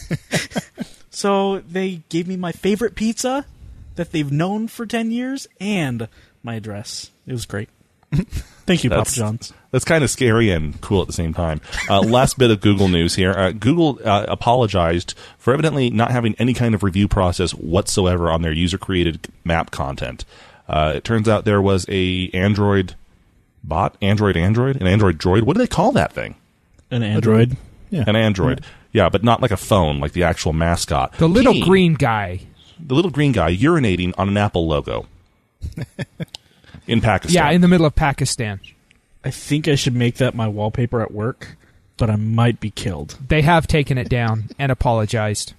so 1.09 1.59
they 1.59 2.01
gave 2.09 2.27
me 2.27 2.37
my 2.37 2.51
favorite 2.51 2.95
pizza 2.95 3.45
that 3.95 4.11
they've 4.11 4.31
known 4.31 4.67
for 4.67 4.85
ten 4.85 5.11
years 5.11 5.47
and 5.59 6.07
my 6.43 6.55
address. 6.55 7.11
It 7.27 7.31
was 7.33 7.45
great. 7.45 7.69
Thank 8.13 8.83
you, 8.83 8.89
Papa 8.89 8.99
That's- 9.01 9.15
John's. 9.15 9.53
That's 9.71 9.85
kind 9.85 10.03
of 10.03 10.09
scary 10.09 10.49
and 10.49 10.79
cool 10.81 10.99
at 11.01 11.07
the 11.07 11.13
same 11.13 11.33
time. 11.33 11.61
Uh, 11.89 12.01
last 12.05 12.37
bit 12.37 12.51
of 12.51 12.59
Google 12.59 12.89
news 12.89 13.15
here. 13.15 13.31
Uh, 13.31 13.51
Google 13.51 13.99
uh, 14.03 14.25
apologized 14.27 15.13
for 15.37 15.53
evidently 15.53 15.89
not 15.89 16.11
having 16.11 16.35
any 16.37 16.53
kind 16.53 16.75
of 16.75 16.83
review 16.83 17.07
process 17.07 17.51
whatsoever 17.53 18.29
on 18.29 18.41
their 18.41 18.51
user-created 18.51 19.29
map 19.45 19.71
content. 19.71 20.25
Uh, 20.67 20.91
it 20.97 21.05
turns 21.05 21.29
out 21.29 21.45
there 21.45 21.61
was 21.61 21.85
a 21.87 22.29
Android 22.33 22.95
bot, 23.63 23.95
Android 24.01 24.35
Android, 24.35 24.75
an 24.81 24.87
Android 24.87 25.17
Droid. 25.17 25.43
What 25.43 25.53
do 25.55 25.59
they 25.59 25.67
call 25.67 25.93
that 25.93 26.11
thing? 26.11 26.35
An 26.91 27.01
Android. 27.01 27.55
Yeah. 27.91 28.03
An 28.07 28.17
Android. 28.17 28.65
Yeah, 28.91 29.07
but 29.07 29.23
not 29.23 29.41
like 29.41 29.51
a 29.51 29.57
phone, 29.57 30.01
like 30.01 30.11
the 30.11 30.23
actual 30.23 30.51
mascot. 30.51 31.13
The 31.13 31.29
little 31.29 31.53
He- 31.53 31.61
green 31.63 31.93
guy. 31.93 32.41
The 32.85 32.95
little 32.95 33.11
green 33.11 33.31
guy 33.31 33.55
urinating 33.55 34.13
on 34.17 34.27
an 34.29 34.37
Apple 34.37 34.67
logo 34.67 35.05
in 36.87 37.01
Pakistan. 37.01 37.45
Yeah, 37.45 37.51
in 37.51 37.61
the 37.61 37.67
middle 37.67 37.85
of 37.85 37.95
Pakistan. 37.95 38.59
I 39.23 39.29
think 39.31 39.67
I 39.67 39.75
should 39.75 39.95
make 39.95 40.15
that 40.17 40.33
my 40.35 40.47
wallpaper 40.47 41.01
at 41.01 41.11
work, 41.11 41.55
but 41.97 42.09
I 42.09 42.15
might 42.15 42.59
be 42.59 42.71
killed. 42.71 43.17
They 43.27 43.41
have 43.43 43.67
taken 43.67 43.97
it 43.97 44.09
down 44.09 44.49
and 44.57 44.71
apologized. 44.71 45.53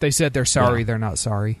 They 0.00 0.10
said 0.10 0.34
they're 0.34 0.44
sorry, 0.44 0.80
Yeah. 0.80 0.84
they're 0.86 0.98
not 0.98 1.18
sorry. 1.18 1.58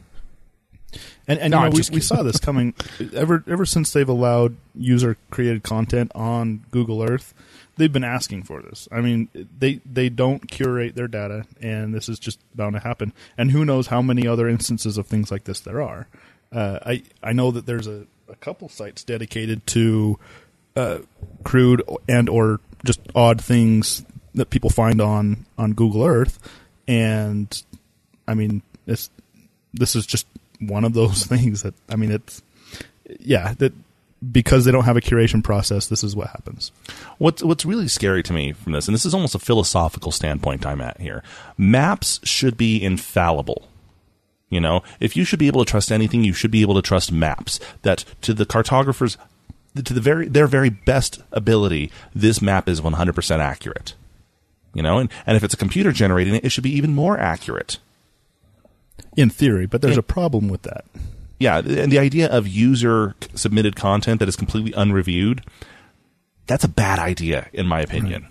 And, 1.26 1.38
and 1.40 1.50
No, 1.50 1.64
you 1.64 1.70
know, 1.70 1.76
we, 1.90 1.96
we 1.96 2.00
saw 2.00 2.22
this 2.22 2.38
coming 2.38 2.74
ever 3.14 3.42
ever 3.48 3.64
since 3.64 3.92
they've 3.92 4.08
allowed 4.08 4.56
user 4.74 5.16
created 5.30 5.62
content 5.62 6.12
on 6.14 6.64
Google 6.70 7.02
Earth. 7.02 7.32
They've 7.76 7.92
been 7.92 8.04
asking 8.04 8.44
for 8.44 8.62
this. 8.62 8.88
I 8.92 9.00
mean, 9.00 9.28
they 9.58 9.80
they 9.84 10.08
don't 10.08 10.48
curate 10.48 10.94
their 10.94 11.08
data, 11.08 11.44
and 11.60 11.94
this 11.94 12.08
is 12.08 12.18
just 12.18 12.38
bound 12.54 12.74
to 12.74 12.80
happen. 12.80 13.12
And 13.36 13.50
who 13.50 13.64
knows 13.64 13.88
how 13.88 14.00
many 14.00 14.26
other 14.26 14.48
instances 14.48 14.96
of 14.96 15.06
things 15.06 15.30
like 15.30 15.44
this 15.44 15.60
there 15.60 15.82
are. 15.82 16.06
Uh, 16.52 16.78
I 16.84 17.02
I 17.22 17.32
know 17.32 17.50
that 17.50 17.66
there's 17.66 17.86
a, 17.86 18.06
a 18.28 18.36
couple 18.36 18.68
sites 18.68 19.02
dedicated 19.02 19.66
to 19.68 20.18
uh, 20.76 20.98
crude 21.42 21.82
and 22.08 22.28
or 22.28 22.60
just 22.84 23.00
odd 23.14 23.42
things 23.42 24.04
that 24.34 24.50
people 24.50 24.70
find 24.70 25.00
on 25.00 25.46
on 25.58 25.72
Google 25.72 26.04
Earth, 26.04 26.38
and 26.86 27.62
I 28.28 28.34
mean, 28.34 28.62
it's 28.86 29.10
this 29.72 29.96
is 29.96 30.06
just 30.06 30.26
one 30.60 30.84
of 30.84 30.94
those 30.94 31.26
things 31.26 31.62
that 31.62 31.74
I 31.88 31.96
mean, 31.96 32.12
it's 32.12 32.42
yeah 33.20 33.54
that 33.58 33.72
because 34.32 34.64
they 34.64 34.72
don't 34.72 34.84
have 34.84 34.96
a 34.96 35.00
curation 35.00 35.42
process, 35.42 35.86
this 35.86 36.02
is 36.04 36.14
what 36.16 36.28
happens. 36.28 36.72
What's 37.18 37.42
what's 37.42 37.64
really 37.64 37.88
scary 37.88 38.22
to 38.22 38.32
me 38.32 38.52
from 38.52 38.72
this, 38.72 38.86
and 38.88 38.94
this 38.94 39.04
is 39.06 39.14
almost 39.14 39.34
a 39.34 39.38
philosophical 39.38 40.12
standpoint 40.12 40.64
I'm 40.66 40.80
at 40.80 41.00
here. 41.00 41.22
Maps 41.58 42.20
should 42.24 42.56
be 42.56 42.82
infallible. 42.82 43.68
You 44.50 44.60
know, 44.60 44.82
if 45.00 45.16
you 45.16 45.24
should 45.24 45.38
be 45.40 45.48
able 45.48 45.64
to 45.64 45.70
trust 45.70 45.90
anything, 45.90 46.22
you 46.22 46.32
should 46.32 46.50
be 46.52 46.62
able 46.62 46.74
to 46.74 46.82
trust 46.82 47.10
maps. 47.10 47.58
That 47.82 48.04
to 48.22 48.32
the 48.34 48.46
cartographers, 48.46 49.16
to 49.74 49.92
the 49.94 50.00
very 50.00 50.28
their 50.28 50.46
very 50.46 50.70
best 50.70 51.20
ability, 51.32 51.90
this 52.14 52.40
map 52.40 52.68
is 52.68 52.80
100% 52.80 53.38
accurate. 53.40 53.94
You 54.72 54.82
know, 54.82 54.98
and, 54.98 55.10
and 55.26 55.36
if 55.36 55.42
it's 55.44 55.54
a 55.54 55.56
computer 55.58 55.92
generating 55.92 56.34
it, 56.34 56.44
it 56.44 56.50
should 56.50 56.64
be 56.64 56.76
even 56.76 56.94
more 56.94 57.18
accurate. 57.18 57.78
In 59.16 59.30
theory, 59.30 59.66
but 59.66 59.82
there's 59.82 59.94
Yeah. 59.94 60.00
a 60.00 60.02
problem 60.02 60.48
with 60.48 60.62
that. 60.62 60.84
Yeah, 61.38 61.58
and 61.58 61.90
the 61.90 61.98
idea 61.98 62.28
of 62.30 62.46
user 62.46 63.14
submitted 63.34 63.76
content 63.76 64.20
that 64.20 64.28
is 64.28 64.36
completely 64.36 64.72
unreviewed, 64.72 65.42
that's 66.46 66.64
a 66.64 66.68
bad 66.68 66.98
idea, 66.98 67.48
in 67.52 67.66
my 67.66 67.80
opinion. 67.80 68.28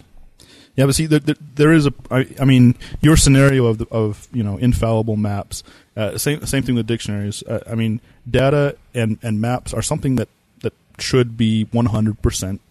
Yeah, 0.76 0.86
but 0.88 0.96
see, 0.96 1.06
there, 1.06 1.20
there, 1.20 1.36
there 1.56 1.72
is 1.72 1.86
a. 1.86 1.94
I, 2.10 2.28
I 2.40 2.46
mean, 2.46 2.76
your 3.02 3.16
scenario 3.16 3.66
of 3.68 3.78
the, 3.78 3.88
of 3.92 4.28
you 4.34 4.42
know 4.42 4.58
infallible 4.58 5.18
maps. 5.18 5.64
Uh, 5.96 6.18
same 6.18 6.44
same 6.46 6.64
thing 6.64 6.76
with 6.76 6.88
dictionaries. 6.88 7.44
Uh, 7.44 7.60
I 7.70 7.76
mean, 7.76 8.02
data 8.30 8.76
and 8.94 9.20
and 9.22 9.40
maps 9.40 9.74
are 9.74 9.84
something 9.84 10.16
that 10.16 10.30
that 10.62 10.74
should 10.98 11.38
be 11.38 11.66
one 11.66 11.88
hundred 11.88 12.22
percent 12.22 12.62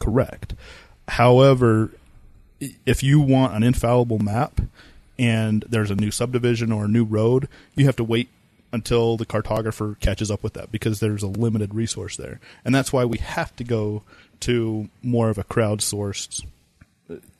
correct. 0.00 0.54
However, 1.06 1.90
if 2.86 3.02
you 3.02 3.20
want 3.20 3.54
an 3.54 3.62
infallible 3.62 4.18
map 4.18 4.60
and 5.18 5.64
there's 5.68 5.90
a 5.90 5.94
new 5.94 6.10
subdivision 6.10 6.72
or 6.72 6.86
a 6.86 6.88
new 6.88 7.04
road, 7.04 7.48
you 7.76 7.86
have 7.86 7.96
to 7.96 8.04
wait 8.04 8.28
until 8.72 9.16
the 9.16 9.26
cartographer 9.26 9.98
catches 10.00 10.30
up 10.30 10.42
with 10.42 10.54
that 10.54 10.72
because 10.72 11.00
there's 11.00 11.22
a 11.22 11.28
limited 11.28 11.74
resource 11.74 12.16
there, 12.16 12.40
and 12.64 12.74
that's 12.74 12.92
why 12.92 13.04
we 13.04 13.18
have 13.18 13.54
to 13.56 13.64
go 13.64 14.02
to 14.40 14.88
more 15.02 15.30
of 15.30 15.38
a 15.38 15.44
crowdsourced 15.44 16.44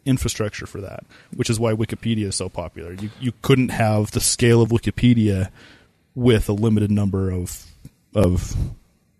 infrastructure 0.04 0.66
for 0.66 0.80
that, 0.80 1.04
which 1.34 1.50
is 1.50 1.58
why 1.58 1.72
Wikipedia 1.72 2.26
is 2.26 2.36
so 2.36 2.48
popular. 2.48 2.92
You 2.92 3.10
you 3.20 3.32
couldn't 3.42 3.70
have 3.70 4.10
the 4.10 4.20
scale 4.20 4.62
of 4.62 4.70
Wikipedia 4.70 5.50
with 6.14 6.48
a 6.48 6.52
limited 6.52 6.90
number 6.90 7.30
of 7.30 7.66
of 8.14 8.54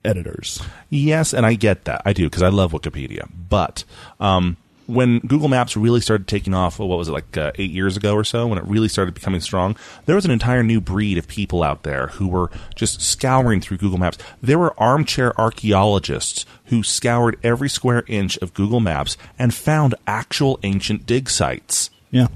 editors. 0.05 0.63
Yes, 0.91 1.33
and 1.33 1.47
I 1.47 1.55
get 1.55 1.85
that. 1.85 2.03
I 2.05 2.13
do 2.13 2.29
because 2.29 2.43
I 2.43 2.49
love 2.49 2.73
Wikipedia. 2.73 3.29
But 3.49 3.85
um, 4.21 4.57
when 4.93 5.19
Google 5.21 5.49
Maps 5.49 5.77
really 5.77 6.01
started 6.01 6.29
taking 6.29 6.55
off, 6.55 6.79
what 6.79 6.87
was 6.87 7.09
it 7.09 7.13
like 7.13 7.37
uh, 7.37 7.53
eight 7.57 7.71
years 7.71 7.97
ago 7.97 8.15
or 8.15 8.25
so? 8.25 8.47
When 8.47 8.59
it 8.59 8.65
really 8.65 8.89
started 8.89 9.15
becoming 9.15 9.41
strong, 9.41 9.77
there 10.07 10.15
was 10.15 10.25
an 10.25 10.31
entire 10.31 10.63
new 10.63 10.81
breed 10.81 11.19
of 11.19 11.27
people 11.27 11.63
out 11.63 11.83
there 11.83 12.09
who 12.09 12.29
were 12.29 12.51
just 12.75 13.01
scouring 13.01 13.61
through 13.61 13.79
Google 13.79 13.99
Maps. 13.99 14.19
There 14.41 14.59
were 14.59 14.79
armchair 14.81 15.39
archaeologists 15.41 16.45
who 16.67 16.83
scoured 16.83 17.39
every 17.43 17.69
square 17.69 18.05
inch 18.07 18.37
of 18.39 18.55
Google 18.55 18.81
Maps 18.81 19.17
and 19.39 19.53
found 19.53 19.95
actual 20.07 20.59
ancient 20.63 21.07
dig 21.07 21.29
sites. 21.29 21.91
Yeah. 22.11 22.29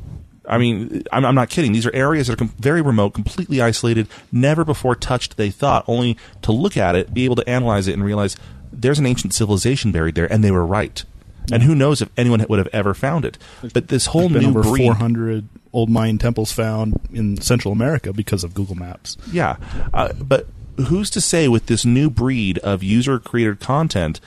I 0.48 0.58
mean, 0.58 1.02
I'm, 1.12 1.24
I'm 1.24 1.34
not 1.34 1.50
kidding. 1.50 1.72
These 1.72 1.86
are 1.86 1.94
areas 1.94 2.28
that 2.28 2.34
are 2.34 2.36
com- 2.36 2.54
very 2.58 2.80
remote, 2.80 3.10
completely 3.10 3.60
isolated, 3.60 4.08
never 4.30 4.64
before 4.64 4.94
touched, 4.94 5.36
they 5.36 5.50
thought, 5.50 5.84
only 5.88 6.16
to 6.42 6.52
look 6.52 6.76
at 6.76 6.94
it, 6.94 7.12
be 7.12 7.24
able 7.24 7.36
to 7.36 7.48
analyze 7.48 7.88
it, 7.88 7.94
and 7.94 8.04
realize 8.04 8.36
there's 8.72 8.98
an 8.98 9.06
ancient 9.06 9.34
civilization 9.34 9.90
buried 9.90 10.14
there, 10.14 10.30
and 10.32 10.44
they 10.44 10.50
were 10.50 10.64
right. 10.64 11.04
And 11.52 11.62
who 11.62 11.74
knows 11.74 12.02
if 12.02 12.08
anyone 12.16 12.44
would 12.48 12.58
have 12.58 12.68
ever 12.72 12.94
found 12.94 13.24
it. 13.24 13.38
But 13.72 13.88
this 13.88 14.06
whole 14.06 14.28
There's 14.28 14.44
been 14.44 14.52
new 14.52 14.58
over 14.58 14.62
breed. 14.70 14.84
400 14.86 15.48
old 15.72 15.88
Mayan 15.90 16.18
temples 16.18 16.52
found 16.52 16.98
in 17.12 17.40
Central 17.40 17.72
America 17.72 18.12
because 18.12 18.42
of 18.44 18.54
Google 18.54 18.74
Maps. 18.76 19.16
Yeah. 19.30 19.56
Uh, 19.94 20.12
but 20.14 20.46
who's 20.88 21.10
to 21.10 21.20
say 21.20 21.48
with 21.48 21.66
this 21.66 21.84
new 21.84 22.10
breed 22.10 22.58
of 22.58 22.82
user 22.82 23.18
created 23.18 23.60
content 23.60 24.20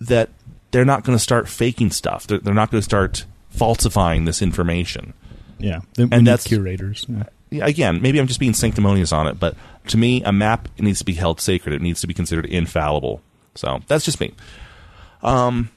that 0.00 0.30
they're 0.70 0.84
not 0.84 1.04
going 1.04 1.16
to 1.16 1.22
start 1.22 1.48
faking 1.48 1.90
stuff? 1.90 2.26
They're, 2.26 2.38
they're 2.38 2.54
not 2.54 2.70
going 2.70 2.80
to 2.80 2.84
start 2.84 3.24
falsifying 3.50 4.24
this 4.24 4.40
information. 4.42 5.14
Yeah, 5.58 5.80
They- 5.94 6.02
And 6.04 6.26
that's- 6.26 6.46
curators. 6.46 7.06
Yeah, 7.50 7.66
again, 7.66 8.02
maybe 8.02 8.18
I'm 8.18 8.26
just 8.26 8.40
being 8.40 8.54
sanctimonious 8.54 9.12
on 9.12 9.28
it, 9.28 9.38
but 9.38 9.54
to 9.88 9.96
me, 9.96 10.22
a 10.24 10.32
map 10.32 10.68
needs 10.78 10.98
to 10.98 11.04
be 11.04 11.14
held 11.14 11.40
sacred. 11.40 11.72
It 11.72 11.82
needs 11.82 12.00
to 12.00 12.08
be 12.08 12.14
considered 12.14 12.46
infallible. 12.46 13.20
So 13.54 13.80
that's 13.86 14.04
just 14.04 14.18
me. 14.18 14.34
Um, 15.22 15.70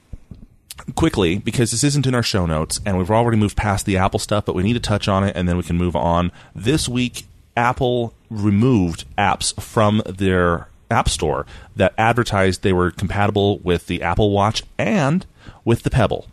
quickly, 0.94 1.38
because 1.38 1.70
this 1.70 1.84
isn't 1.84 2.06
in 2.06 2.14
our 2.14 2.22
show 2.22 2.46
notes, 2.46 2.80
and 2.84 2.98
we've 2.98 3.10
already 3.10 3.36
moved 3.38 3.56
past 3.56 3.86
the 3.86 3.96
Apple 3.96 4.18
stuff, 4.18 4.44
but 4.44 4.54
we 4.54 4.62
need 4.62 4.74
to 4.74 4.80
touch 4.80 5.08
on 5.08 5.24
it, 5.24 5.36
and 5.36 5.48
then 5.48 5.56
we 5.56 5.62
can 5.62 5.76
move 5.76 5.96
on. 5.96 6.32
This 6.54 6.88
week, 6.88 7.26
Apple 7.56 8.14
removed 8.30 9.04
apps 9.16 9.60
from 9.60 10.02
their 10.06 10.68
App 10.90 11.08
Store 11.08 11.46
that 11.76 11.92
advertised 11.98 12.62
they 12.62 12.72
were 12.72 12.90
compatible 12.90 13.58
with 13.58 13.86
the 13.86 14.02
Apple 14.02 14.30
Watch 14.30 14.62
and 14.78 15.26
with 15.64 15.82
the 15.82 15.90
Pebble. 15.90 16.26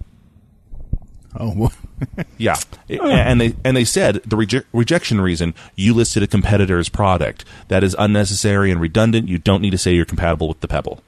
Oh, 1.37 1.69
Yeah, 2.37 2.55
and 2.89 3.39
they 3.41 3.55
and 3.63 3.75
they 3.75 3.85
said 3.85 4.15
the 4.25 4.35
reje- 4.35 4.65
rejection 4.73 5.21
reason 5.21 5.53
you 5.75 5.93
listed 5.93 6.23
a 6.23 6.27
competitor's 6.27 6.89
product 6.89 7.45
that 7.69 7.83
is 7.83 7.95
unnecessary 7.97 8.71
and 8.71 8.79
redundant. 8.79 9.27
You 9.27 9.37
don't 9.37 9.61
need 9.61 9.71
to 9.71 9.77
say 9.77 9.93
you're 9.93 10.05
compatible 10.05 10.47
with 10.47 10.59
the 10.59 10.67
Pebble. 10.67 11.01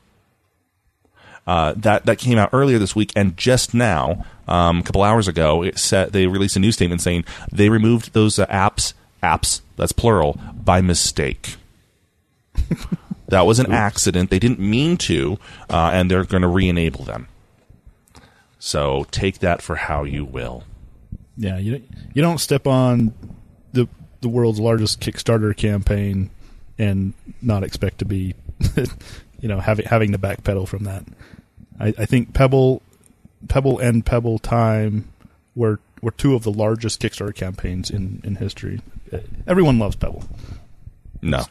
Uh, 1.47 1.73
that 1.77 2.05
that 2.05 2.17
came 2.17 2.37
out 2.37 2.49
earlier 2.51 2.77
this 2.77 2.95
week, 2.95 3.13
and 3.15 3.37
just 3.37 3.73
now, 3.73 4.25
um, 4.47 4.79
a 4.79 4.83
couple 4.83 5.01
hours 5.01 5.27
ago, 5.29 5.63
it 5.63 5.79
said 5.79 6.11
they 6.11 6.27
released 6.27 6.57
a 6.57 6.59
new 6.59 6.73
statement 6.73 7.01
saying 7.01 7.23
they 7.51 7.69
removed 7.69 8.13
those 8.13 8.37
uh, 8.37 8.45
apps 8.47 8.93
apps 9.23 9.61
that's 9.77 9.93
plural 9.93 10.39
by 10.53 10.81
mistake. 10.81 11.55
that 13.29 13.45
was 13.45 13.59
an 13.59 13.71
accident. 13.71 14.29
They 14.29 14.39
didn't 14.39 14.59
mean 14.59 14.97
to, 14.97 15.37
uh, 15.69 15.91
and 15.93 16.11
they're 16.11 16.25
going 16.25 16.41
to 16.41 16.47
re-enable 16.47 17.05
them. 17.05 17.27
So 18.59 19.05
take 19.11 19.39
that 19.39 19.61
for 19.61 19.75
how 19.75 20.03
you 20.03 20.25
will. 20.25 20.63
yeah. 21.37 21.57
You 21.57 21.71
don't, 21.73 21.89
you 22.13 22.21
don't 22.21 22.39
step 22.39 22.67
on 22.67 23.13
the 23.73 23.87
the 24.21 24.29
world's 24.29 24.59
largest 24.59 24.99
Kickstarter 24.99 25.55
campaign 25.55 26.31
and 26.79 27.13
not 27.41 27.63
expect 27.63 27.99
to 27.99 28.05
be, 28.05 28.33
you 29.39 29.47
know, 29.47 29.59
having 29.59 29.85
having 29.85 30.11
to 30.11 30.17
backpedal 30.17 30.67
from 30.67 30.83
that. 30.85 31.05
I, 31.79 31.93
I 31.97 32.05
think 32.05 32.33
Pebble, 32.33 32.81
Pebble 33.47 33.79
and 33.79 34.05
Pebble 34.05 34.39
Time 34.39 35.09
were 35.55 35.79
were 36.01 36.11
two 36.11 36.35
of 36.35 36.43
the 36.43 36.51
largest 36.51 37.01
Kickstarter 37.01 37.35
campaigns 37.35 37.89
in 37.89 38.21
in 38.23 38.35
history. 38.35 38.81
Everyone 39.45 39.79
loves 39.79 39.95
Pebble. 39.95 40.23
No. 41.21 41.43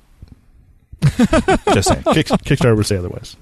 Just 1.73 1.89
saying. 1.89 2.03
Kick, 2.13 2.27
Kickstarter 2.27 2.77
would 2.77 2.87
say 2.87 2.97
otherwise. 2.97 3.37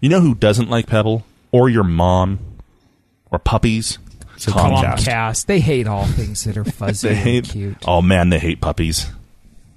You 0.00 0.08
know 0.08 0.20
who 0.20 0.34
doesn't 0.34 0.70
like 0.70 0.86
Pebble? 0.86 1.24
Or 1.52 1.68
your 1.68 1.84
mom? 1.84 2.38
Or 3.30 3.38
puppies? 3.38 3.98
Comcast. 4.36 5.04
Comcast. 5.06 5.46
They 5.46 5.60
hate 5.60 5.86
all 5.86 6.06
things 6.06 6.44
that 6.44 6.56
are 6.56 6.64
fuzzy 6.64 7.08
They 7.08 7.38
and 7.38 7.48
cute. 7.48 7.76
Oh 7.86 8.02
man, 8.02 8.30
they 8.30 8.38
hate 8.38 8.60
puppies. 8.60 9.06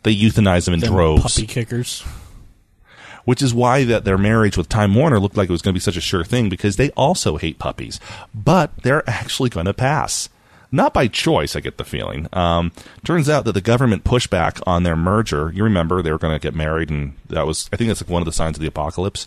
They 0.04 0.16
euthanize 0.16 0.66
them 0.66 0.76
in 0.76 0.80
Them 0.80 0.92
droves, 0.92 1.24
puppy 1.24 1.48
kickers. 1.48 2.04
Which 3.26 3.42
is 3.42 3.54
why 3.54 3.84
that 3.84 4.06
their 4.06 4.18
marriage 4.18 4.58
with 4.58 4.70
Time 4.70 4.96
Warner 4.96 5.20
looked 5.20 5.36
like 5.38 5.50
it 5.50 5.52
was 5.52 5.62
going 5.62 5.74
to 5.74 5.78
be 5.78 5.82
such 5.82 5.98
a 5.98 6.02
sure 6.02 6.24
thing 6.24 6.48
because 6.50 6.78
they 6.78 6.90
also 6.92 7.38
hate 7.38 7.60
puppies, 7.60 8.00
but 8.34 8.72
they're 8.78 9.08
actually 9.10 9.50
going 9.50 9.66
to 9.66 9.74
pass. 9.74 10.30
Not 10.72 10.94
by 10.94 11.08
choice, 11.08 11.56
I 11.56 11.60
get 11.60 11.78
the 11.78 11.86
feeling. 11.86 12.28
Um, 12.34 12.72
turns 13.04 13.30
out 13.30 13.46
that 13.46 13.54
the 13.54 13.62
government 13.62 14.04
pushback 14.04 14.62
on 14.68 14.84
their 14.84 14.96
merger. 14.96 15.52
You 15.54 15.64
remember 15.64 16.02
they 16.02 16.12
were 16.12 16.18
going 16.18 16.36
to 16.36 16.42
get 16.42 16.56
married, 16.56 16.90
and 16.90 17.14
that 17.30 17.46
was 17.46 17.70
I 17.72 17.78
think 17.78 17.90
that's 17.90 18.02
like 18.02 18.10
one 18.10 18.22
of 18.22 18.26
the 18.26 18.32
signs 18.32 18.58
of 18.58 18.62
the 18.62 18.68
apocalypse. 18.68 19.26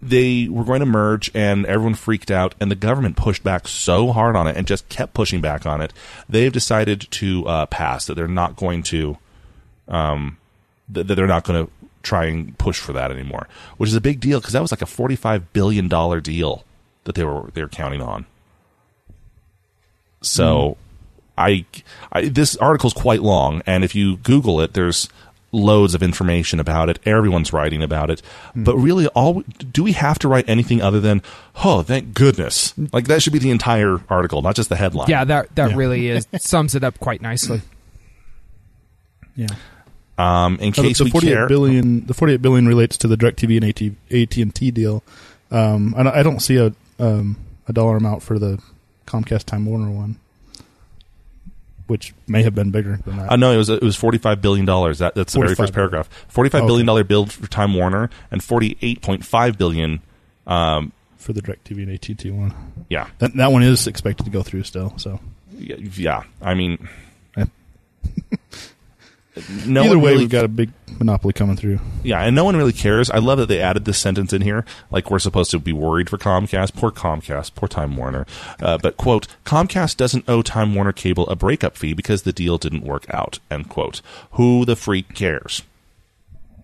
they 0.00 0.48
were 0.48 0.64
going 0.64 0.80
to 0.80 0.86
merge 0.86 1.30
and 1.34 1.64
everyone 1.66 1.94
freaked 1.94 2.30
out 2.30 2.54
and 2.60 2.70
the 2.70 2.76
government 2.76 3.16
pushed 3.16 3.44
back 3.44 3.68
so 3.68 4.10
hard 4.12 4.34
on 4.34 4.48
it 4.48 4.56
and 4.56 4.66
just 4.66 4.88
kept 4.88 5.14
pushing 5.14 5.40
back 5.40 5.64
on 5.64 5.80
it 5.80 5.92
they've 6.28 6.52
decided 6.52 7.06
to 7.10 7.46
uh, 7.46 7.66
pass 7.66 8.06
that 8.06 8.14
they're 8.14 8.26
not 8.26 8.56
going 8.56 8.82
to 8.82 9.16
um, 9.86 10.38
th- 10.92 11.06
that 11.06 11.14
they're 11.14 11.26
not 11.28 11.44
going 11.44 11.66
to 11.66 11.72
try 12.02 12.26
and 12.26 12.56
push 12.58 12.78
for 12.80 12.92
that 12.92 13.10
anymore 13.10 13.48
which 13.76 13.88
is 13.88 13.96
a 13.96 14.00
big 14.00 14.20
deal 14.20 14.40
because 14.40 14.52
that 14.52 14.62
was 14.62 14.70
like 14.72 14.82
a 14.82 14.86
45 14.86 15.52
billion 15.52 15.88
dollar 15.88 16.20
deal 16.20 16.64
that 17.04 17.14
they 17.14 17.24
were 17.24 17.50
they 17.54 17.62
were 17.62 17.68
counting 17.68 18.02
on 18.02 18.26
so 20.20 20.76
I, 21.36 21.64
I 22.12 22.28
this 22.28 22.56
article's 22.56 22.92
quite 22.92 23.22
long 23.22 23.62
and 23.66 23.84
if 23.84 23.94
you 23.94 24.16
google 24.18 24.60
it 24.60 24.74
there's 24.74 25.08
loads 25.54 25.94
of 25.94 26.02
information 26.02 26.60
about 26.60 26.88
it 26.88 26.98
everyone's 27.04 27.52
writing 27.52 27.82
about 27.82 28.10
it 28.10 28.20
hmm. 28.54 28.64
but 28.64 28.74
really 28.76 29.06
all 29.08 29.40
do 29.72 29.82
we 29.82 29.92
have 29.92 30.18
to 30.20 30.28
write 30.28 30.48
anything 30.48 30.80
other 30.80 30.98
than 31.00 31.20
oh 31.64 31.82
thank 31.82 32.14
goodness 32.14 32.72
like 32.92 33.06
that 33.06 33.20
should 33.22 33.32
be 33.34 33.38
the 33.38 33.50
entire 33.50 34.00
article 34.08 34.40
not 34.40 34.54
just 34.54 34.68
the 34.68 34.76
headline 34.76 35.08
Yeah, 35.10 35.24
that 35.24 35.54
that 35.56 35.70
Yeah. 35.70 35.76
really 35.76 36.08
is 36.10 36.26
sums 36.38 36.74
it 36.74 36.82
up 36.84 36.98
quite 37.00 37.20
nicely. 37.20 37.60
Yeah. 39.34 39.48
Um 40.18 40.58
in 40.60 40.72
case 40.72 40.98
the, 40.98 41.04
the 41.04 41.10
48 41.10 41.32
care 41.32 41.48
billion- 41.48 42.06
the 42.06 42.14
48 42.14 42.42
billion 42.42 42.66
relates 42.68 42.96
to 42.98 43.08
the 43.08 43.16
DirecTV 43.16 43.56
and 43.56 43.64
AT, 43.64 44.46
AT&T 44.46 44.70
deal. 44.70 45.02
Um, 45.50 45.94
I, 45.96 46.02
don't- 46.02 46.14
I 46.16 46.22
don't 46.22 46.40
see 46.40 46.56
a 46.56 46.72
um, 46.98 47.36
a 47.68 47.72
dollar 47.72 47.96
amount 47.96 48.22
for 48.22 48.38
the 48.38 48.60
Comcast 49.06 49.44
Time 49.44 49.66
Warner 49.66 49.90
one, 49.90 50.16
which 51.86 52.14
may 52.26 52.42
have 52.42 52.54
been 52.54 52.70
bigger 52.70 52.98
than 53.04 53.16
that. 53.18 53.32
uh, 53.32 53.36
know 53.36 53.52
it 53.52 53.56
was 53.56 53.68
it 53.68 53.82
was 53.82 53.96
forty 53.96 54.18
five 54.18 54.40
billion 54.40 54.64
dollars. 54.66 54.98
That 54.98 55.14
that's 55.14 55.32
the 55.32 55.40
very 55.40 55.54
first 55.54 55.72
paragraph. 55.74 56.08
Forty 56.28 56.48
five 56.50 56.62
Okay. 56.62 56.68
billion 56.68 56.86
dollar 56.86 57.04
bill 57.04 57.26
for 57.26 57.46
Time 57.48 57.74
Warner 57.74 58.08
and 58.30 58.42
forty 58.42 58.76
eight 58.82 59.02
point 59.02 59.24
five 59.24 59.58
billion. 59.58 60.00
Um, 60.46 60.92
for 61.16 61.32
the 61.32 61.40
DirecTV 61.40 61.84
and 61.84 61.92
AT&T 61.92 62.30
one. 62.32 62.52
yeah, 62.88 63.06
That 63.18 63.34
that 63.36 63.52
one 63.52 63.62
is 63.62 63.86
expected 63.86 64.24
to 64.24 64.30
go 64.30 64.42
through 64.42 64.64
still. 64.64 64.92
So 64.98 65.20
yeah, 65.56 65.76
yeah. 65.76 66.22
I 66.40 66.54
mean, 66.54 66.88
Yeah. 67.36 67.44
no 69.66 69.84
either 69.84 69.98
way, 69.98 70.10
really 70.10 70.24
we've 70.24 70.30
got 70.30 70.44
a 70.44 70.48
big 70.48 70.70
monopoly 70.98 71.32
coming 71.32 71.56
through. 71.56 71.78
Yeah, 72.02 72.22
and 72.22 72.36
no 72.36 72.44
one 72.44 72.56
really 72.56 72.72
cares. 72.72 73.10
I 73.10 73.18
love 73.18 73.38
that 73.38 73.46
they 73.46 73.60
added 73.60 73.84
this 73.84 73.98
sentence 73.98 74.32
in 74.32 74.42
here. 74.42 74.64
Like 74.90 75.10
we're 75.10 75.18
supposed 75.18 75.50
to 75.52 75.58
be 75.58 75.72
worried 75.72 76.10
for 76.10 76.18
Comcast. 76.18 76.74
Poor 76.74 76.90
Comcast. 76.90 77.54
Poor 77.54 77.68
Time 77.68 77.96
Warner. 77.96 78.26
Uh, 78.60 78.78
but 78.78 78.96
quote: 78.96 79.26
Comcast 79.44 79.96
doesn't 79.96 80.28
owe 80.28 80.42
Time 80.42 80.74
Warner 80.74 80.92
Cable 80.92 81.26
a 81.28 81.36
breakup 81.36 81.76
fee 81.76 81.94
because 81.94 82.22
the 82.22 82.32
deal 82.32 82.58
didn't 82.58 82.84
work 82.84 83.06
out. 83.08 83.38
End 83.50 83.68
quote. 83.68 84.02
Who 84.32 84.64
the 84.64 84.76
freak 84.76 85.14
cares? 85.14 85.62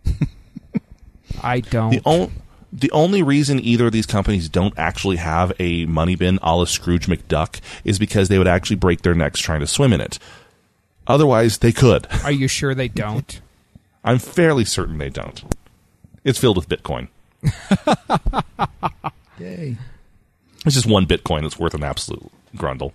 I 1.43 1.61
don't. 1.61 1.91
The 1.91 2.03
only 2.05 2.33
the 2.73 2.91
only 2.91 3.23
reason 3.23 3.61
either 3.61 3.87
of 3.87 3.93
these 3.93 4.07
companies 4.07 4.49
don't 4.49 4.79
actually 4.79 5.17
have 5.17 5.53
a 5.59 5.87
money 5.87 6.17
bin 6.17 6.39
a 6.43 6.55
la 6.55 6.67
Scrooge 6.67 7.07
McDuck 7.07 7.61
is 7.85 7.99
because 7.99 8.29
they 8.29 8.39
would 8.39 8.47
actually 8.47 8.77
break 8.77 9.03
their 9.03 9.15
necks 9.15 9.41
trying 9.41 9.61
to 9.61 9.67
swim 9.67 9.93
in 9.93 10.01
it. 10.01 10.19
Otherwise, 11.09 11.59
they 11.59 11.73
could. 11.73 12.07
Are 12.25 12.31
you 12.31 12.47
sure 12.47 12.75
they 12.75 12.89
don't? 12.89 13.41
I'm 14.05 14.19
fairly 14.19 14.65
certain 14.65 14.99
they 14.99 15.11
don't. 15.11 15.43
It's 16.23 16.39
filled 16.39 16.57
with 16.57 16.69
Bitcoin. 16.69 17.09
Yay! 19.39 19.77
It's 20.67 20.75
just 20.75 20.87
one 20.87 21.07
Bitcoin 21.07 21.43
that's 21.43 21.59
worth 21.59 21.75
an 21.75 21.83
absolute 21.83 22.31
grundle. 22.57 22.93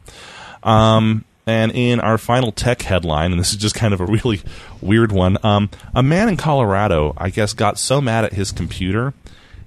Um, 0.61 1.25
and 1.45 1.71
in 1.71 1.99
our 1.99 2.17
final 2.17 2.51
tech 2.51 2.83
headline, 2.83 3.31
and 3.31 3.39
this 3.39 3.51
is 3.51 3.57
just 3.57 3.75
kind 3.75 3.93
of 3.93 4.01
a 4.01 4.05
really 4.07 4.41
weird 4.81 5.11
one, 5.11 5.37
um, 5.43 5.69
a 5.95 6.03
man 6.03 6.29
in 6.29 6.37
Colorado, 6.37 7.13
I 7.17 7.29
guess, 7.29 7.53
got 7.53 7.77
so 7.77 7.99
mad 8.01 8.25
at 8.25 8.33
his 8.33 8.51
computer, 8.51 9.13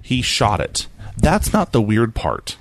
he 0.01 0.21
shot 0.21 0.59
it. 0.59 0.87
That's 1.17 1.51
not 1.51 1.71
the 1.71 1.81
weird 1.81 2.15
part. 2.15 2.57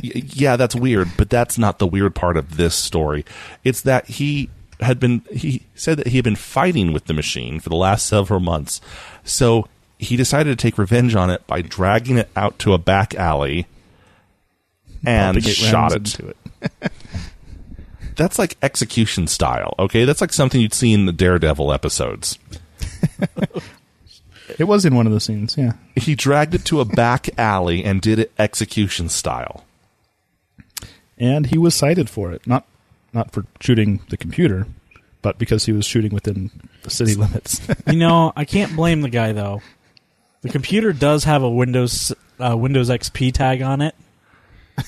Yeah, 0.00 0.56
that's 0.56 0.76
weird, 0.76 1.08
but 1.16 1.28
that's 1.28 1.58
not 1.58 1.80
the 1.80 1.86
weird 1.86 2.14
part 2.14 2.36
of 2.36 2.56
this 2.56 2.76
story. 2.76 3.24
It's 3.64 3.80
that 3.82 4.06
he 4.06 4.48
had 4.80 5.00
been, 5.00 5.22
he 5.30 5.62
said 5.74 5.98
that 5.98 6.08
he 6.08 6.18
had 6.18 6.24
been 6.24 6.36
fighting 6.36 6.92
with 6.92 7.06
the 7.06 7.14
machine 7.14 7.60
for 7.60 7.68
the 7.68 7.76
last 7.76 8.06
several 8.06 8.40
months. 8.40 8.80
So 9.24 9.68
he 9.98 10.16
decided 10.16 10.56
to 10.56 10.62
take 10.62 10.78
revenge 10.78 11.14
on 11.14 11.30
it 11.30 11.46
by 11.46 11.62
dragging 11.62 12.18
it 12.18 12.30
out 12.36 12.58
to 12.60 12.72
a 12.72 12.78
back 12.78 13.14
alley 13.14 13.66
and 15.04 15.42
shot 15.44 15.94
it. 15.94 16.18
it. 16.20 16.36
That's 18.16 18.38
like 18.38 18.56
execution 18.62 19.26
style, 19.26 19.74
okay? 19.78 20.04
That's 20.04 20.20
like 20.20 20.32
something 20.32 20.60
you'd 20.60 20.74
see 20.74 20.92
in 20.92 21.06
the 21.06 21.12
Daredevil 21.12 21.72
episodes. 21.72 22.38
It 24.58 24.64
was 24.64 24.84
in 24.84 24.94
one 24.94 25.06
of 25.06 25.12
the 25.12 25.20
scenes. 25.20 25.56
Yeah. 25.56 25.74
He 25.94 26.14
dragged 26.14 26.54
it 26.54 26.64
to 26.66 26.80
a 26.80 26.84
back 26.84 27.28
alley 27.38 27.84
and 27.84 28.00
did 28.00 28.18
it 28.18 28.32
execution 28.38 29.08
style. 29.08 29.64
and 31.18 31.46
he 31.46 31.58
was 31.58 31.74
cited 31.74 32.08
for 32.08 32.32
it 32.32 32.46
not 32.46 32.64
not 33.12 33.32
for 33.32 33.44
shooting 33.60 34.00
the 34.10 34.16
computer 34.16 34.66
but 35.22 35.38
because 35.38 35.64
he 35.66 35.72
was 35.72 35.84
shooting 35.84 36.12
within 36.14 36.50
the 36.82 36.90
city 36.90 37.14
limits 37.16 37.60
You 37.86 37.96
know, 37.98 38.32
I 38.36 38.44
can't 38.44 38.74
blame 38.76 39.00
the 39.00 39.08
guy 39.10 39.32
though. 39.32 39.62
The 40.42 40.48
computer 40.50 40.92
does 40.92 41.24
have 41.24 41.42
a 41.42 41.50
Windows 41.50 42.12
uh, 42.38 42.56
Windows 42.56 42.88
XP 42.88 43.32
tag 43.32 43.60
on 43.62 43.80
it, 43.82 43.96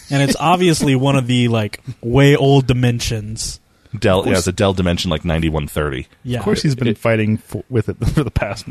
and 0.09 0.23
it's 0.23 0.37
obviously 0.39 0.95
one 0.95 1.17
of 1.17 1.27
the 1.27 1.49
like 1.49 1.81
way 2.01 2.37
old 2.37 2.69
dimensions. 2.69 3.59
Dell 3.99 4.25
yeah, 4.25 4.39
it's 4.39 4.47
a 4.47 4.53
Dell 4.53 4.73
Dimension 4.73 5.11
like 5.11 5.25
9130. 5.25 6.07
Yeah, 6.23 6.39
of 6.39 6.45
course 6.45 6.63
he's 6.63 6.77
been 6.77 6.87
It- 6.87 6.99
fighting 6.99 7.39
for, 7.39 7.65
with 7.69 7.89
it 7.89 7.97
for 8.15 8.23
the 8.23 8.31
past 8.31 8.67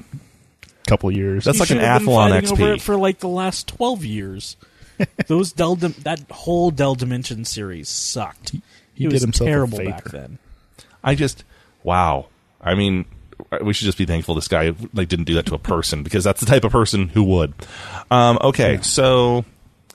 couple 0.87 1.11
years 1.11 1.43
That's 1.43 1.57
He 1.57 1.59
like 1.59 1.69
an 1.71 1.75
should 1.77 1.83
have 1.83 2.01
Athlon 2.03 2.29
fighting 2.29 2.49
XP. 2.49 2.51
over 2.53 2.73
it 2.73 2.81
for 2.81 2.95
like 2.95 3.19
the 3.19 3.27
last 3.27 3.67
twelve 3.67 4.05
years. 4.05 4.55
Those 5.27 5.51
Dell 5.51 5.75
Dim- 5.75 5.95
that 6.03 6.21
whole 6.31 6.71
Dell 6.71 6.95
Dimension 6.95 7.43
series 7.43 7.89
sucked. 7.89 8.55
He 8.99 9.05
He, 9.05 9.09
did 9.09 9.13
was 9.13 9.21
himself 9.23 9.47
a 9.47 9.51
terrible 9.51 9.77
favor. 9.79 9.89
back 9.91 10.03
then. 10.05 10.37
I 11.03 11.15
just 11.15 11.43
wow. 11.83 12.27
I 12.61 12.75
mean, 12.75 13.05
we 13.63 13.73
should 13.73 13.85
just 13.85 13.97
be 13.97 14.05
thankful 14.05 14.35
this 14.35 14.47
guy 14.49 14.73
like 14.93 15.07
didn't 15.07 15.25
do 15.25 15.33
that 15.35 15.45
to 15.47 15.55
a 15.55 15.59
person 15.59 16.03
because 16.03 16.23
that's 16.23 16.39
the 16.41 16.45
type 16.45 16.63
of 16.65 16.71
person 16.71 17.07
who 17.09 17.23
would. 17.23 17.53
Um, 18.11 18.37
okay, 18.41 18.79
so 18.81 19.45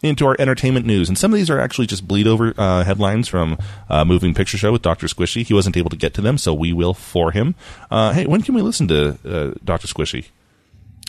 into 0.02 0.26
our 0.26 0.36
entertainment 0.38 0.84
news, 0.86 1.08
and 1.08 1.16
some 1.18 1.32
of 1.32 1.36
these 1.38 1.48
are 1.50 1.58
actually 1.60 1.86
just 1.86 2.06
bleed 2.08 2.26
over 2.26 2.52
uh, 2.58 2.84
headlines 2.84 3.28
from 3.28 3.56
uh, 3.88 4.04
Moving 4.04 4.34
Picture 4.34 4.56
Show 4.58 4.72
with 4.72 4.82
Doctor 4.82 5.06
Squishy. 5.06 5.44
He 5.46 5.54
wasn't 5.54 5.76
able 5.76 5.90
to 5.90 5.96
get 5.96 6.12
to 6.14 6.20
them, 6.20 6.36
so 6.38 6.52
we 6.54 6.72
will 6.72 6.92
for 6.94 7.30
him. 7.32 7.54
Uh, 7.90 8.12
hey, 8.12 8.26
when 8.26 8.42
can 8.42 8.54
we 8.54 8.62
listen 8.62 8.88
to 8.88 9.18
uh, 9.26 9.54
Doctor 9.64 9.86
Squishy? 9.88 10.26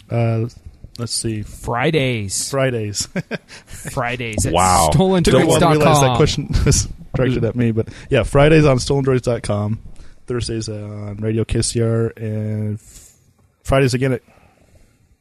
Uh, 0.10 0.48
let's 0.98 1.14
see, 1.14 1.42
Fridays. 1.42 2.50
Fridays. 2.50 3.08
Fridays 3.66 4.46
at 4.46 4.54
Wow. 4.54 4.90
Took 4.92 5.00
me 5.00 5.42
a 5.42 5.46
while 5.46 5.60
to 5.60 5.68
realize 5.70 6.02
that 6.02 6.16
question 6.18 6.50
was 6.66 6.88
directed 7.16 7.44
at 7.44 7.56
me, 7.56 7.72
but 7.72 7.90
yeah, 8.10 8.24
Fridays 8.24 8.66
on 8.66 8.78
stolendroids.com, 8.78 9.80
Thursdays 10.28 10.70
on 10.70 11.18
Radio 11.18 11.44
KCR, 11.44 12.16
and 12.18 12.80
Fridays 13.64 13.94
again 13.94 14.14
at 14.14 14.22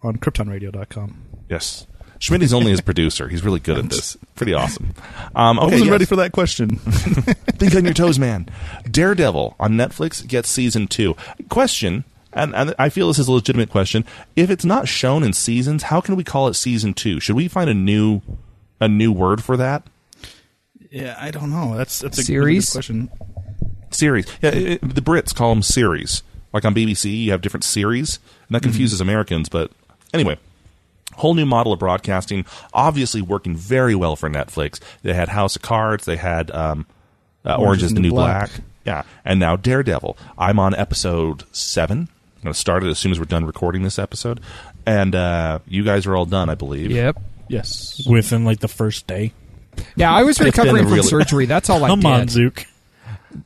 on 0.03 0.17
KryptonRadio.com. 0.17 1.23
Yes. 1.49 1.87
Schmidt's 2.19 2.53
only 2.53 2.71
his 2.71 2.81
producer. 2.81 3.29
He's 3.29 3.45
really 3.45 3.61
good 3.61 3.79
at 3.79 3.91
this. 3.91 4.17
Pretty 4.35 4.55
awesome. 4.55 4.95
Um, 5.35 5.59
I 5.59 5.65
wasn't 5.65 5.85
yes. 5.85 5.91
ready 5.91 6.05
for 6.05 6.17
that 6.17 6.33
question. 6.33 6.77
Think 6.77 7.75
on 7.75 7.85
your 7.85 7.93
toes, 7.93 8.19
man. 8.19 8.49
Daredevil 8.91 9.57
on 9.61 9.73
Netflix 9.73 10.27
gets 10.27 10.49
season 10.49 10.87
two. 10.87 11.17
Question, 11.49 12.05
and, 12.33 12.55
and 12.55 12.75
I 12.79 12.89
feel 12.89 13.09
this 13.09 13.19
is 13.19 13.29
a 13.29 13.33
legitimate 13.33 13.69
question. 13.69 14.05
If 14.37 14.49
it's 14.49 14.65
not 14.65 14.89
shown 14.89 15.23
in 15.23 15.33
seasons, 15.33 15.85
how 15.85 16.01
can 16.01 16.17
we 16.17 16.25
call 16.25 16.49
it 16.49 16.55
season 16.55 16.95
two? 16.95 17.21
Should 17.21 17.37
we 17.37 17.49
find 17.49 17.69
a 17.69 17.75
new 17.75 18.23
a 18.81 18.89
new 18.89 19.13
word 19.13 19.43
for 19.43 19.57
that? 19.57 19.87
Yeah, 20.95 21.17
I 21.19 21.33
don't 21.33 21.51
know. 21.51 21.77
That's 21.77 21.99
that's 21.99 22.19
a 22.19 22.21
really 22.33 22.61
Series? 22.61 22.67
good 22.69 22.73
question. 22.73 23.11
Series. 23.91 24.27
Yeah, 24.41 24.51
it, 24.51 24.81
the 24.81 25.01
Brits 25.01 25.35
call 25.35 25.51
them 25.51 25.63
series. 25.63 26.23
Like 26.53 26.65
on 26.65 26.73
BBC, 26.73 27.25
you 27.25 27.33
have 27.33 27.41
different 27.41 27.65
series, 27.65 28.21
and 28.49 28.55
that 28.55 28.63
confuses 28.63 29.01
Americans. 29.01 29.49
But 29.49 29.73
anyway, 30.13 30.39
whole 31.15 31.35
new 31.35 31.47
model 31.47 31.73
of 31.73 31.81
broadcasting. 31.81 32.47
Obviously, 32.73 33.21
working 33.21 33.57
very 33.57 33.97
well 33.97 34.15
for 34.15 34.31
Netflix. 34.31 34.79
They 35.03 35.15
had 35.15 35.29
House 35.29 35.57
of 35.57 35.63
Cards. 35.63 36.05
They 36.05 36.17
had 36.17 36.53
um, 36.53 36.87
uh, 37.45 37.57
Orange 37.57 37.83
is 37.83 37.93
the 37.93 38.01
New 38.01 38.11
Black. 38.11 38.51
Yeah, 38.85 39.03
and 39.25 39.41
now 39.41 39.57
Daredevil. 39.57 40.17
I'm 40.39 40.61
on 40.61 40.77
episode 40.77 41.43
seven. 41.51 42.09
I'm 42.37 42.43
going 42.45 42.53
to 42.53 42.59
start 42.61 42.85
it 42.85 42.89
as 42.89 43.01
soon 43.01 43.11
as 43.11 43.19
we're 43.19 43.25
done 43.25 43.45
recording 43.45 43.83
this 43.83 43.99
episode, 43.99 44.41
and 44.87 45.17
uh, 45.17 45.59
you 45.67 45.83
guys 45.83 46.07
are 46.07 46.15
all 46.15 46.27
done, 46.27 46.49
I 46.49 46.55
believe. 46.55 46.93
Yep. 46.93 47.21
Yes. 47.49 48.07
within 48.09 48.45
like 48.45 48.61
the 48.61 48.69
first 48.69 49.07
day. 49.09 49.33
Yeah, 49.97 50.12
I 50.12 50.22
was 50.22 50.41
recovering 50.41 50.85
from 50.85 50.95
really- 50.95 51.09
surgery. 51.09 51.47
That's 51.47 51.68
all 51.70 51.83
I 51.85 51.89
Come 51.89 52.01
did. 52.01 52.11
on, 52.11 52.29
Zook. 52.29 52.66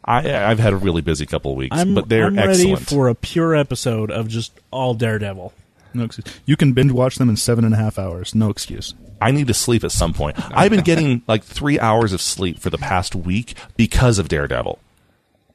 I, 0.04 0.50
I've 0.50 0.58
had 0.58 0.74
a 0.74 0.76
really 0.76 1.00
busy 1.00 1.24
couple 1.24 1.50
of 1.52 1.56
weeks, 1.56 1.74
I'm, 1.76 1.94
but 1.94 2.08
they're 2.10 2.26
I'm 2.26 2.36
ready 2.36 2.72
excellent. 2.72 2.88
for 2.88 3.08
a 3.08 3.14
pure 3.14 3.54
episode 3.56 4.10
of 4.10 4.28
just 4.28 4.52
all 4.70 4.92
Daredevil. 4.94 5.52
No 5.94 6.04
excuse. 6.04 6.26
You 6.44 6.56
can 6.56 6.74
binge 6.74 6.92
watch 6.92 7.16
them 7.16 7.30
in 7.30 7.36
seven 7.36 7.64
and 7.64 7.72
a 7.72 7.78
half 7.78 7.98
hours. 7.98 8.34
No 8.34 8.50
excuse. 8.50 8.94
I 9.20 9.30
need 9.30 9.46
to 9.46 9.54
sleep 9.54 9.82
at 9.84 9.90
some 9.90 10.12
point. 10.12 10.36
I've 10.54 10.70
been 10.70 10.84
getting 10.84 11.22
like 11.28 11.42
three 11.42 11.80
hours 11.80 12.12
of 12.12 12.20
sleep 12.20 12.58
for 12.58 12.68
the 12.68 12.76
past 12.78 13.14
week 13.14 13.54
because 13.76 14.18
of 14.18 14.28
Daredevil. 14.28 14.78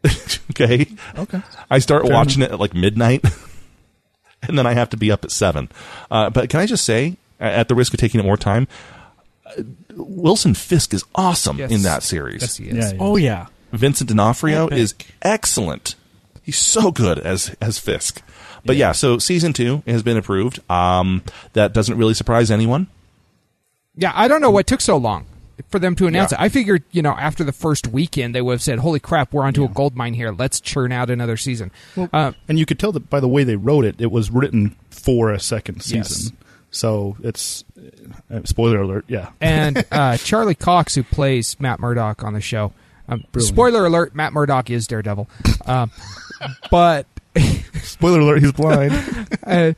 okay. 0.52 0.88
Okay. 1.18 1.42
I 1.70 1.78
start 1.80 2.04
Fair 2.08 2.14
watching 2.14 2.42
it 2.42 2.52
at 2.52 2.60
like 2.60 2.74
midnight, 2.74 3.24
and 4.42 4.58
then 4.58 4.66
I 4.66 4.74
have 4.74 4.90
to 4.90 4.98
be 4.98 5.12
up 5.12 5.24
at 5.24 5.32
seven. 5.32 5.70
Uh, 6.10 6.30
but 6.32 6.50
can 6.50 6.60
I 6.60 6.66
just 6.66 6.84
say, 6.84 7.18
at 7.40 7.68
the 7.68 7.76
risk 7.76 7.94
of 7.94 8.00
taking 8.00 8.20
up 8.20 8.26
more 8.26 8.36
time, 8.38 8.68
Wilson 9.96 10.54
Fisk 10.54 10.94
is 10.94 11.04
awesome 11.16 11.58
Yes. 11.60 11.72
in 11.72 11.82
that 11.84 12.04
series. 12.04 12.42
Yes, 12.42 12.58
he 12.58 12.66
is. 12.66 12.76
Yeah, 12.76 12.92
yeah. 12.92 12.98
Oh 13.00 13.16
yeah, 13.16 13.48
Vincent 13.72 14.10
D'Onofrio 14.10 14.68
is 14.68 14.94
excellent. 15.22 15.96
He's 16.42 16.58
so 16.58 16.92
good 16.92 17.20
as 17.20 17.56
as 17.62 17.80
Fisk. 17.80 18.22
But 18.66 18.76
yeah, 18.78 18.92
so 18.94 19.18
season 19.18 19.52
two 19.54 19.84
has 19.86 20.04
been 20.04 20.18
approved. 20.18 20.60
Um, 20.72 21.24
that 21.54 21.74
doesn't 21.74 21.98
really 21.98 22.14
surprise 22.14 22.50
anyone. 22.50 22.88
Yeah, 23.96 24.12
I 24.16 24.28
don't 24.28 24.42
know 24.42 24.52
what 24.52 24.68
took 24.68 24.82
so 24.82 24.98
long 24.98 25.26
for 25.70 25.80
them 25.80 25.96
to 25.98 26.08
announce 26.08 26.32
Yeah. 26.32 26.42
it. 26.42 26.46
I 26.46 26.50
figured, 26.50 26.84
you 26.92 27.02
know, 27.02 27.12
after 27.12 27.44
the 27.44 27.52
first 27.52 27.88
weekend, 27.88 28.34
they 28.34 28.42
would 28.42 28.54
have 28.54 28.62
said, 28.62 28.80
"Holy 28.80 29.00
crap, 29.00 29.34
we're 29.34 29.44
onto 29.44 29.64
a 29.64 29.68
gold 29.68 29.96
mine 29.96 30.14
here. 30.16 30.32
Let's 30.32 30.60
churn 30.60 30.92
out 30.92 31.10
another 31.10 31.38
season." 31.38 31.72
uh, 32.12 32.32
and 32.48 32.58
you 32.58 32.66
could 32.66 32.80
tell 32.80 32.92
that 32.94 33.10
by 33.10 33.20
the 33.20 33.28
way 33.28 33.44
they 33.44 33.56
wrote 33.58 33.86
it, 33.86 33.96
it 34.00 34.12
was 34.12 34.32
written 34.32 34.76
for 34.90 35.32
a 35.32 35.40
second 35.40 35.84
Yes. 35.92 36.32
So 36.74 37.16
it's 37.24 37.64
uh, 38.32 38.42
spoiler 38.46 38.82
alert. 38.82 39.06
Yeah. 39.08 39.30
and 39.40 39.86
uh, 39.92 40.18
Charlie 40.18 40.56
Cox, 40.56 40.96
who 40.96 41.04
plays 41.04 41.58
Matt 41.60 41.80
Murdock 41.80 42.24
on 42.24 42.34
the 42.34 42.42
show. 42.42 42.74
Um, 43.08 43.24
spoiler 43.38 43.86
alert: 43.86 44.16
Matt 44.16 44.34
Murdock 44.34 44.70
is 44.70 44.88
Daredevil, 44.88 45.30
um, 45.66 45.92
but 46.72 47.06
spoiler 47.82 48.22
alert. 48.22 48.42
He's 48.42 48.54
blind. 48.54 48.94
uh, 49.46 49.74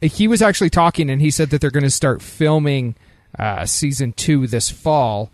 he 0.00 0.28
was 0.28 0.40
actually 0.42 0.70
talking, 0.70 1.10
and 1.10 1.20
he 1.20 1.30
said 1.30 1.50
that 1.50 1.60
they're 1.60 1.70
going 1.70 1.84
to 1.84 1.90
start 1.90 2.20
filming 2.22 2.94
uh, 3.38 3.64
season 3.64 4.12
two 4.12 4.46
this 4.46 4.70
fall, 4.70 5.30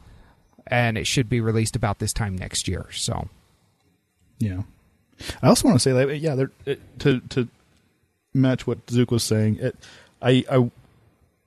and 0.69 0.97
it 0.97 1.07
should 1.07 1.29
be 1.29 1.41
released 1.41 1.77
about 1.77 1.99
this 1.99 2.13
time 2.13 2.37
next 2.37 2.69
year. 2.69 2.87
So, 2.93 3.29
Yeah. 4.39 4.63
I 5.43 5.49
also 5.49 5.69
want 5.69 5.81
to 5.81 5.83
say 5.83 5.93
that 5.93 6.19
yeah, 6.19 6.45
it, 6.65 6.81
to 7.01 7.21
to 7.31 7.49
match 8.33 8.67
what 8.67 8.79
Zook 8.89 9.11
was 9.11 9.25
saying. 9.25 9.57
It, 9.57 9.77
I 10.23 10.45
I 10.51 10.71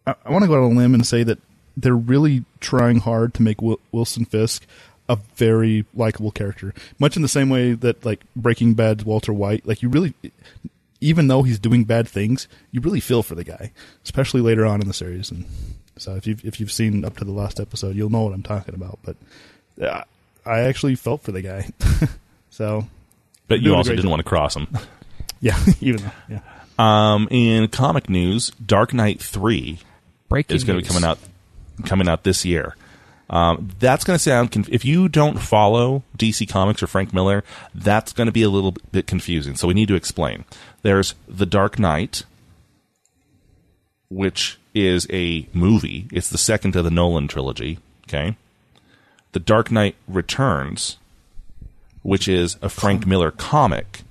I 0.08 0.30
want 0.30 0.43
to 0.43 0.47
go 0.47 0.56
out 0.56 0.66
on 0.66 0.74
a 0.74 0.78
limb 0.78 0.93
and 0.93 1.06
say 1.06 1.24
that 1.24 1.39
they're 1.78 1.95
really 1.95 2.45
trying 2.60 2.99
hard 2.99 3.34
to 3.36 3.41
make 3.41 3.62
Wil- 3.62 3.80
Wilson 3.91 4.26
Fisk 4.26 4.66
a 5.08 5.18
very 5.36 5.86
likable 5.93 6.32
character, 6.32 6.74
much 6.99 7.16
in 7.16 7.22
the 7.22 7.28
same 7.28 7.49
way 7.49 7.74
that 7.74 8.03
like 8.06 8.22
Breaking 8.36 8.74
Bad's 8.74 9.06
Walter 9.06 9.34
White. 9.34 9.66
Like 9.68 9.82
you 9.82 9.89
really, 9.89 10.14
even 11.01 11.28
though 11.28 11.43
he's 11.43 11.60
doing 11.60 11.84
bad 11.84 12.08
things, 12.08 12.47
you 12.72 12.82
really 12.82 12.99
feel 12.99 13.22
for 13.24 13.36
the 13.36 13.43
guy, 13.43 13.72
especially 14.03 14.41
later 14.41 14.66
on 14.66 14.82
in 14.82 14.88
the 14.88 14.93
series. 14.93 15.30
And 15.32 15.45
so 15.97 16.16
if 16.16 16.26
you've 16.26 16.43
if 16.45 16.60
you've 16.60 16.72
seen 16.72 17.06
up 17.06 17.18
to 17.18 17.26
the 17.26 17.32
last 17.32 17.60
episode, 17.60 17.95
you'll 17.95 18.10
know 18.10 18.24
what 18.24 18.34
I'm 18.34 18.43
talking 18.43 18.74
about. 18.76 18.99
But 19.03 19.16
uh, 19.82 20.03
I 20.45 20.62
actually 20.62 20.95
felt 20.95 21.22
for 21.22 21.32
the 21.32 21.41
guy. 21.41 21.70
so 22.49 22.88
But 23.47 23.62
you 23.62 23.76
also 23.76 23.91
didn't 23.91 24.03
job. 24.03 24.12
want 24.12 24.20
to 24.22 24.30
cross 24.30 24.56
him. 24.56 24.68
yeah, 25.39 25.60
even 25.82 26.01
though 26.03 26.12
yeah. 26.30 26.39
Um, 26.78 27.28
in 27.32 27.68
comic 27.70 28.10
news, 28.10 28.51
Dark 28.66 28.93
Knight 28.93 29.22
Three 29.22 29.80
breaking 30.36 30.56
is 30.56 30.66
going 30.66 30.78
to 30.78 30.84
be 30.84 30.88
coming 30.88 31.06
out 31.08 31.18
coming 31.86 32.10
out 32.10 32.24
this 32.24 32.44
year. 32.44 32.76
Um, 33.30 33.70
that's 33.80 34.04
going 34.04 34.16
to 34.16 34.22
sound 34.22 34.52
conf- 34.52 34.70
if 34.70 34.84
you 34.86 35.08
don't 35.10 35.40
follow 35.40 36.04
DC 36.18 36.48
Comics 36.48 36.84
or 36.84 36.88
Frank 36.88 37.14
Miller, 37.14 37.44
that's 37.74 38.14
going 38.14 38.28
to 38.28 38.34
be 38.34 38.44
a 38.44 38.50
little 38.50 38.74
bit 38.92 39.08
confusing. 39.08 39.56
So 39.56 39.68
we 39.68 39.74
need 39.74 39.88
to 39.88 39.96
explain. 39.96 40.46
There's 40.84 41.16
The 41.28 41.46
Dark 41.46 41.80
Knight, 41.80 42.24
which 44.10 44.60
is 44.76 45.08
a 45.10 45.48
movie. 45.54 46.08
It's 46.12 46.30
the 46.30 46.38
second 46.38 46.76
of 46.76 46.84
the 46.84 46.92
Nolan 46.92 47.28
trilogy. 47.28 47.80
Okay, 48.08 48.36
The 49.32 49.40
Dark 49.40 49.72
Knight 49.72 49.96
Returns, 50.08 50.98
which 52.04 52.28
is 52.28 52.58
a 52.62 52.70
Frank 52.70 53.08
Miller 53.08 53.32
comic. 53.32 54.02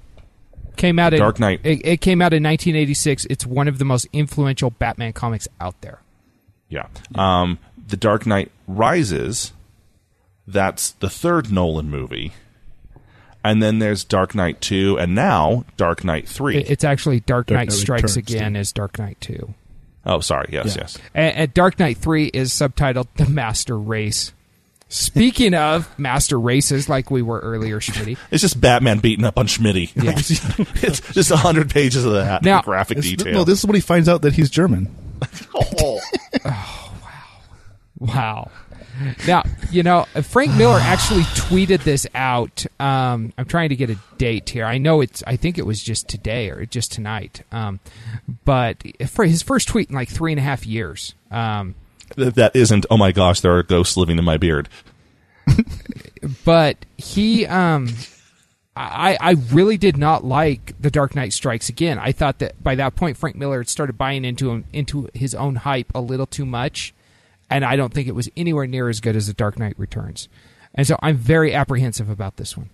Came 0.77 0.99
out 0.99 1.15
in 1.15 1.21
Dark 1.21 1.39
Knight. 1.39 1.61
It, 1.63 1.87
it 1.87 2.01
came 2.01 2.21
out 2.21 2.33
in 2.33 2.43
1986. 2.43 3.27
It's 3.27 3.47
one 3.47 3.69
of 3.69 3.79
the 3.79 3.85
most 3.85 4.09
influential 4.13 4.71
Batman 4.71 5.13
comics 5.13 5.47
out 5.61 5.81
there. 5.83 6.01
Yeah. 6.75 6.87
Um, 7.15 7.59
the 7.87 7.97
Dark 7.97 8.27
Knight 8.27 8.51
Rises, 8.67 9.53
that's 10.47 10.91
the 10.93 11.09
third 11.09 11.51
Nolan 11.53 11.89
movie. 11.89 12.33
And 13.45 13.63
then 13.63 13.79
there's 13.79 14.05
Dark 14.05 14.35
Knight 14.35 14.61
2, 14.63 14.99
and 14.99 15.15
now 15.15 15.65
Dark 15.77 16.03
Knight 16.03 16.27
3. 16.29 16.57
It- 16.57 16.71
It's 16.71 16.85
actually 16.85 17.21
Dark, 17.21 17.47
Dark 17.49 17.57
Knight 17.59 17.69
Knight 17.69 17.73
Strikes 17.73 18.17
Returns, 18.17 18.17
Again 18.17 18.53
too. 18.55 18.59
as 18.61 18.73
Dark 18.73 18.99
Knight 18.99 19.19
2. 19.21 19.55
oh, 20.07 20.21
sorry. 20.21 20.49
Yes, 20.51 20.67
Yeah. 20.69 20.83
yes. 20.83 20.99
And, 21.15 21.37
and 21.37 21.55
Dark 21.55 21.79
Knight 21.79 21.99
3 21.99 22.27
is 22.27 22.51
subtitled 22.53 23.07
The 23.17 23.27
Master 23.27 23.79
Race. 23.79 24.33
Speaking 24.89 25.55
of 25.55 25.89
master 25.99 26.39
races, 26.39 26.89
like 26.89 27.11
we 27.11 27.21
were 27.23 27.41
earlier, 27.41 27.81
Schmitty. 27.81 28.17
It's 28.31 28.43
just 28.43 28.61
Batman 28.61 28.99
beating 29.01 29.25
up 29.25 29.39
on 29.39 29.47
Schmitty. 29.47 29.91
Yeah. 29.97 30.13
it's 30.87 31.01
just 31.13 31.31
100 31.31 31.69
pages 31.71 32.05
of 32.05 32.13
that 32.13 32.43
Now- 32.43 32.63
graphic 32.63 32.99
This- 32.99 33.07
detail. 33.11 33.33
No, 33.35 33.45
this 33.45 33.59
is 33.61 33.67
when 33.67 33.75
he 33.75 33.81
finds 33.81 34.09
out 34.09 34.23
that 34.23 34.35
he's 34.35 34.51
German. 34.51 34.95
Wow. 35.55 36.01
Wow. 37.99 38.51
Now, 39.27 39.45
you 39.71 39.83
know, 39.83 40.05
Frank 40.23 40.55
Miller 40.55 40.79
actually 40.83 41.23
tweeted 41.23 41.83
this 41.85 42.07
out. 42.15 42.65
Um, 42.79 43.33
I'm 43.37 43.47
trying 43.47 43.71
to 43.71 43.77
get 43.77 43.91
a 43.91 43.99
date 44.19 44.51
here. 44.51 44.65
I 44.65 44.79
know 44.79 45.01
it's, 45.01 45.23
I 45.27 45.37
think 45.37 45.59
it 45.59 45.67
was 45.67 45.83
just 45.83 46.09
today 46.09 46.51
or 46.51 46.65
just 46.67 46.93
tonight. 46.93 47.43
Um, 47.51 47.81
but 48.45 48.83
for 49.09 49.25
his 49.25 49.43
first 49.43 49.69
tweet 49.69 49.89
in 49.89 49.95
like 49.95 50.09
three 50.09 50.33
and 50.33 50.39
a 50.39 50.43
half 50.43 50.67
years. 50.67 51.15
Um, 51.31 51.75
Th- 52.17 52.35
that 52.35 52.55
isn't, 52.55 52.87
oh 52.91 52.97
my 52.97 53.13
gosh, 53.13 53.41
there 53.41 53.57
are 53.57 53.63
ghosts 53.63 53.97
living 53.97 54.19
in 54.19 54.25
my 54.25 54.37
beard. 54.37 54.69
but 56.45 56.79
he 56.97 57.47
um 57.47 57.89
I, 58.77 59.17
I 59.21 59.31
really 59.53 59.77
did 59.77 59.97
not 59.97 60.25
like 60.25 60.75
The 60.81 60.91
Dark 60.91 61.15
Knight 61.15 61.33
Strikes 61.33 61.69
Again. 61.69 61.99
I 61.99 62.11
thought 62.13 62.41
that 62.41 62.63
by 62.63 62.75
that 62.75 62.97
point 62.97 63.17
Frank 63.17 63.37
Miller 63.37 63.59
had 63.59 63.69
started 63.69 63.97
buying 63.97 64.25
into 64.25 64.51
him 64.51 64.65
into 64.73 65.09
his 65.15 65.35
own 65.35 65.57
hype 65.57 65.93
a 65.95 66.01
little 66.01 66.27
too 66.27 66.45
much, 66.45 66.93
and 67.49 67.65
I 67.65 67.77
don't 67.77 67.95
think 67.95 68.09
it 68.09 68.15
was 68.15 68.29
anywhere 68.37 68.67
near 68.67 68.89
as 68.89 69.01
good 69.01 69.15
as 69.15 69.29
The 69.29 69.33
Dark 69.33 69.59
Knight 69.59 69.79
Returns. 69.79 70.29
And 70.75 70.87
so 70.87 70.99
I'm 71.01 71.17
very 71.17 71.55
apprehensive 71.55 72.11
about 72.11 72.37
this 72.37 72.57
one. 72.57 72.71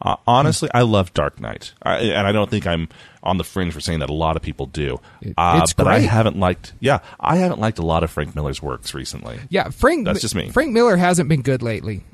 Uh, 0.00 0.16
honestly, 0.26 0.68
I 0.72 0.82
love 0.82 1.12
Dark 1.14 1.40
Knight, 1.40 1.74
I, 1.82 1.96
and 1.98 2.26
I 2.26 2.30
don't 2.30 2.50
think 2.50 2.66
I'm 2.66 2.88
on 3.22 3.36
the 3.38 3.44
fringe 3.44 3.72
for 3.72 3.80
saying 3.80 3.98
that 3.98 4.10
a 4.10 4.14
lot 4.14 4.36
of 4.36 4.42
people 4.42 4.66
do. 4.66 5.00
Uh, 5.36 5.66
but 5.76 5.88
I 5.88 6.00
haven't 6.00 6.38
liked. 6.38 6.72
Yeah, 6.78 7.00
I 7.18 7.36
haven't 7.36 7.60
liked 7.60 7.78
a 7.78 7.84
lot 7.84 8.04
of 8.04 8.10
Frank 8.10 8.36
Miller's 8.36 8.62
works 8.62 8.94
recently. 8.94 9.40
Yeah, 9.48 9.70
Frank. 9.70 10.04
That's 10.04 10.20
just 10.20 10.36
me. 10.36 10.50
Frank 10.50 10.72
Miller 10.72 10.96
hasn't 10.96 11.28
been 11.28 11.42
good 11.42 11.62
lately. 11.62 12.04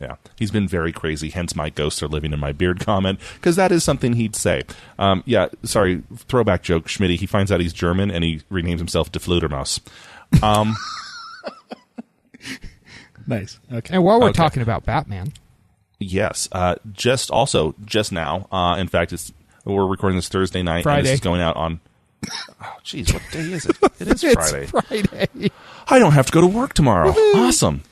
Yeah, 0.00 0.16
he's 0.36 0.50
been 0.50 0.66
very 0.66 0.90
crazy. 0.92 1.30
Hence, 1.30 1.54
my 1.54 1.70
ghosts 1.70 2.02
are 2.02 2.08
living 2.08 2.32
in 2.32 2.40
my 2.40 2.52
beard 2.52 2.80
comment 2.80 3.20
because 3.34 3.56
that 3.56 3.70
is 3.70 3.84
something 3.84 4.14
he'd 4.14 4.34
say. 4.34 4.62
Um, 4.98 5.22
yeah, 5.26 5.48
sorry, 5.62 6.02
throwback 6.16 6.62
joke. 6.62 6.88
Schmidt. 6.88 7.10
He 7.20 7.26
finds 7.26 7.52
out 7.52 7.60
he's 7.60 7.72
German 7.72 8.10
and 8.10 8.24
he 8.24 8.40
renames 8.50 8.78
himself 8.78 9.12
Defludermaus. 9.12 9.80
Um, 10.42 10.74
Nice. 13.26 13.60
Okay. 13.72 13.94
And 13.94 14.04
while 14.04 14.18
we're 14.20 14.28
Okay. 14.30 14.36
talking 14.36 14.62
about 14.62 14.84
Batman, 14.84 15.32
yes, 16.00 16.48
uh, 16.50 16.74
just 16.92 17.30
also 17.30 17.74
just 17.84 18.10
now. 18.10 18.48
Uh, 18.50 18.74
in 18.78 18.88
fact, 18.88 19.12
it's 19.12 19.32
we're 19.64 19.86
recording 19.86 20.16
this 20.16 20.28
Thursday 20.28 20.62
night. 20.62 20.78
And 20.78 20.82
Friday. 20.84 21.02
this 21.02 21.12
is 21.12 21.20
going 21.20 21.40
out 21.40 21.54
on. 21.56 21.78
Oh, 22.60 22.76
jeez, 22.84 23.12
what 23.12 23.22
day 23.30 23.40
is 23.52 23.66
it? 23.66 23.76
It 24.00 24.08
is 24.08 24.24
it's 24.24 24.34
Friday. 24.50 24.66
Friday. 24.66 25.50
I 25.88 25.98
don't 26.00 26.12
have 26.12 26.26
to 26.26 26.32
go 26.32 26.40
to 26.40 26.46
work 26.48 26.72
tomorrow. 26.74 27.10
Awesome. 27.10 27.82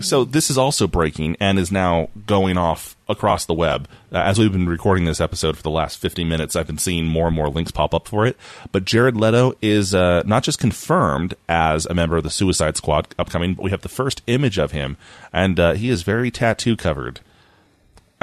So 0.00 0.24
this 0.24 0.50
is 0.50 0.58
also 0.58 0.86
breaking 0.86 1.36
and 1.40 1.58
is 1.58 1.72
now 1.72 2.08
going 2.26 2.56
off 2.56 2.96
across 3.08 3.46
the 3.46 3.54
web. 3.54 3.88
Uh, 4.12 4.18
as 4.18 4.38
we've 4.38 4.52
been 4.52 4.68
recording 4.68 5.04
this 5.04 5.20
episode 5.20 5.56
for 5.56 5.62
the 5.62 5.70
last 5.70 5.98
50 5.98 6.24
minutes, 6.24 6.56
I've 6.56 6.66
been 6.66 6.78
seeing 6.78 7.06
more 7.06 7.26
and 7.26 7.36
more 7.36 7.48
links 7.48 7.70
pop 7.70 7.94
up 7.94 8.08
for 8.08 8.26
it. 8.26 8.36
But 8.72 8.84
Jared 8.84 9.16
Leto 9.16 9.54
is 9.60 9.94
uh, 9.94 10.22
not 10.24 10.42
just 10.42 10.58
confirmed 10.58 11.34
as 11.48 11.86
a 11.86 11.94
member 11.94 12.16
of 12.16 12.24
the 12.24 12.30
Suicide 12.30 12.76
Squad 12.76 13.14
upcoming, 13.18 13.54
but 13.54 13.62
we 13.62 13.70
have 13.70 13.82
the 13.82 13.88
first 13.88 14.22
image 14.26 14.58
of 14.58 14.72
him, 14.72 14.96
and 15.32 15.58
uh, 15.58 15.72
he 15.72 15.88
is 15.88 16.02
very 16.02 16.30
tattoo 16.30 16.76
covered. 16.76 17.20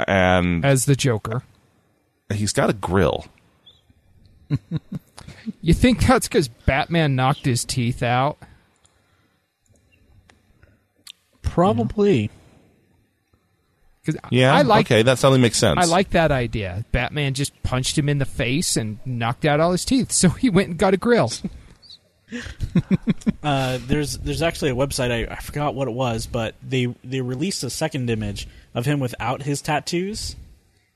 And 0.06 0.64
As 0.64 0.84
the 0.84 0.96
Joker. 0.96 1.42
he's 2.32 2.52
got 2.52 2.70
a 2.70 2.74
grill. 2.74 3.26
You 5.60 5.74
think 5.74 6.06
that's 6.06 6.28
because 6.28 6.48
Batman 6.48 7.16
knocked 7.16 7.44
his 7.44 7.64
teeth 7.64 8.02
out? 8.02 8.38
Probably. 11.48 12.30
'Cause 14.06 14.16
Yeah, 14.30 14.54
I 14.54 14.62
like 14.62 14.86
okay, 14.86 15.02
that 15.02 15.18
suddenly 15.18 15.40
makes 15.40 15.58
sense. 15.58 15.78
I 15.80 15.84
like 15.84 16.10
that 16.10 16.30
idea. 16.32 16.84
Batman 16.92 17.34
just 17.34 17.52
punched 17.62 17.98
him 17.98 18.08
in 18.08 18.18
the 18.18 18.24
face 18.24 18.76
and 18.76 18.98
knocked 19.04 19.44
out 19.44 19.60
all 19.60 19.72
his 19.72 19.84
teeth, 19.84 20.12
so 20.20 20.30
he 20.30 20.48
went 20.50 20.68
and 20.70 20.78
got 20.78 20.94
a 20.94 20.96
grill. 20.96 21.30
Uh, 23.42 23.78
there's 23.86 24.18
there's 24.18 24.42
actually 24.42 24.70
a 24.70 24.74
website 24.74 25.10
I, 25.10 25.32
I 25.32 25.36
forgot 25.36 25.74
what 25.74 25.88
it 25.88 25.92
was, 25.94 26.26
but 26.26 26.54
they 26.62 26.94
they 27.02 27.22
released 27.22 27.64
a 27.64 27.70
second 27.70 28.10
image 28.10 28.46
of 28.74 28.84
him 28.84 29.00
without 29.00 29.42
his 29.44 29.62
tattoos, 29.62 30.36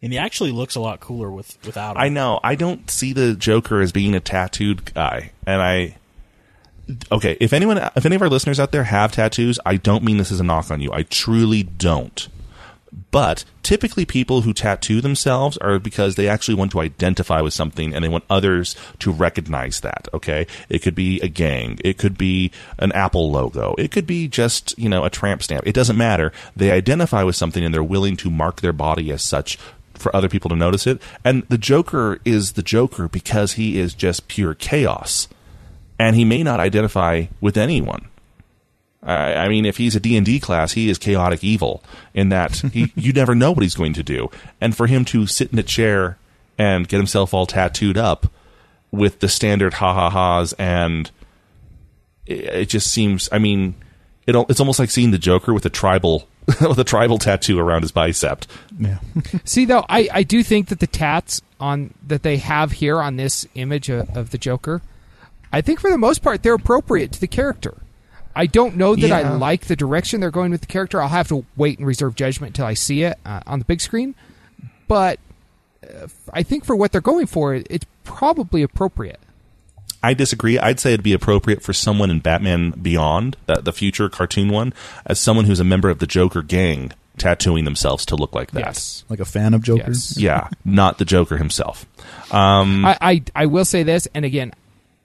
and 0.03 0.12
he 0.12 0.18
actually 0.18 0.50
looks 0.53 0.74
a 0.74 0.80
lot 0.80 1.00
cooler 1.00 1.30
with 1.30 1.57
without. 1.64 1.96
'em. 1.96 2.03
I 2.03 2.09
know. 2.11 2.38
I 2.44 2.55
don't 2.55 2.90
see 2.90 3.14
the 3.14 3.34
Joker 3.34 3.80
as 3.80 3.92
being 3.92 4.14
a 4.14 4.20
tattooed 4.20 4.92
guy, 4.92 5.32
and 5.46 5.62
I. 5.62 5.96
Okay, 7.11 7.37
if 7.41 7.53
anyone, 7.53 7.78
if 7.97 8.05
any 8.05 8.16
of 8.16 8.22
our 8.22 8.28
listeners 8.28 8.59
out 8.59 8.72
there 8.72 8.85
have 8.85 9.12
tattoos, 9.12 9.59
I 9.64 9.76
don't 9.76 10.05
mean 10.05 10.16
this 10.16 10.33
as 10.33 10.41
a 10.41 10.45
knock 10.45 10.70
on 10.70 10.80
you. 10.80 10.93
I 10.93 11.03
truly 11.05 11.62
don't. 11.62 12.28
But 13.11 13.45
typically, 13.62 14.05
people 14.05 14.43
who 14.43 14.53
tattoo 14.53 15.01
themselves 15.01 15.57
are 15.59 15.78
because 15.78 16.16
they 16.16 16.28
actually 16.28 16.55
want 16.55 16.72
to 16.72 16.80
identify 16.80 17.41
with 17.41 17.55
something 17.55 17.95
and 17.95 18.05
they 18.05 18.09
want 18.09 18.24
others 18.28 18.76
to 18.99 19.11
recognize 19.11 19.80
that. 19.80 20.09
Okay, 20.12 20.47
it 20.68 20.80
could 20.80 20.95
be 20.95 21.20
a 21.20 21.28
gang, 21.28 21.78
it 21.85 21.99
could 21.99 22.18
be 22.18 22.51
an 22.78 22.93
Apple 22.93 23.30
logo, 23.30 23.74
it 23.78 23.91
could 23.91 24.07
be 24.07 24.28
just 24.28 24.78
you 24.78 24.89
know 24.89 25.05
a 25.05 25.11
tramp 25.11 25.43
stamp. 25.43 25.66
It 25.66 25.74
doesn't 25.74 25.97
matter. 25.97 26.33
They 26.55 26.70
identify 26.70 27.22
with 27.22 27.37
something 27.37 27.64
and 27.64 27.72
they're 27.72 27.83
willing 27.83 28.16
to 28.18 28.30
mark 28.30 28.61
their 28.61 28.72
body 28.72 29.11
as 29.11 29.22
such 29.22 29.59
for 29.95 30.14
other 30.14 30.28
people 30.28 30.51
to 30.51 30.57
notice 30.57 30.87
it. 30.87 31.01
And 31.24 31.45
the 31.49 31.59
Joker 31.59 32.20
is 32.24 32.53
the 32.53 32.62
Joker 32.62 33.09
because 33.09 33.53
he 33.53 33.78
is 33.78 33.95
just 33.95 34.28
pure 34.28 34.55
chaos, 34.55 35.28
and 36.03 36.16
he 36.16 36.24
may 36.24 36.42
not 36.42 36.59
identify 36.59 37.26
with 37.40 37.57
anyone. 37.57 38.09
I 39.05 39.34
I 39.34 39.48
mean, 39.48 39.64
if 39.64 39.76
he's 39.76 39.94
a 39.94 40.00
D&D 40.00 40.40
class, 40.40 40.72
he 40.72 40.90
is 40.90 40.98
chaotic 40.98 41.44
evil 41.44 41.82
in 42.12 42.28
that 42.30 42.57
he, 42.72 42.92
you 42.96 43.12
never 43.12 43.36
know 43.36 43.53
what 43.53 43.62
he's 43.62 43.76
going 43.76 43.92
to 43.94 44.03
do. 44.03 44.28
And 44.61 44.76
for 44.76 44.88
him 44.88 45.05
to 45.07 45.28
sit 45.28 45.53
in 45.53 45.59
a 45.61 45.62
chair 45.62 46.18
and 46.59 46.88
get 46.88 46.96
himself 46.96 47.32
all 47.32 47.46
tattooed 47.46 47.96
up 47.96 48.26
with 48.90 49.20
the 49.20 49.28
standard 49.28 49.74
ha-ha-has 49.74 50.53
and 50.55 51.11
it, 52.26 52.44
it 52.44 52.68
just 52.68 52.90
seems, 52.90 53.28
I 53.30 53.38
mean, 53.38 53.76
it, 54.26 54.34
it's 54.48 54.61
almost 54.61 54.80
like 54.80 54.90
seeing 54.90 55.12
the 55.12 55.18
Joker 55.18 55.55
with 55.55 55.64
a 55.66 55.70
tribal 55.70 56.28
with 56.61 56.78
a 56.80 56.84
tribal 56.84 57.18
tattoo 57.18 57.61
around 57.61 57.82
his 57.82 57.92
bicep. 57.92 58.44
Yeah. 58.76 58.98
See, 59.44 59.64
though, 59.64 59.84
I, 59.88 60.09
I 60.12 60.22
do 60.24 60.42
think 60.42 60.66
that 60.68 60.80
the 60.80 60.88
tats 60.88 61.40
on 61.61 61.94
that 62.05 62.24
they 62.24 62.38
have 62.38 62.72
here 62.72 63.00
on 63.00 63.14
this 63.14 63.46
image 63.55 63.88
of, 63.88 64.16
of 64.16 64.30
the 64.30 64.38
Joker, 64.38 64.82
I 65.53 65.61
think 65.61 65.80
for 65.80 65.90
the 65.90 65.98
most 65.98 66.22
part 66.22 66.42
they're 66.42 66.55
appropriate 66.55 67.12
to 67.12 67.20
the 67.20 67.26
character. 67.26 67.76
I 68.34 68.46
don't 68.46 68.76
know 68.76 68.96
that 68.96 69.12
I 69.12 69.34
like 69.34 69.66
the 69.66 69.76
direction 69.76 70.20
they're 70.20 70.30
going 70.30 70.53
with 70.53 70.62
the 70.62 70.66
character. 70.66 71.03
I'll 71.03 71.09
have 71.09 71.28
to 71.28 71.44
wait 71.57 71.78
and 71.78 71.86
reserve 71.86 72.14
judgment 72.14 72.53
until 72.53 72.64
I 72.64 72.74
see 72.74 73.03
it 73.03 73.18
uh, 73.26 73.40
on 73.46 73.59
the 73.59 73.64
big 73.66 73.82
screen. 73.82 74.14
But 74.88 75.20
uh, 75.84 76.07
I 76.32 76.42
think 76.42 76.64
for 76.64 76.74
what 76.74 76.92
they're 76.92 77.03
going 77.03 77.26
for, 77.26 77.55
it's 77.55 77.84
probably 78.05 78.62
appropriate. 78.62 79.20
I 80.03 80.14
disagree. 80.14 80.59
I'd 80.59 80.80
say 80.80 80.94
it'd 80.94 81.05
be 81.05 81.12
appropriate 81.12 81.62
for 81.62 81.72
someone 81.72 82.11
in 82.11 82.20
Batman 82.20 82.70
Beyond, 82.70 83.36
the, 83.46 83.57
the 83.57 83.72
future 83.72 84.09
cartoon 84.09 84.48
one, 84.48 84.72
as 85.07 85.20
someone 85.20 85.44
who's 85.44 85.61
a 85.61 85.64
member 85.64 85.90
of 85.90 85.98
the 85.98 86.07
Joker 86.07 86.42
gang 86.42 86.92
tattooing 87.18 87.64
themselves 87.64 88.05
to 88.07 88.16
look 88.16 88.34
like 88.34 88.50
that. 88.53 88.61
Yes. 88.61 89.05
Like 89.09 89.20
a 89.20 89.24
fan 89.24 89.55
of 89.55 89.62
Jokers. 89.62 90.16
Yes. 90.16 90.18
Yeah, 90.18 90.48
not 90.64 90.98
the 90.98 91.05
Joker 91.05 91.36
himself. 91.36 91.86
Um, 92.32 92.84
I, 92.84 92.96
I 93.00 93.22
I 93.36 93.46
will 93.46 93.66
say 93.66 93.82
this, 93.82 94.09
and 94.14 94.24
again, 94.24 94.53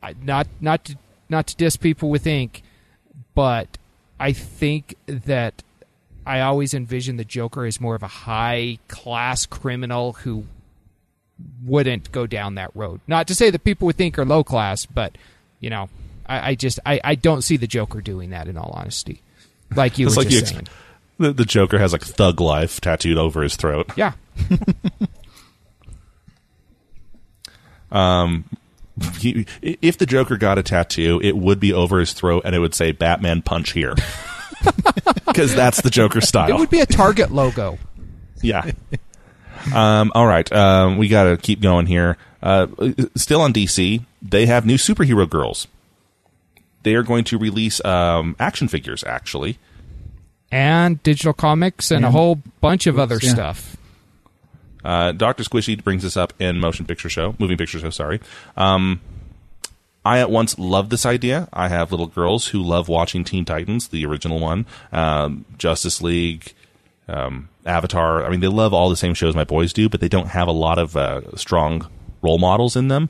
I, 0.01 0.15
not 0.21 0.47
not 0.61 0.85
to, 0.85 0.97
not 1.29 1.47
to 1.47 1.55
diss 1.55 1.77
people 1.77 2.09
with 2.09 2.27
ink, 2.27 2.63
but 3.35 3.77
I 4.19 4.31
think 4.31 4.95
that 5.05 5.63
I 6.25 6.41
always 6.41 6.73
envision 6.73 7.17
the 7.17 7.25
Joker 7.25 7.65
as 7.65 7.79
more 7.79 7.95
of 7.95 8.03
a 8.03 8.07
high 8.07 8.79
class 8.87 9.45
criminal 9.45 10.13
who 10.13 10.45
wouldn't 11.63 12.11
go 12.11 12.27
down 12.27 12.55
that 12.55 12.71
road. 12.75 12.99
Not 13.07 13.27
to 13.27 13.35
say 13.35 13.49
that 13.49 13.63
people 13.63 13.85
with 13.85 13.99
ink 13.99 14.17
are 14.19 14.25
low 14.25 14.43
class, 14.43 14.85
but 14.85 15.17
you 15.59 15.69
know, 15.69 15.89
I, 16.27 16.51
I 16.51 16.55
just 16.55 16.79
I, 16.85 16.99
I 17.03 17.15
don't 17.15 17.41
see 17.41 17.57
the 17.57 17.67
Joker 17.67 18.01
doing 18.01 18.29
that. 18.31 18.47
In 18.47 18.57
all 18.57 18.71
honesty, 18.75 19.21
like 19.75 19.97
you 19.97 20.07
were 20.07 20.13
like 20.13 20.27
just 20.27 20.33
you 20.33 20.39
ex- 20.39 20.49
saying. 20.51 20.67
the, 21.17 21.33
the 21.33 21.45
Joker 21.45 21.79
has 21.79 21.93
like 21.93 22.03
thug 22.03 22.41
life 22.41 22.81
tattooed 22.81 23.17
over 23.17 23.41
his 23.41 23.55
throat. 23.55 23.91
yeah, 23.95 24.13
um, 27.91 28.45
He, 29.19 29.45
if 29.61 29.97
the 29.97 30.05
Joker 30.05 30.37
got 30.37 30.57
a 30.57 30.63
tattoo, 30.63 31.19
it 31.23 31.37
would 31.37 31.59
be 31.59 31.73
over 31.73 31.99
his 31.99 32.13
throat 32.13 32.43
and 32.45 32.55
it 32.55 32.59
would 32.59 32.73
say 32.73 32.91
"Batman 32.91 33.41
Punch 33.41 33.71
Here," 33.71 33.95
because 35.25 35.53
that's 35.55 35.81
the 35.81 35.89
Joker 35.89 36.21
style. 36.21 36.49
it 36.49 36.59
would 36.59 36.69
be 36.69 36.79
a 36.79 36.85
Target 36.85 37.31
logo. 37.31 37.77
Yeah. 38.41 38.71
um, 39.73 40.11
all 40.15 40.27
right. 40.27 40.51
Um, 40.51 40.97
we 40.97 41.07
got 41.07 41.25
to 41.25 41.37
keep 41.37 41.61
going 41.61 41.85
here. 41.85 42.17
Uh, 42.41 42.67
still 43.15 43.41
on 43.41 43.53
DC, 43.53 44.03
they 44.21 44.45
have 44.45 44.65
new 44.65 44.77
superhero 44.77 45.29
girls. 45.29 45.67
They 46.83 46.95
are 46.95 47.03
going 47.03 47.23
to 47.25 47.37
release 47.37 47.83
um, 47.83 48.35
action 48.39 48.67
figures, 48.67 49.03
actually. 49.03 49.57
And 50.51 51.01
digital 51.03 51.33
comics 51.33 51.91
and 51.91 52.05
a 52.05 52.11
whole 52.11 52.41
bunch 52.61 52.87
of 52.87 52.97
other 52.97 53.19
yeah. 53.21 53.29
stuff. 53.31 53.76
Uh, 54.87 55.11
Doctor 55.11 55.43
Squishy 55.43 55.83
brings 55.83 56.03
this 56.03 56.15
up 56.15 56.31
in 56.39 56.61
Motion 56.61 56.85
Picture 56.85 57.09
Show, 57.09 57.35
Moving 57.39 57.57
Picture 57.57 57.77
Show. 57.77 57.89
Sorry. 57.89 58.21
Um, 58.55 59.01
I 60.05 60.19
at 60.19 60.31
once 60.31 60.57
love 60.57 60.89
this 60.89 61.05
idea. 61.05 61.49
I 61.51 61.67
have 61.67 61.91
little 61.91 62.07
girls 62.07 62.47
who 62.47 62.63
love 62.63 62.87
watching 62.87 63.25
Teen 63.25 63.43
Titans, 63.43 63.89
the 63.89 64.05
original 64.05 64.39
one, 64.39 64.65
um, 64.93 65.43
Justice 65.57 66.01
League, 66.01 66.53
um, 67.09 67.49
Avatar. 67.65 68.25
I 68.25 68.29
mean, 68.29 68.39
they 68.39 68.47
love 68.47 68.73
all 68.73 68.89
the 68.89 68.95
same 68.95 69.13
shows 69.13 69.35
my 69.35 69.43
boys 69.43 69.73
do, 69.73 69.89
but 69.89 69.99
they 69.99 70.07
don't 70.07 70.29
have 70.29 70.47
a 70.47 70.53
lot 70.53 70.79
of 70.79 70.95
uh, 70.95 71.35
strong 71.35 71.89
role 72.21 72.37
models 72.37 72.77
in 72.77 72.87
them. 72.87 73.09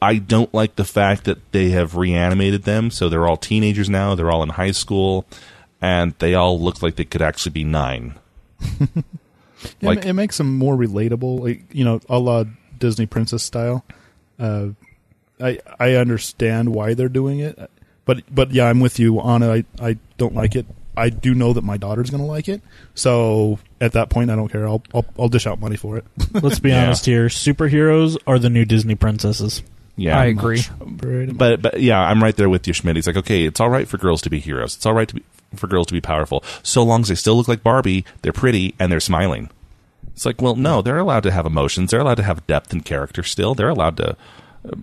I 0.00 0.18
don't 0.18 0.54
like 0.54 0.76
the 0.76 0.84
fact 0.84 1.24
that 1.24 1.50
they 1.50 1.70
have 1.70 1.96
reanimated 1.96 2.62
them, 2.62 2.92
so 2.92 3.08
they're 3.08 3.26
all 3.26 3.36
teenagers 3.36 3.90
now. 3.90 4.14
They're 4.14 4.30
all 4.30 4.44
in 4.44 4.50
high 4.50 4.70
school, 4.70 5.26
and 5.82 6.14
they 6.20 6.34
all 6.34 6.60
look 6.60 6.82
like 6.82 6.94
they 6.94 7.04
could 7.04 7.22
actually 7.22 7.52
be 7.52 7.64
nine. 7.64 8.14
It, 9.64 9.82
Like- 9.82 10.04
it 10.06 10.12
makes 10.12 10.38
them 10.38 10.56
more 10.56 10.76
relatable, 10.76 11.40
like 11.40 11.62
you 11.72 11.84
know, 11.84 12.00
a 12.08 12.18
la 12.18 12.44
Disney 12.78 13.06
princess 13.06 13.42
style. 13.42 13.84
Uh, 14.38 14.68
I 15.40 15.58
I 15.80 15.92
understand 15.94 16.74
why 16.74 16.94
they're 16.94 17.08
doing 17.08 17.40
it, 17.40 17.58
but 18.04 18.22
but 18.32 18.52
yeah, 18.52 18.66
I'm 18.66 18.80
with 18.80 18.98
you 18.98 19.20
on 19.20 19.42
it. 19.42 19.66
I 19.80 19.86
I 19.88 19.96
don't 20.18 20.34
like 20.34 20.54
it. 20.56 20.66
I 20.96 21.08
do 21.10 21.34
know 21.34 21.52
that 21.54 21.64
my 21.64 21.76
daughter's 21.76 22.10
going 22.10 22.22
to 22.22 22.28
like 22.28 22.48
it, 22.48 22.62
so 22.94 23.58
at 23.80 23.92
that 23.94 24.10
point, 24.10 24.30
I 24.30 24.36
don't 24.36 24.48
care. 24.50 24.66
I'll 24.68 24.82
I'll, 24.94 25.04
I'll 25.18 25.28
dish 25.28 25.46
out 25.46 25.58
money 25.60 25.76
for 25.76 25.96
it. 25.98 26.04
Let's 26.32 26.60
be 26.60 26.68
Yeah. 26.70 26.84
honest 26.84 27.04
here. 27.06 27.26
Superheroes 27.26 28.16
are 28.28 28.38
the 28.38 28.48
new 28.50 28.64
Disney 28.64 28.94
princesses. 28.94 29.62
Yeah, 29.96 30.18
I 30.18 30.26
agree. 30.26 30.62
Much. 30.84 31.36
But 31.36 31.62
but 31.62 31.80
yeah, 31.80 32.00
I'm 32.00 32.22
right 32.22 32.36
there 32.36 32.48
with 32.48 32.66
you, 32.68 32.72
Schmidt. 32.72 32.96
It's 32.96 33.06
like 33.08 33.16
okay, 33.16 33.44
it's 33.44 33.58
all 33.60 33.70
right 33.70 33.88
for 33.88 33.98
girls 33.98 34.22
to 34.22 34.30
be 34.30 34.38
heroes. 34.40 34.76
It's 34.76 34.86
all 34.86 34.94
right 34.94 35.08
to 35.08 35.14
be, 35.16 35.22
for 35.54 35.66
girls 35.66 35.86
to 35.88 35.94
be 35.94 36.00
powerful, 36.00 36.42
so 36.62 36.82
long 36.82 37.02
as 37.02 37.08
they 37.08 37.14
still 37.14 37.36
look 37.36 37.48
like 37.48 37.62
Barbie, 37.62 38.04
they're 38.22 38.32
pretty, 38.32 38.74
and 38.78 38.90
they're 38.90 39.00
smiling. 39.00 39.50
It's 40.14 40.24
like, 40.24 40.40
well, 40.40 40.54
no, 40.54 40.80
they're 40.80 40.98
allowed 40.98 41.24
to 41.24 41.32
have 41.32 41.46
emotions. 41.46 41.90
They're 41.90 42.00
allowed 42.00 42.16
to 42.16 42.22
have 42.22 42.46
depth 42.46 42.72
and 42.72 42.84
character. 42.84 43.22
Still, 43.22 43.54
they're 43.54 43.68
allowed 43.68 43.96
to 43.96 44.16
uh, 44.66 44.76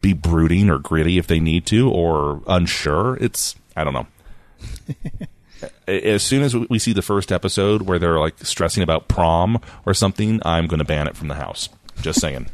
be 0.00 0.12
brooding 0.12 0.70
or 0.70 0.78
gritty 0.78 1.18
if 1.18 1.26
they 1.26 1.40
need 1.40 1.66
to, 1.66 1.90
or 1.90 2.42
unsure. 2.46 3.16
It's 3.16 3.56
I 3.76 3.84
don't 3.84 3.92
know. 3.92 4.06
as 5.86 6.22
soon 6.22 6.42
as 6.42 6.54
we 6.54 6.78
see 6.78 6.92
the 6.92 7.02
first 7.02 7.32
episode 7.32 7.82
where 7.82 7.98
they're 7.98 8.18
like 8.18 8.38
stressing 8.44 8.82
about 8.82 9.08
prom 9.08 9.60
or 9.84 9.94
something, 9.94 10.40
I'm 10.44 10.66
going 10.66 10.78
to 10.78 10.84
ban 10.84 11.06
it 11.06 11.16
from 11.16 11.28
the 11.28 11.34
house. 11.34 11.68
Just 12.00 12.20
saying. 12.20 12.48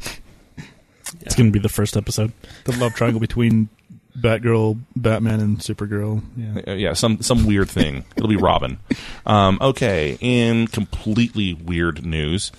It's 1.21 1.37
going 1.37 1.49
to 1.49 1.53
be 1.53 1.61
the 1.61 1.69
first 1.69 1.97
episode. 1.97 2.33
The 2.64 2.77
love 2.77 2.95
triangle 2.95 3.21
between 3.21 3.69
Batgirl, 4.17 4.81
Batman, 4.95 5.41
and 5.41 5.59
Supergirl. 5.59 6.23
Yeah. 6.37 6.73
Uh, 6.73 6.77
yeah, 6.77 6.93
some 6.95 7.21
some 7.23 7.47
weird 7.47 7.69
thing. 7.71 8.05
It'll 8.17 8.29
be 8.29 8.37
Robin. 8.37 8.79
Um, 9.25 9.59
okay, 9.61 10.17
in 10.21 10.67
completely 10.69 11.55
weird 11.55 12.05
news, 12.05 12.53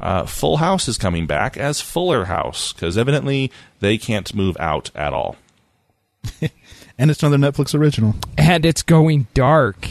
uh, 0.00 0.26
Full 0.26 0.58
House 0.58 0.88
is 0.88 0.98
coming 0.98 1.26
back 1.26 1.56
as 1.56 1.80
Fuller 1.80 2.26
House 2.26 2.72
because 2.72 2.98
evidently 2.98 3.50
they 3.80 3.98
can't 3.98 4.34
move 4.34 4.56
out 4.60 4.90
at 4.94 5.12
all. 5.12 5.36
And 7.00 7.12
it's 7.12 7.22
another 7.22 7.38
Netflix 7.38 7.78
original. 7.78 8.16
and 8.36 8.66
it's 8.66 8.82
going 8.82 9.28
dark. 9.32 9.88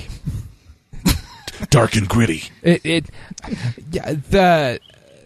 Dark 1.70 1.96
and 1.96 2.08
gritty. 2.08 2.44
It, 2.62 2.86
it 2.86 3.06
yeah, 3.92 4.12
the 4.14 4.80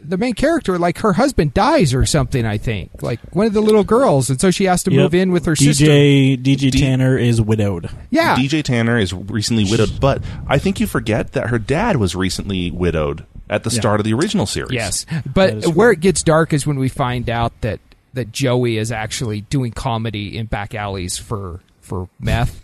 the 0.04 0.18
main 0.18 0.34
character, 0.34 0.78
like 0.80 1.00
her 1.00 1.14
husband 1.14 1.54
dies 1.54 1.94
or 1.94 2.06
something. 2.06 2.46
I 2.46 2.58
think, 2.58 3.02
like 3.02 3.20
one 3.34 3.46
of 3.48 3.54
the 3.54 3.62
little 3.62 3.84
girls, 3.84 4.30
and 4.30 4.40
so 4.42 4.52
she 4.52 4.66
has 4.66 4.84
to 4.84 4.92
Yep. 4.92 5.00
move 5.02 5.14
in 5.16 5.32
with 5.32 5.46
her 5.46 5.56
sister. 5.56 5.86
DJ 5.86 6.36
DJ 6.38 6.70
D- 6.72 6.80
Tanner 6.80 7.18
is 7.18 7.40
widowed. 7.42 7.90
Yeah, 8.10 8.36
DJ 8.36 8.64
Tanner 8.64 8.98
is 8.98 9.14
recently 9.14 9.66
widowed, 9.66 10.00
but 10.00 10.24
I 10.48 10.58
think 10.58 10.80
you 10.80 10.88
forget 10.88 11.34
that 11.34 11.48
her 11.50 11.60
dad 11.60 11.98
was 11.98 12.16
recently 12.16 12.72
widowed 12.72 13.26
at 13.50 13.64
the 13.64 13.70
Yeah. 13.70 13.80
start 13.80 14.00
of 14.00 14.06
the 14.06 14.14
original 14.14 14.46
series. 14.46 14.72
Yes, 14.74 15.06
but 15.34 15.54
is 15.56 15.68
where 15.70 15.92
it 15.92 16.00
gets 16.00 16.24
dark 16.24 16.54
is 16.54 16.66
when 16.66 16.78
we 16.80 16.90
find 16.90 17.30
out 17.30 17.54
that 17.62 17.80
that 18.14 18.32
Joey 18.32 18.78
is 18.78 18.92
actually 18.92 19.42
doing 19.42 19.72
comedy 19.72 20.38
in 20.38 20.46
back 20.48 20.76
alleys 20.76 21.18
for 21.18 21.60
for 21.80 22.10
meth, 22.20 22.62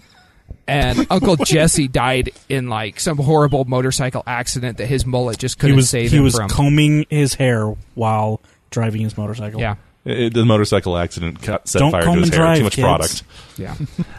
and 0.67 1.07
Uncle 1.09 1.35
Jesse 1.37 1.87
died 1.87 2.31
in 2.49 2.67
like 2.69 2.99
some 2.99 3.17
horrible 3.17 3.65
motorcycle 3.65 4.23
accident 4.27 4.77
that 4.77 4.87
his 4.87 5.05
mullet 5.05 5.37
just 5.37 5.55
He 5.55 5.61
couldn't 5.61 5.75
was 5.77 5.89
save 5.89 6.11
he 6.11 6.17
him 6.17 6.23
was 6.23 6.35
from. 6.35 6.49
combing 6.49 7.05
his 7.09 7.33
hair 7.35 7.73
while 7.95 8.41
driving 8.69 9.01
his 9.01 9.17
motorcycle. 9.17 9.59
yeah, 9.61 9.75
It- 10.05 10.33
the 10.33 10.45
motorcycle 10.45 10.97
accident 10.97 11.41
cut, 11.41 11.67
set 11.67 11.79
Don't 11.79 11.91
fire 11.91 12.03
comb 12.03 12.15
to 12.15 12.19
his 12.21 12.29
and 12.29 12.35
hair. 12.35 12.45
drive, 12.45 12.57
Too 12.57 12.63
much 12.63 12.75
kids. 12.75 12.83
product. 12.85 13.23
yeah. 13.57 13.75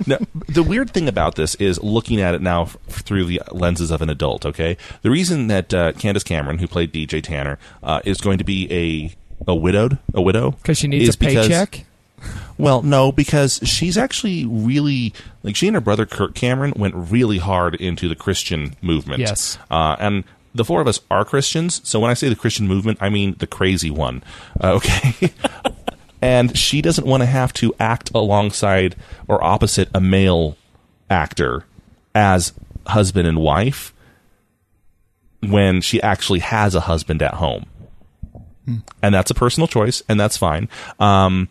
Now, 0.06 0.18
the 0.48 0.62
weird 0.62 0.90
thing 0.90 1.08
about 1.08 1.34
this 1.34 1.54
is 1.56 1.82
looking 1.82 2.20
at 2.20 2.34
it 2.34 2.40
now 2.42 2.62
f- 2.62 2.76
through 2.88 3.26
the 3.26 3.42
lenses 3.52 3.90
of 3.90 4.00
an 4.02 4.08
adult. 4.10 4.46
Okay, 4.46 4.76
the 5.02 5.10
reason 5.10 5.46
that 5.48 5.72
uh, 5.74 5.92
Candace 5.92 6.24
Cameron, 6.24 6.58
who 6.58 6.66
played 6.66 6.92
DJ 6.92 7.22
Tanner, 7.22 7.58
uh, 7.82 8.00
is 8.04 8.20
going 8.20 8.38
to 8.38 8.44
be 8.44 8.66
a 8.72 9.14
a 9.46 9.54
widowed 9.54 9.98
a 10.14 10.20
widow 10.20 10.50
Because 10.52 10.78
she 10.78 10.88
needs 10.88 11.08
is 11.10 11.14
a 11.14 11.18
because- 11.18 11.46
paycheck. 11.46 11.84
Well, 12.58 12.82
no, 12.82 13.12
because 13.12 13.60
she's 13.62 13.96
actually 13.96 14.44
really 14.44 15.14
like 15.42 15.56
she 15.56 15.68
and 15.68 15.74
her 15.74 15.80
brother 15.80 16.06
Kirk 16.06 16.34
Cameron 16.34 16.72
went 16.76 16.94
really 16.94 17.38
hard 17.38 17.76
into 17.76 18.08
the 18.08 18.16
Christian 18.16 18.74
movement. 18.82 19.20
Yes. 19.20 19.58
uh, 19.70 19.96
and 19.98 20.24
the 20.54 20.64
four 20.64 20.80
of 20.80 20.88
us 20.88 21.00
are 21.10 21.24
Christians. 21.24 21.80
So 21.88 22.00
when 22.00 22.10
I 22.10 22.14
say 22.14 22.28
the 22.28 22.36
Christian 22.36 22.66
movement, 22.66 22.98
I 23.00 23.10
mean 23.10 23.36
the 23.38 23.46
crazy 23.46 23.90
one. 23.90 24.22
Uh, 24.60 24.74
okay. 24.76 25.32
and 26.20 26.56
she 26.58 26.82
doesn't 26.82 27.06
want 27.06 27.22
to 27.22 27.26
have 27.26 27.52
to 27.54 27.74
act 27.78 28.10
alongside 28.12 28.96
or 29.28 29.42
opposite 29.42 29.88
a 29.94 30.00
male 30.00 30.56
actor 31.08 31.64
as 32.14 32.52
husband 32.86 33.28
and 33.28 33.38
wife 33.38 33.94
when 35.40 35.80
she 35.80 36.02
actually 36.02 36.40
has 36.40 36.74
a 36.74 36.80
husband 36.80 37.22
at 37.22 37.34
home. 37.34 37.66
And 39.02 39.14
that's 39.14 39.30
a 39.30 39.34
personal 39.34 39.66
choice, 39.66 40.02
and 40.10 40.20
that's 40.20 40.36
fine. 40.36 40.68
Um, 40.98 41.48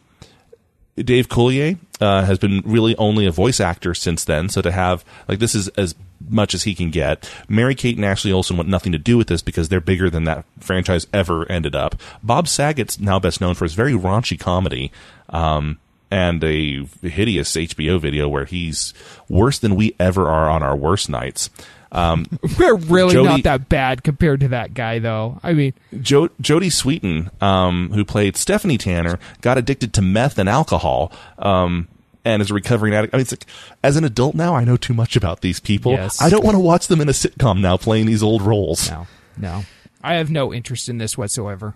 Dave 0.98 1.30
Coulier 1.30 1.78
uh, 2.02 2.24
has 2.24 2.40
been 2.40 2.62
really 2.66 2.96
only 2.98 3.26
a 3.26 3.32
voice 3.32 3.60
actor 3.60 3.94
since 3.94 4.24
then, 4.24 4.50
so 4.50 4.62
to 4.62 4.72
have 4.72 5.06
like 5.28 5.40
this 5.40 5.56
is 5.56 5.68
as 5.70 5.96
much 6.28 6.54
as 6.54 6.64
he 6.64 6.74
can 6.74 6.90
get. 6.90 7.30
Mary 7.48 7.76
Kate 7.76 7.96
and 7.96 8.06
Ashley 8.06 8.32
Olsen 8.32 8.58
want 8.58 8.68
nothing 8.68 8.92
to 8.92 8.98
do 8.98 9.18
with 9.18 9.28
this 9.28 9.42
because 9.42 9.70
they're 9.70 9.80
bigger 9.80 10.10
than 10.10 10.24
that 10.24 10.46
franchise 10.60 11.08
ever 11.14 11.50
ended 11.52 11.76
up. 11.76 11.96
Bob 12.24 12.48
Saget's 12.48 13.00
now 13.00 13.20
best 13.20 13.40
known 13.40 13.54
for 13.54 13.66
his 13.66 13.76
very 13.76 13.94
raunchy 13.94 14.40
comedy. 14.40 14.92
Um, 15.30 15.78
and 16.10 16.42
a 16.44 16.86
hideous 17.02 17.54
HBO 17.54 18.00
video 18.00 18.30
where 18.30 18.46
he's 18.46 18.94
worse 19.28 19.60
than 19.60 19.76
we 19.76 19.94
ever 20.00 20.30
are 20.30 20.50
on 20.50 20.64
our 20.64 20.76
worst 20.76 21.10
nights. 21.10 21.50
Um, 21.92 22.26
We're 22.60 22.76
really 22.76 23.14
Jody- 23.14 23.30
not 23.30 23.44
that 23.44 23.70
bad 23.70 24.04
compared 24.04 24.42
to 24.42 24.50
that 24.50 24.74
guy, 24.74 25.00
though. 25.00 25.40
I 25.44 25.54
mean, 25.54 25.74
jo- 26.02 26.30
Jodie 26.42 26.72
Sweetin, 26.72 27.30
um, 27.42 27.92
who 27.94 28.04
played 28.04 28.36
Stephanie 28.36 28.78
Tanner, 28.78 29.20
got 29.42 29.58
addicted 29.58 29.94
to 29.94 30.02
meth 30.02 30.38
and 30.38 30.50
alcohol, 30.50 31.12
um, 31.40 31.88
and 32.26 32.42
is 32.42 32.52
a 32.52 32.54
recovering 32.54 32.94
addict. 32.94 33.14
I 33.14 33.18
mean, 33.18 33.22
it's 33.22 33.32
like, 33.32 33.46
as 33.84 33.96
an 33.96 34.04
adult 34.04 34.36
now, 34.36 34.54
I 34.54 34.66
know 34.66 34.76
too 34.76 34.94
much 34.94 35.16
about 35.16 35.40
these 35.42 35.60
people. 35.62 35.94
Yes. 35.94 36.22
I 36.22 36.30
don't 36.30 36.44
want 36.44 36.56
to 36.56 36.60
watch 36.60 36.88
them 36.88 37.00
in 37.00 37.08
a 37.08 37.14
sitcom 37.14 37.62
now 37.62 37.78
playing 37.78 38.06
these 38.06 38.22
old 38.22 38.42
roles. 38.42 38.90
no, 38.92 39.08
no. 39.38 39.64
I 40.04 40.16
have 40.16 40.30
no 40.30 40.54
interest 40.54 40.90
in 40.90 40.98
this 41.00 41.18
whatsoever. 41.18 41.74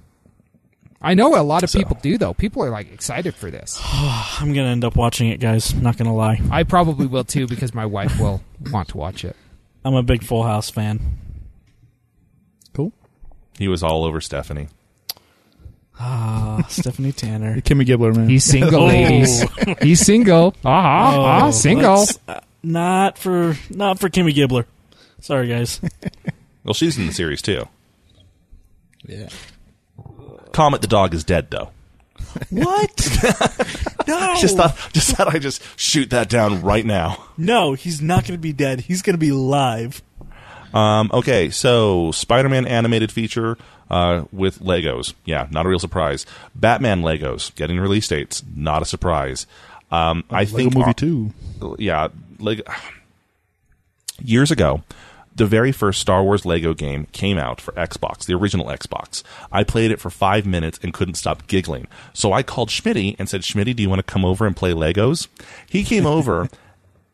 I 1.02 1.16
know 1.16 1.36
a 1.36 1.42
lot 1.42 1.64
of 1.64 1.70
So- 1.72 1.80
people 1.80 1.98
do, 2.02 2.18
though. 2.18 2.34
People 2.34 2.64
are 2.64 2.70
like 2.70 2.92
excited 2.94 3.34
for 3.34 3.50
this. 3.50 3.80
I'm 3.84 4.54
gonna 4.54 4.70
end 4.70 4.84
up 4.84 4.96
watching 4.96 5.30
it, 5.30 5.40
guys. 5.40 5.74
Not 5.74 5.98
gonna 5.98 6.14
lie. 6.16 6.40
I 6.52 6.64
probably 6.64 7.08
will 7.08 7.24
too 7.24 7.48
because 7.48 7.74
my 7.74 7.86
wife 7.86 8.20
will 8.20 8.42
want 8.72 8.90
to 8.90 8.98
watch 8.98 9.26
it. 9.26 9.36
I'm 9.84 9.96
a 9.96 10.04
big 10.04 10.24
Full 10.24 10.44
House 10.44 10.70
fan. 10.70 11.00
Cool. 12.74 12.94
He 13.58 13.68
was 13.68 13.84
all 13.84 14.04
over 14.06 14.22
Stephanie. 14.22 14.68
Ah, 16.00 16.66
Stephanie 16.70 17.12
Tanner. 17.12 17.58
Kimmy 17.62 17.86
Gibbler, 17.86 18.16
man. 18.16 18.30
He's 18.30 18.44
single, 18.44 18.84
Oh. 18.84 18.88
ladies. 18.88 19.44
He's 19.82 20.00
single. 20.06 20.56
Ah, 20.66 21.16
Oh, 21.16 21.22
ah, 21.48 21.52
single. 21.52 22.00
let's- 22.00 22.20
uh, 22.28 22.40
not 22.64 23.18
for 23.18 23.58
not 23.72 24.00
for 24.00 24.10
Kimmy 24.10 24.34
Gibbler. 24.36 24.66
Sorry, 25.20 25.48
guys. 25.48 25.82
Well, 26.64 26.76
she's 26.76 26.96
in 26.96 27.08
the 27.08 27.12
series 27.14 27.42
too. 27.42 27.68
yeah. 29.08 29.30
Comet 30.52 30.82
the 30.84 30.88
dog 30.88 31.16
is 31.16 31.24
dead 31.24 31.50
though. 31.50 31.72
what? 32.52 33.91
No, 34.08 34.36
Just 34.42 34.58
thought, 34.58 34.78
just 34.94 35.16
thought 35.16 35.34
I'd 35.34 35.42
just 35.42 35.62
shoot 35.80 36.10
that 36.12 36.30
down 36.30 36.62
right 36.62 36.86
now. 36.86 37.24
no. 37.38 37.74
He's 37.74 38.02
not 38.02 38.24
going 38.24 38.34
to 38.38 38.42
be 38.42 38.54
dead. 38.54 38.82
He's 38.82 39.02
going 39.02 39.14
to 39.14 39.20
be 39.20 39.32
live. 39.32 40.02
Um, 40.74 41.10
okay, 41.14 41.50
so 41.50 42.12
Spider-Man 42.12 42.66
animated 42.66 43.12
feature 43.12 43.58
uh, 43.90 44.24
with 44.32 44.60
Legos. 44.60 45.14
Yeah, 45.26 45.48
not 45.52 45.66
a 45.66 45.70
real 45.70 45.80
surprise. 45.80 46.26
Batman 46.56 47.02
Legos 47.02 47.54
getting 47.56 47.78
release 47.80 48.08
dates. 48.08 48.42
Not 48.56 48.82
a 48.82 48.86
surprise. 48.86 49.48
Um, 49.92 50.24
I 50.30 50.44
Lego 50.44 50.56
think 50.58 50.76
movie 50.76 50.94
too. 50.94 51.34
yeah, 51.78 52.08
Lego. 52.40 52.64
Years 54.24 54.52
ago, 54.52 54.84
the 55.42 55.48
very 55.48 55.72
first 55.72 56.00
Star 56.00 56.24
Wars 56.24 56.46
Lego 56.46 56.76
game 56.76 57.08
came 57.14 57.40
out 57.40 57.60
for 57.60 57.72
Xbox, 57.72 58.26
the 58.26 58.36
original 58.36 58.68
Xbox. 58.68 59.24
I 59.52 59.64
played 59.64 59.90
it 59.90 60.00
for 60.00 60.12
five 60.12 60.46
minutes 60.46 60.80
and 60.84 60.94
couldn't 60.94 61.16
stop 61.16 61.48
giggling. 61.48 61.88
So 62.14 62.32
I 62.32 62.44
called 62.44 62.70
Schmitty 62.70 63.16
and 63.18 63.28
said, 63.28 63.42
"Schmitty, 63.42 63.76
do 63.76 63.82
you 63.82 63.90
want 63.90 64.06
to 64.06 64.14
come 64.14 64.24
over 64.24 64.46
and 64.46 64.56
play 64.56 64.72
Legos?" 64.72 65.28
He 65.68 65.84
came 65.84 66.06
over, 66.18 66.48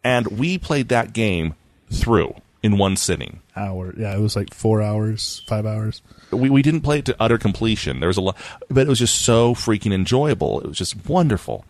and 0.03 0.27
we 0.27 0.57
played 0.57 0.89
that 0.89 1.13
game 1.13 1.55
through 1.89 2.35
in 2.61 2.77
one 2.77 2.97
sitting. 2.97 3.39
Hour. 3.55 3.93
Yeah, 3.97 4.13
it 4.13 4.19
was 4.19 4.35
like 4.35 4.53
four 4.53 4.81
hours, 4.81 5.41
five 5.47 5.65
hours. 5.65 6.01
we, 6.29 6.49
we 6.49 6.61
didn't 6.61 6.81
play 6.81 6.99
it 6.99 7.05
to 7.05 7.15
utter 7.21 7.37
completion. 7.37 8.01
There 8.01 8.09
was 8.09 8.17
a 8.17 8.21
lot, 8.21 8.35
but 8.69 8.81
it 8.81 8.89
was 8.89 8.99
just 8.99 9.21
so 9.21 9.55
freaking 9.55 9.93
enjoyable. 9.93 10.59
It 10.59 10.67
was 10.67 10.77
just 10.77 11.07
wonderful. 11.07 11.63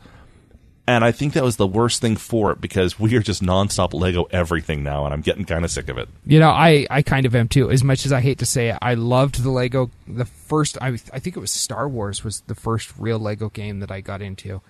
And 0.90 1.04
I 1.04 1.12
think 1.12 1.34
that 1.34 1.44
was 1.44 1.58
the 1.58 1.68
worst 1.68 2.00
thing 2.00 2.16
for 2.16 2.52
it 2.54 2.62
because 2.62 2.98
we 2.98 3.14
are 3.18 3.20
just 3.20 3.44
nonstop 3.44 3.94
Lego 3.94 4.24
everything 4.32 4.84
now, 4.84 5.04
and 5.04 5.14
I'm 5.14 5.20
getting 5.20 5.44
kind 5.44 5.66
of 5.66 5.72
sick 5.72 5.90
of 5.90 5.98
it. 5.98 6.08
You 6.26 6.40
know, 6.40 6.50
I, 6.50 6.88
I 6.90 7.02
kind 7.02 7.26
of 7.26 7.36
am 7.36 7.50
too. 7.50 7.70
As 7.70 7.84
much 7.84 8.06
as 8.06 8.14
I 8.14 8.22
hate 8.22 8.40
to 8.40 8.46
say 8.46 8.70
it, 8.70 8.78
I 8.82 8.94
loved 8.94 9.44
the 9.44 9.50
Lego. 9.50 9.92
The 10.08 10.24
first, 10.24 10.78
I, 10.82 10.88
I 10.88 11.20
think 11.20 11.36
it 11.36 11.40
was 11.42 11.52
Star 11.52 11.90
Wars 11.90 12.24
was 12.24 12.40
the 12.48 12.56
first 12.56 12.94
real 12.98 13.20
Lego 13.20 13.50
game 13.50 13.82
that 13.82 13.92
I 13.92 14.00
got 14.00 14.22
into. 14.22 14.62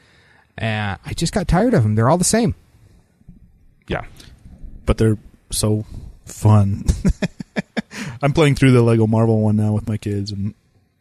And 0.58 0.98
I 1.06 1.14
just 1.14 1.34
got 1.34 1.48
tired 1.48 1.76
of 1.76 1.84
them. 1.84 1.94
They're 1.94 2.10
all 2.10 2.18
the 2.18 2.24
same. 2.24 2.56
Yeah. 3.88 4.06
but 4.88 4.98
they're 4.98 5.18
so 5.52 5.86
fun. 6.26 6.86
I'm 8.22 8.34
playing 8.34 8.56
through 8.56 8.72
the 8.72 8.82
Lego 8.82 9.06
Marvel 9.06 9.42
one 9.42 9.56
now 9.56 9.74
with 9.74 9.88
my 9.88 9.98
kids, 9.98 10.32
and 10.32 10.56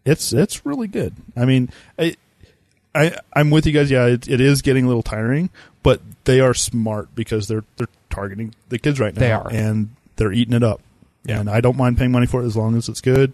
it's 0.04 0.32
it's 0.32 0.64
really 0.66 0.88
good. 0.88 1.14
I 1.36 1.46
mean, 1.46 1.70
I, 1.98 2.16
I 2.96 3.18
I'm 3.32 3.50
with 3.50 3.66
you 3.66 3.72
guys. 3.72 3.90
Yeah, 3.90 4.06
it, 4.06 4.28
it 4.28 4.40
is 4.40 4.62
getting 4.62 4.84
a 4.84 4.88
little 4.88 5.02
tiring, 5.02 5.50
but 5.82 6.00
they 6.24 6.40
are 6.40 6.54
smart 6.54 7.14
because 7.14 7.48
they're 7.48 7.64
they're 7.76 7.88
targeting 8.10 8.54
the 8.68 8.78
kids 8.78 8.98
right 8.98 9.14
now. 9.14 9.20
They 9.20 9.32
are. 9.32 9.48
and 9.50 9.94
they're 10.16 10.32
eating 10.32 10.54
it 10.54 10.62
up. 10.62 10.80
Yeah. 11.24 11.40
And 11.40 11.50
I 11.50 11.60
don't 11.60 11.76
mind 11.76 11.98
paying 11.98 12.12
money 12.12 12.26
for 12.26 12.42
it 12.42 12.46
as 12.46 12.56
long 12.56 12.76
as 12.76 12.88
it's 12.88 13.00
good. 13.00 13.32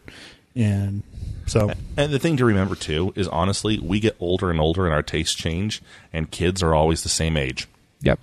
And 0.55 1.03
so 1.47 1.71
And 1.97 2.13
the 2.13 2.19
thing 2.19 2.37
to 2.39 2.45
remember 2.45 2.75
too 2.75 3.13
is 3.17 3.29
honestly, 3.29 3.79
we 3.79 4.01
get 4.01 4.17
older 4.19 4.51
and 4.51 4.61
older, 4.61 4.87
and 4.87 4.95
our 4.95 5.03
tastes 5.03 5.35
change, 5.35 5.83
and 6.13 6.31
kids 6.31 6.63
are 6.63 6.75
always 6.75 7.03
the 7.03 7.09
same 7.09 7.37
age. 7.37 7.69
Yep. 8.01 8.19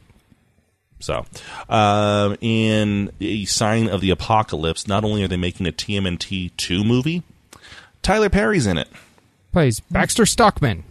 So, 1.01 1.25
um, 1.69 2.35
in 2.41 3.11
a 3.21 3.45
sign 3.45 3.87
of 3.87 4.01
the 4.01 4.09
apocalypse, 4.09 4.87
not 4.87 5.05
only 5.05 5.23
are 5.23 5.29
they 5.29 5.37
making 5.37 5.65
a 5.65 5.71
TMNT 5.71 6.51
two 6.57 6.83
movie, 6.83 7.23
Tyler 8.01 8.29
Perry's 8.29 8.67
in 8.67 8.77
it. 8.77 8.89
Plays 9.53 9.79
Baxter 9.79 10.25
Stockman. 10.25 10.83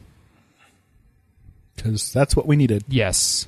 Because 1.79 2.13
that's 2.13 2.37
what 2.37 2.47
we 2.47 2.57
needed. 2.57 2.85
Yes. 2.89 3.47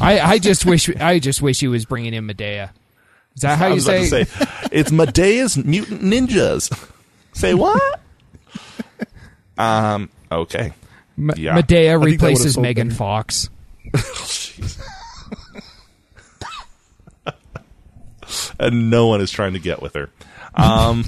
I, 0.00 0.20
I 0.20 0.38
just 0.38 0.64
wish 0.66 0.88
I 0.96 1.18
just 1.18 1.42
wish 1.42 1.60
he 1.60 1.68
was 1.68 1.84
bringing 1.84 2.14
in 2.14 2.26
Madea. 2.26 2.70
Is 3.36 3.42
that 3.42 3.58
how 3.58 3.66
I 3.66 3.68
you 3.68 3.74
was 3.76 3.86
about 3.88 4.04
say? 4.06 4.24
to 4.24 4.26
say 4.26 4.46
it's 4.72 4.90
Madea's 4.90 5.56
Mutant 5.56 6.02
Ninjas. 6.02 6.72
say 7.32 7.54
what? 7.54 8.00
um. 9.58 10.08
Okay. 10.32 10.72
M- 11.18 11.30
Yeah. 11.36 11.52
Madea 11.56 11.60
think 11.60 11.68
that 11.68 11.98
would've 12.00 12.12
replaces 12.12 12.58
Megan 12.58 12.88
better. 12.88 12.98
Fox. 12.98 13.48
and 18.58 18.90
no 18.90 19.06
one 19.06 19.20
is 19.20 19.30
trying 19.30 19.52
to 19.54 19.58
get 19.58 19.82
with 19.82 19.94
her. 19.94 20.10
Um, 20.54 21.04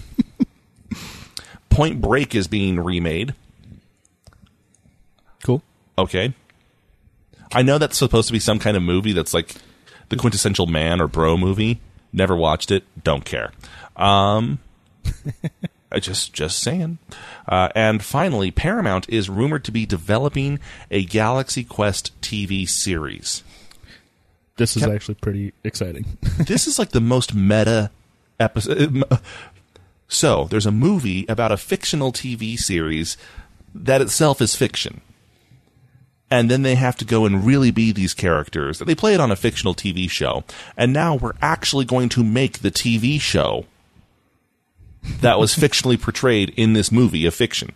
Point 1.71 2.01
Break 2.01 2.35
is 2.35 2.49
being 2.49 2.79
remade. 2.81 3.35
Cool. 5.45 5.63
Okay. 5.99 6.35
I 7.53 7.63
know 7.63 7.79
that's 7.79 7.99
supposed 7.99 8.29
to 8.29 8.33
be 8.33 8.39
some 8.39 8.59
kind 8.59 8.77
of 8.77 8.83
movie 8.83 9.13
that's 9.13 9.35
like 9.35 9.55
the 10.09 10.17
quintessential 10.17 10.67
man 10.67 11.01
or 11.01 11.09
bro 11.09 11.37
movie. 11.37 11.81
Never 12.13 12.37
watched 12.37 12.71
it. 12.71 12.85
Don't 13.03 13.25
care. 13.25 13.53
Um, 13.97 14.59
I 15.93 16.01
just 16.01 16.33
just 16.33 16.59
saying. 16.61 16.99
Uh, 17.47 17.69
and 17.75 18.03
finally, 18.03 18.51
Paramount 18.51 19.09
is 19.09 19.29
rumored 19.29 19.65
to 19.65 19.73
be 19.73 19.87
developing 19.87 20.59
a 20.91 21.05
Galaxy 21.05 21.65
Quest 21.65 22.19
TV 22.21 22.69
series. 22.69 23.43
This 24.57 24.77
is 24.77 24.83
Can- 24.83 24.95
actually 24.95 25.15
pretty 25.17 25.53
exciting. 25.65 26.19
this 26.39 26.67
is 26.67 26.79
like 26.79 26.91
the 26.91 27.01
most 27.01 27.35
meta 27.35 27.91
episode. 28.39 29.03
So, 30.09 30.45
there's 30.51 30.67
a 30.67 30.71
movie 30.73 31.25
about 31.27 31.53
a 31.53 31.57
fictional 31.57 32.13
TV 32.13 32.59
series 32.59 33.17
that 33.75 34.03
itself 34.03 34.43
is 34.43 34.55
fiction. 34.55 35.01
And 36.33 36.51
then 36.51 36.63
they 36.63 36.77
have 36.77 36.97
to 36.97 37.05
go 37.05 37.27
and 37.27 37.45
really 37.45 37.71
be 37.71 37.93
these 37.93 38.15
characters. 38.15 38.79
They 38.79 38.95
play 38.95 39.13
it 39.13 39.21
on 39.21 39.31
a 39.31 39.37
fictional 39.37 39.75
TV 39.75 40.09
show. 40.09 40.45
And 40.79 40.91
now 40.91 41.15
we're 41.15 41.35
actually 41.43 41.85
going 41.85 42.09
to 42.09 42.25
make 42.25 42.61
the 42.61 42.71
TV 42.71 43.21
show 43.21 43.67
that 45.21 45.39
was 45.39 45.55
fictionally 45.57 46.01
portrayed 46.01 46.49
in 46.57 46.73
this 46.73 46.91
movie 46.91 47.27
a 47.27 47.31
fiction. 47.31 47.73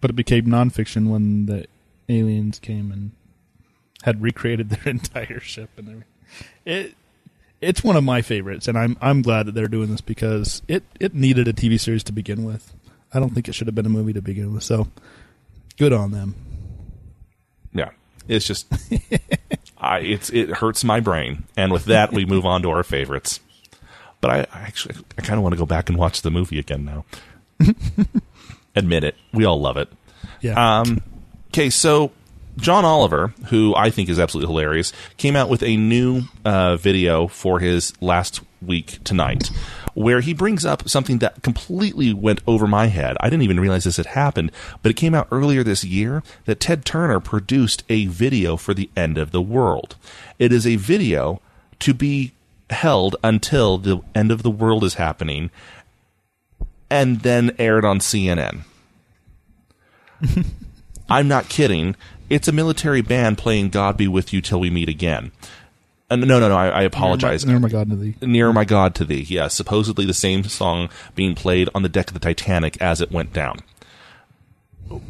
but 0.00 0.08
it 0.08 0.14
became 0.16 0.46
nonfiction 0.46 1.08
when 1.10 1.44
the 1.44 1.66
aliens 2.08 2.58
came 2.58 2.90
and 2.90 3.10
had 4.04 4.22
recreated 4.22 4.70
their 4.70 4.88
entire 4.88 5.40
ship 5.40 5.68
and 5.76 5.88
everything. 5.88 6.04
It 6.64 6.94
it's 7.60 7.84
one 7.84 7.96
of 7.96 8.04
my 8.04 8.22
favorites, 8.22 8.68
and 8.68 8.78
I'm 8.78 8.96
I'm 9.02 9.20
glad 9.20 9.44
that 9.46 9.52
they're 9.52 9.68
doing 9.68 9.90
this 9.90 10.00
because 10.00 10.62
it 10.66 10.82
it 10.98 11.14
needed 11.14 11.46
a 11.46 11.52
TV 11.52 11.78
series 11.78 12.04
to 12.04 12.12
begin 12.12 12.44
with. 12.44 12.72
I 13.12 13.20
don't 13.20 13.34
think 13.34 13.48
it 13.48 13.54
should 13.54 13.66
have 13.66 13.74
been 13.74 13.84
a 13.84 13.90
movie 13.90 14.14
to 14.14 14.22
begin 14.22 14.54
with. 14.54 14.62
So 14.62 14.88
good 15.76 15.92
on 15.92 16.10
them. 16.12 16.34
It's 18.28 18.46
just, 18.46 18.66
I 19.78 20.00
it's 20.00 20.30
it 20.30 20.50
hurts 20.50 20.84
my 20.84 21.00
brain. 21.00 21.44
And 21.56 21.72
with 21.72 21.86
that, 21.86 22.12
we 22.12 22.24
move 22.24 22.44
on 22.46 22.62
to 22.62 22.70
our 22.70 22.82
favorites. 22.82 23.40
But 24.20 24.30
I, 24.30 24.38
I 24.52 24.62
actually 24.62 24.96
I 25.18 25.22
kind 25.22 25.38
of 25.38 25.42
want 25.42 25.54
to 25.54 25.58
go 25.58 25.66
back 25.66 25.88
and 25.88 25.98
watch 25.98 26.22
the 26.22 26.30
movie 26.30 26.58
again 26.58 26.84
now. 26.84 27.04
Admit 28.76 29.04
it, 29.04 29.14
we 29.32 29.44
all 29.44 29.60
love 29.60 29.76
it. 29.76 29.88
Yeah. 30.40 30.80
Um, 30.80 31.02
okay, 31.48 31.70
so 31.70 32.12
John 32.56 32.84
Oliver, 32.84 33.34
who 33.48 33.74
I 33.74 33.90
think 33.90 34.08
is 34.08 34.18
absolutely 34.18 34.52
hilarious, 34.52 34.92
came 35.16 35.36
out 35.36 35.48
with 35.48 35.62
a 35.62 35.76
new 35.76 36.22
uh, 36.44 36.76
video 36.76 37.26
for 37.26 37.58
his 37.58 37.92
last 38.00 38.40
week 38.62 38.98
tonight, 39.04 39.50
where 39.96 40.20
he 40.20 40.34
brings 40.34 40.66
up 40.66 40.86
something 40.86 41.18
that 41.18 41.42
completely 41.42 42.12
went 42.12 42.42
over 42.46 42.66
my 42.66 42.88
head. 42.88 43.16
I 43.18 43.30
didn't 43.30 43.44
even 43.44 43.58
realize 43.58 43.84
this 43.84 43.96
had 43.96 44.04
happened, 44.04 44.52
but 44.82 44.90
it 44.90 44.96
came 44.96 45.14
out 45.14 45.26
earlier 45.30 45.64
this 45.64 45.84
year 45.84 46.22
that 46.44 46.60
Ted 46.60 46.84
Turner 46.84 47.18
produced 47.18 47.82
a 47.88 48.04
video 48.04 48.58
for 48.58 48.74
the 48.74 48.90
end 48.94 49.16
of 49.16 49.30
the 49.30 49.40
world. 49.40 49.96
It 50.38 50.52
is 50.52 50.66
a 50.66 50.76
video 50.76 51.40
to 51.78 51.94
be 51.94 52.32
held 52.68 53.16
until 53.24 53.78
the 53.78 54.02
end 54.14 54.30
of 54.30 54.42
the 54.42 54.50
world 54.50 54.84
is 54.84 54.94
happening 54.94 55.50
and 56.90 57.20
then 57.20 57.56
aired 57.58 57.86
on 57.86 57.98
CNN. 57.98 58.64
I'm 61.08 61.26
not 61.26 61.48
kidding. 61.48 61.96
It's 62.28 62.48
a 62.48 62.52
military 62.52 63.00
band 63.00 63.38
playing 63.38 63.70
"God 63.70 63.96
Be 63.96 64.08
with 64.08 64.30
You 64.34 64.42
Till 64.42 64.60
We 64.60 64.68
Meet 64.68 64.90
Again." 64.90 65.32
Uh, 66.08 66.16
no, 66.16 66.38
no, 66.38 66.48
no. 66.48 66.56
I, 66.56 66.68
I 66.68 66.82
apologize. 66.82 67.44
Near 67.44 67.58
my 67.58 67.68
God 67.68 67.90
to 67.90 67.96
thee. 67.96 68.14
Near 68.20 68.52
my 68.52 68.64
God 68.64 68.94
to 68.96 69.04
thee. 69.04 69.22
Yeah, 69.28 69.48
supposedly 69.48 70.06
the 70.06 70.14
same 70.14 70.44
song 70.44 70.88
being 71.14 71.34
played 71.34 71.68
on 71.74 71.82
the 71.82 71.88
deck 71.88 72.08
of 72.08 72.14
the 72.14 72.20
Titanic 72.20 72.80
as 72.80 73.00
it 73.00 73.10
went 73.10 73.32
down. 73.32 73.58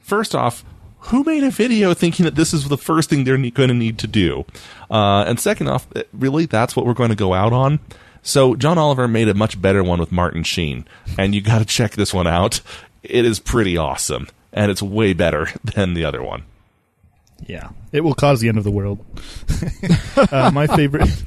First 0.00 0.34
off, 0.34 0.64
who 1.00 1.24
made 1.24 1.44
a 1.44 1.50
video 1.50 1.94
thinking 1.94 2.24
that 2.24 2.34
this 2.34 2.52
is 2.52 2.68
the 2.68 2.78
first 2.78 3.10
thing 3.10 3.24
they're 3.24 3.38
ne- 3.38 3.50
going 3.50 3.68
to 3.68 3.74
need 3.74 3.98
to 3.98 4.06
do? 4.08 4.44
Uh, 4.90 5.24
and 5.26 5.38
second 5.38 5.68
off, 5.68 5.86
uh, 5.94 6.02
really, 6.12 6.46
that's 6.46 6.74
what 6.74 6.84
we're 6.84 6.94
going 6.94 7.10
to 7.10 7.16
go 7.16 7.32
out 7.32 7.52
on? 7.52 7.78
So 8.22 8.56
John 8.56 8.76
Oliver 8.76 9.06
made 9.06 9.28
a 9.28 9.34
much 9.34 9.60
better 9.60 9.84
one 9.84 10.00
with 10.00 10.10
Martin 10.10 10.42
Sheen, 10.42 10.84
and 11.16 11.32
you 11.32 11.40
got 11.40 11.60
to 11.60 11.64
check 11.64 11.92
this 11.92 12.12
one 12.12 12.26
out. 12.26 12.60
It 13.04 13.24
is 13.24 13.38
pretty 13.38 13.76
awesome, 13.76 14.26
and 14.52 14.68
it's 14.70 14.82
way 14.82 15.12
better 15.12 15.48
than 15.64 15.94
the 15.94 16.04
other 16.04 16.22
one. 16.22 16.42
Yeah, 17.44 17.70
it 17.92 18.00
will 18.00 18.14
cause 18.14 18.40
the 18.40 18.48
end 18.48 18.58
of 18.58 18.64
the 18.64 18.70
world. 18.70 19.04
uh, 20.32 20.50
my 20.52 20.66
favorite. 20.66 21.08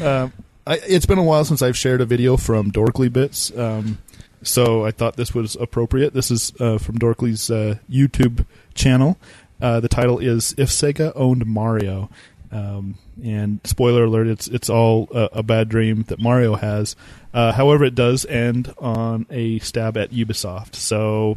Uh, 0.00 0.30
I, 0.66 0.78
it's 0.86 1.04
been 1.04 1.18
a 1.18 1.22
while 1.22 1.44
since 1.44 1.60
I've 1.60 1.76
shared 1.76 2.00
a 2.00 2.06
video 2.06 2.36
from 2.36 2.70
Dorkly 2.70 3.12
Bits, 3.12 3.50
um, 3.58 3.98
so 4.42 4.84
I 4.86 4.92
thought 4.92 5.16
this 5.16 5.34
was 5.34 5.56
appropriate. 5.56 6.14
This 6.14 6.30
is 6.30 6.52
uh, 6.60 6.78
from 6.78 6.98
Dorkly's 6.98 7.50
uh, 7.50 7.76
YouTube 7.90 8.46
channel. 8.72 9.18
Uh, 9.60 9.80
the 9.80 9.88
title 9.88 10.18
is 10.18 10.54
"If 10.56 10.68
Sega 10.70 11.12
Owned 11.14 11.44
Mario," 11.44 12.08
um, 12.52 12.94
and 13.22 13.60
spoiler 13.64 14.04
alert: 14.04 14.28
it's 14.28 14.46
it's 14.48 14.70
all 14.70 15.08
a, 15.12 15.28
a 15.32 15.42
bad 15.42 15.68
dream 15.68 16.04
that 16.04 16.20
Mario 16.20 16.54
has. 16.54 16.96
Uh, 17.34 17.52
however, 17.52 17.84
it 17.84 17.94
does 17.94 18.24
end 18.26 18.72
on 18.78 19.26
a 19.28 19.58
stab 19.58 19.96
at 19.96 20.12
Ubisoft, 20.12 20.76
so 20.76 21.36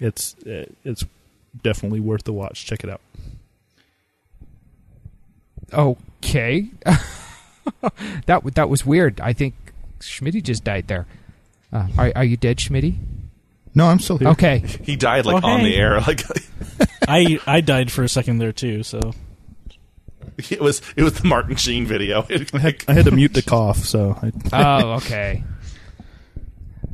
it's 0.00 0.34
it's 0.44 1.04
definitely 1.62 2.00
worth 2.00 2.24
the 2.24 2.32
watch. 2.32 2.66
Check 2.66 2.84
it 2.84 2.90
out. 2.90 3.00
Okay. 5.72 6.68
that 8.26 8.42
that 8.54 8.68
was 8.68 8.84
weird. 8.86 9.20
I 9.20 9.32
think 9.32 9.54
Schmitty 10.00 10.42
just 10.42 10.64
died 10.64 10.88
there. 10.88 11.06
Uh, 11.72 11.88
are, 11.96 12.12
are 12.16 12.24
you 12.24 12.36
dead, 12.36 12.58
Schmitty? 12.58 12.98
No, 13.74 13.86
I'm 13.86 13.98
still 13.98 14.18
here. 14.18 14.28
Okay. 14.28 14.58
He 14.82 14.96
died 14.96 15.24
like 15.26 15.42
Oh, 15.42 15.48
on 15.48 15.60
hey. 15.60 15.70
the 15.70 15.76
air, 15.76 16.00
like 16.00 16.22
I 17.08 17.38
I 17.46 17.60
died 17.60 17.90
for 17.90 18.02
a 18.02 18.08
second 18.08 18.38
there 18.38 18.52
too. 18.52 18.82
So 18.82 19.12
it 20.50 20.60
was. 20.60 20.80
It 20.96 21.02
was 21.02 21.14
the 21.20 21.26
Martin 21.28 21.56
Sheen 21.56 21.86
video. 21.86 22.26
I 22.54 22.58
had, 22.58 22.84
I 22.88 22.92
had 22.94 23.04
to 23.06 23.10
mute 23.10 23.34
the 23.34 23.42
cough, 23.42 23.78
so 23.78 24.18
I, 24.22 24.32
Oh, 24.82 24.92
okay. 24.94 25.44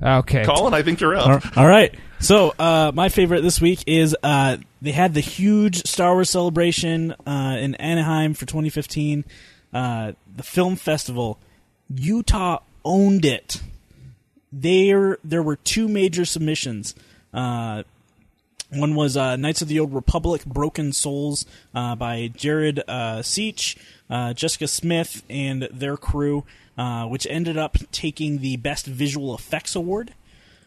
Okay. 0.02 0.44
Colin, 0.44 0.74
I 0.74 0.82
think 0.82 1.00
you're 1.00 1.16
up. 1.16 1.44
All- 1.56 1.62
all 1.64 1.68
right. 1.68 1.94
So 2.20 2.54
uh, 2.58 2.90
my 2.94 3.08
favorite 3.08 3.42
this 3.42 3.60
week 3.60 3.84
is 3.86 4.16
uh, 4.22 4.56
they 4.82 4.92
had 4.92 5.14
the 5.14 5.20
huge 5.20 5.86
Star 5.86 6.14
Wars 6.14 6.30
celebration 6.30 7.12
uh, 7.26 7.56
in 7.60 7.74
Anaheim 7.76 8.34
for 8.34 8.44
2015, 8.46 9.24
uh, 9.72 10.12
the 10.36 10.42
film 10.42 10.76
festival. 10.76 11.38
Utah 11.94 12.58
owned 12.84 13.24
it. 13.24 13.62
There, 14.52 15.18
there 15.22 15.42
were 15.42 15.56
two 15.56 15.88
major 15.88 16.24
submissions. 16.24 16.94
Uh, 17.32 17.82
one 18.70 18.94
was 18.94 19.16
uh, 19.16 19.36
Knights 19.36 19.62
of 19.62 19.68
the 19.68 19.78
Old 19.80 19.94
Republic: 19.94 20.44
Broken 20.44 20.92
Souls 20.92 21.46
uh, 21.74 21.94
by 21.94 22.30
Jared 22.34 22.80
uh, 22.88 23.18
Seach, 23.22 23.76
uh, 24.10 24.32
Jessica 24.34 24.66
Smith, 24.68 25.22
and 25.30 25.68
their 25.72 25.96
crew, 25.96 26.44
uh, 26.78 27.04
which 27.06 27.26
ended 27.28 27.58
up 27.58 27.76
taking 27.92 28.38
the 28.38 28.56
Best 28.56 28.86
Visual 28.86 29.34
Effects 29.34 29.74
Award. 29.76 30.14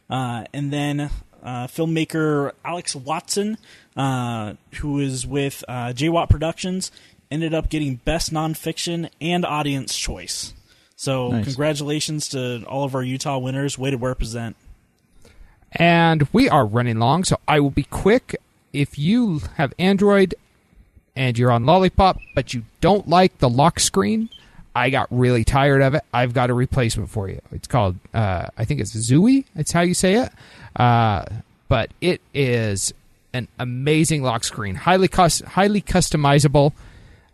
Uh, 0.10 0.44
and 0.54 0.72
then 0.72 1.10
uh, 1.42 1.68
filmmaker 1.68 2.52
Alex 2.66 2.96
Watson, 2.96 3.58
uh, 3.96 4.54
who 4.76 5.00
is 5.00 5.26
with 5.26 5.64
uh, 5.68 5.94
J 5.94 6.10
Watt 6.10 6.30
Productions, 6.30 6.92
ended 7.32 7.54
up 7.54 7.70
getting 7.70 7.96
Best 7.96 8.34
Nonfiction 8.34 9.10
and 9.22 9.46
Audience 9.46 9.98
Choice. 9.98 10.54
So, 10.98 11.30
Nice. 11.30 11.46
congratulations 11.46 12.28
to 12.30 12.64
all 12.66 12.84
of 12.84 12.94
our 12.94 13.02
Utah 13.02 13.40
winners. 13.40 13.78
Way 13.80 13.92
to 13.92 13.98
represent. 13.98 14.56
And 15.72 16.28
we 16.34 16.50
are 16.50 16.66
running 16.66 17.00
long, 17.00 17.24
so 17.24 17.40
I 17.48 17.60
will 17.62 17.72
be 17.72 17.84
quick. 17.84 18.36
If 18.74 19.00
you 19.00 19.42
have 19.56 19.74
Android 19.80 20.36
and 21.16 21.38
you're 21.38 21.52
on 21.52 21.66
Lollipop, 21.66 22.20
but 22.36 22.54
you 22.54 22.66
don't 22.82 23.08
like 23.08 23.40
the 23.40 23.50
lock 23.50 23.80
screen, 23.80 24.30
I 24.76 24.90
got 24.90 25.08
really 25.12 25.44
tired 25.44 25.82
of 25.82 25.96
it. 25.96 26.04
I've 26.14 26.34
got 26.34 26.50
a 26.50 26.54
replacement 26.54 27.10
for 27.10 27.30
you. 27.30 27.42
It's 27.52 27.68
called, 27.68 27.98
uh, 28.14 28.48
I 28.58 28.66
think 28.66 28.80
it's 28.80 28.96
Zooey. 28.96 29.46
It's 29.56 29.72
how 29.72 29.82
you 29.82 29.94
say 29.94 30.16
it. 30.16 30.32
Uh, 30.76 31.26
but 31.68 31.92
it 32.00 32.22
is 32.34 32.94
an 33.34 33.48
amazing 33.60 34.24
lock 34.24 34.44
screen, 34.44 34.76
highly 34.76 35.10
highly 35.12 35.82
customizable. 35.82 36.74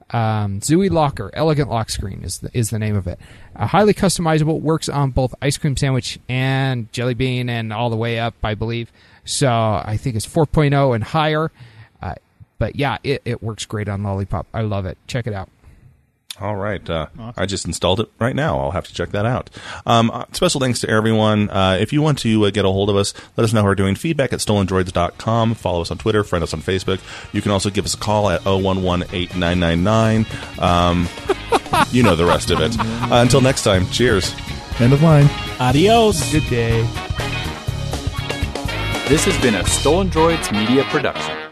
Um, 0.10 0.62
Zooey 0.62 0.90
Locker, 0.90 1.30
Elegant 1.34 1.70
Lock 1.70 1.90
Screen 1.90 2.24
is 2.24 2.40
the, 2.40 2.50
is 2.54 2.70
the 2.70 2.80
name 2.80 2.96
of 2.96 3.08
it. 3.08 3.20
Uh, 3.56 3.68
highly 3.68 3.94
customizable, 3.94 4.62
works 4.62 4.88
on 4.88 5.12
both 5.12 5.36
ice 5.42 5.58
cream 5.58 5.76
sandwich 5.76 6.18
and 6.30 6.92
jelly 6.94 7.14
bean, 7.14 7.50
and 7.50 7.74
all 7.74 7.90
the 7.90 7.98
way 7.98 8.18
up, 8.20 8.34
I 8.42 8.54
believe. 8.54 8.92
So 9.26 9.50
I 9.50 9.98
think 9.98 10.16
it's 10.16 10.26
4.0 10.26 10.96
and 10.96 11.04
higher. 11.04 11.52
Uh, 12.02 12.16
but 12.58 12.78
yeah, 12.78 13.00
it, 13.04 13.22
it 13.26 13.44
works 13.44 13.66
great 13.66 13.90
on 13.90 14.04
Lollipop. 14.04 14.48
I 14.54 14.62
love 14.62 14.86
it. 14.86 14.98
Check 15.08 15.28
it 15.28 15.34
out. 15.34 15.50
All 16.40 16.56
right. 16.56 16.88
Uh, 16.88 17.08
I 17.36 17.48
just 17.48 17.66
installed 17.66 18.00
it 18.00 18.10
right 18.20 18.36
now. 18.36 18.60
I'll 18.60 18.72
have 18.72 18.86
to 18.88 18.94
check 18.94 19.10
that 19.10 19.26
out. 19.26 19.50
Um, 19.86 20.12
uh, 20.12 20.26
special 20.34 20.62
thanks 20.62 20.80
to 20.82 20.90
everyone. 20.90 21.50
Uh, 21.50 21.78
if 21.80 21.92
you 21.92 22.02
want 22.02 22.20
to 22.20 22.46
uh, 22.46 22.52
get 22.52 22.64
a 22.64 22.70
hold 22.70 22.90
of 22.90 22.96
us, 22.96 23.14
let 23.38 23.44
us 23.44 23.54
know 23.54 23.62
how 23.62 23.68
we're 23.68 23.76
doing. 23.76 23.96
Feedback 23.96 24.34
at 24.34 24.40
stolendroids.com. 24.40 25.56
Follow 25.56 25.82
us 25.82 25.90
on 25.90 25.98
Twitter. 25.98 26.24
Friend 26.24 26.44
us 26.44 26.54
on 26.54 26.62
Facebook. 26.62 27.00
You 27.34 27.42
can 27.42 27.52
also 27.52 27.72
give 27.72 27.86
us 27.86 27.96
a 27.96 27.98
call 27.98 28.30
at 28.30 28.42
011-8999. 28.42 30.62
Um, 30.62 31.08
you 31.92 32.04
know 32.04 32.16
the 32.16 32.26
rest 32.26 32.52
of 32.52 32.62
it. 32.62 32.78
Uh, 32.80 33.22
until 33.22 33.42
next 33.42 33.64
time, 33.64 33.90
cheers. 33.90 34.34
End 34.80 34.94
of 34.94 35.02
line. 35.02 35.28
Adios. 35.60 36.32
Good 36.32 36.48
day. 36.50 36.84
This 39.08 39.26
has 39.26 39.42
been 39.42 39.56
a 39.56 39.66
Stolen 39.66 40.10
Droids 40.10 40.52
Media 40.52 40.84
Production. 40.84 41.47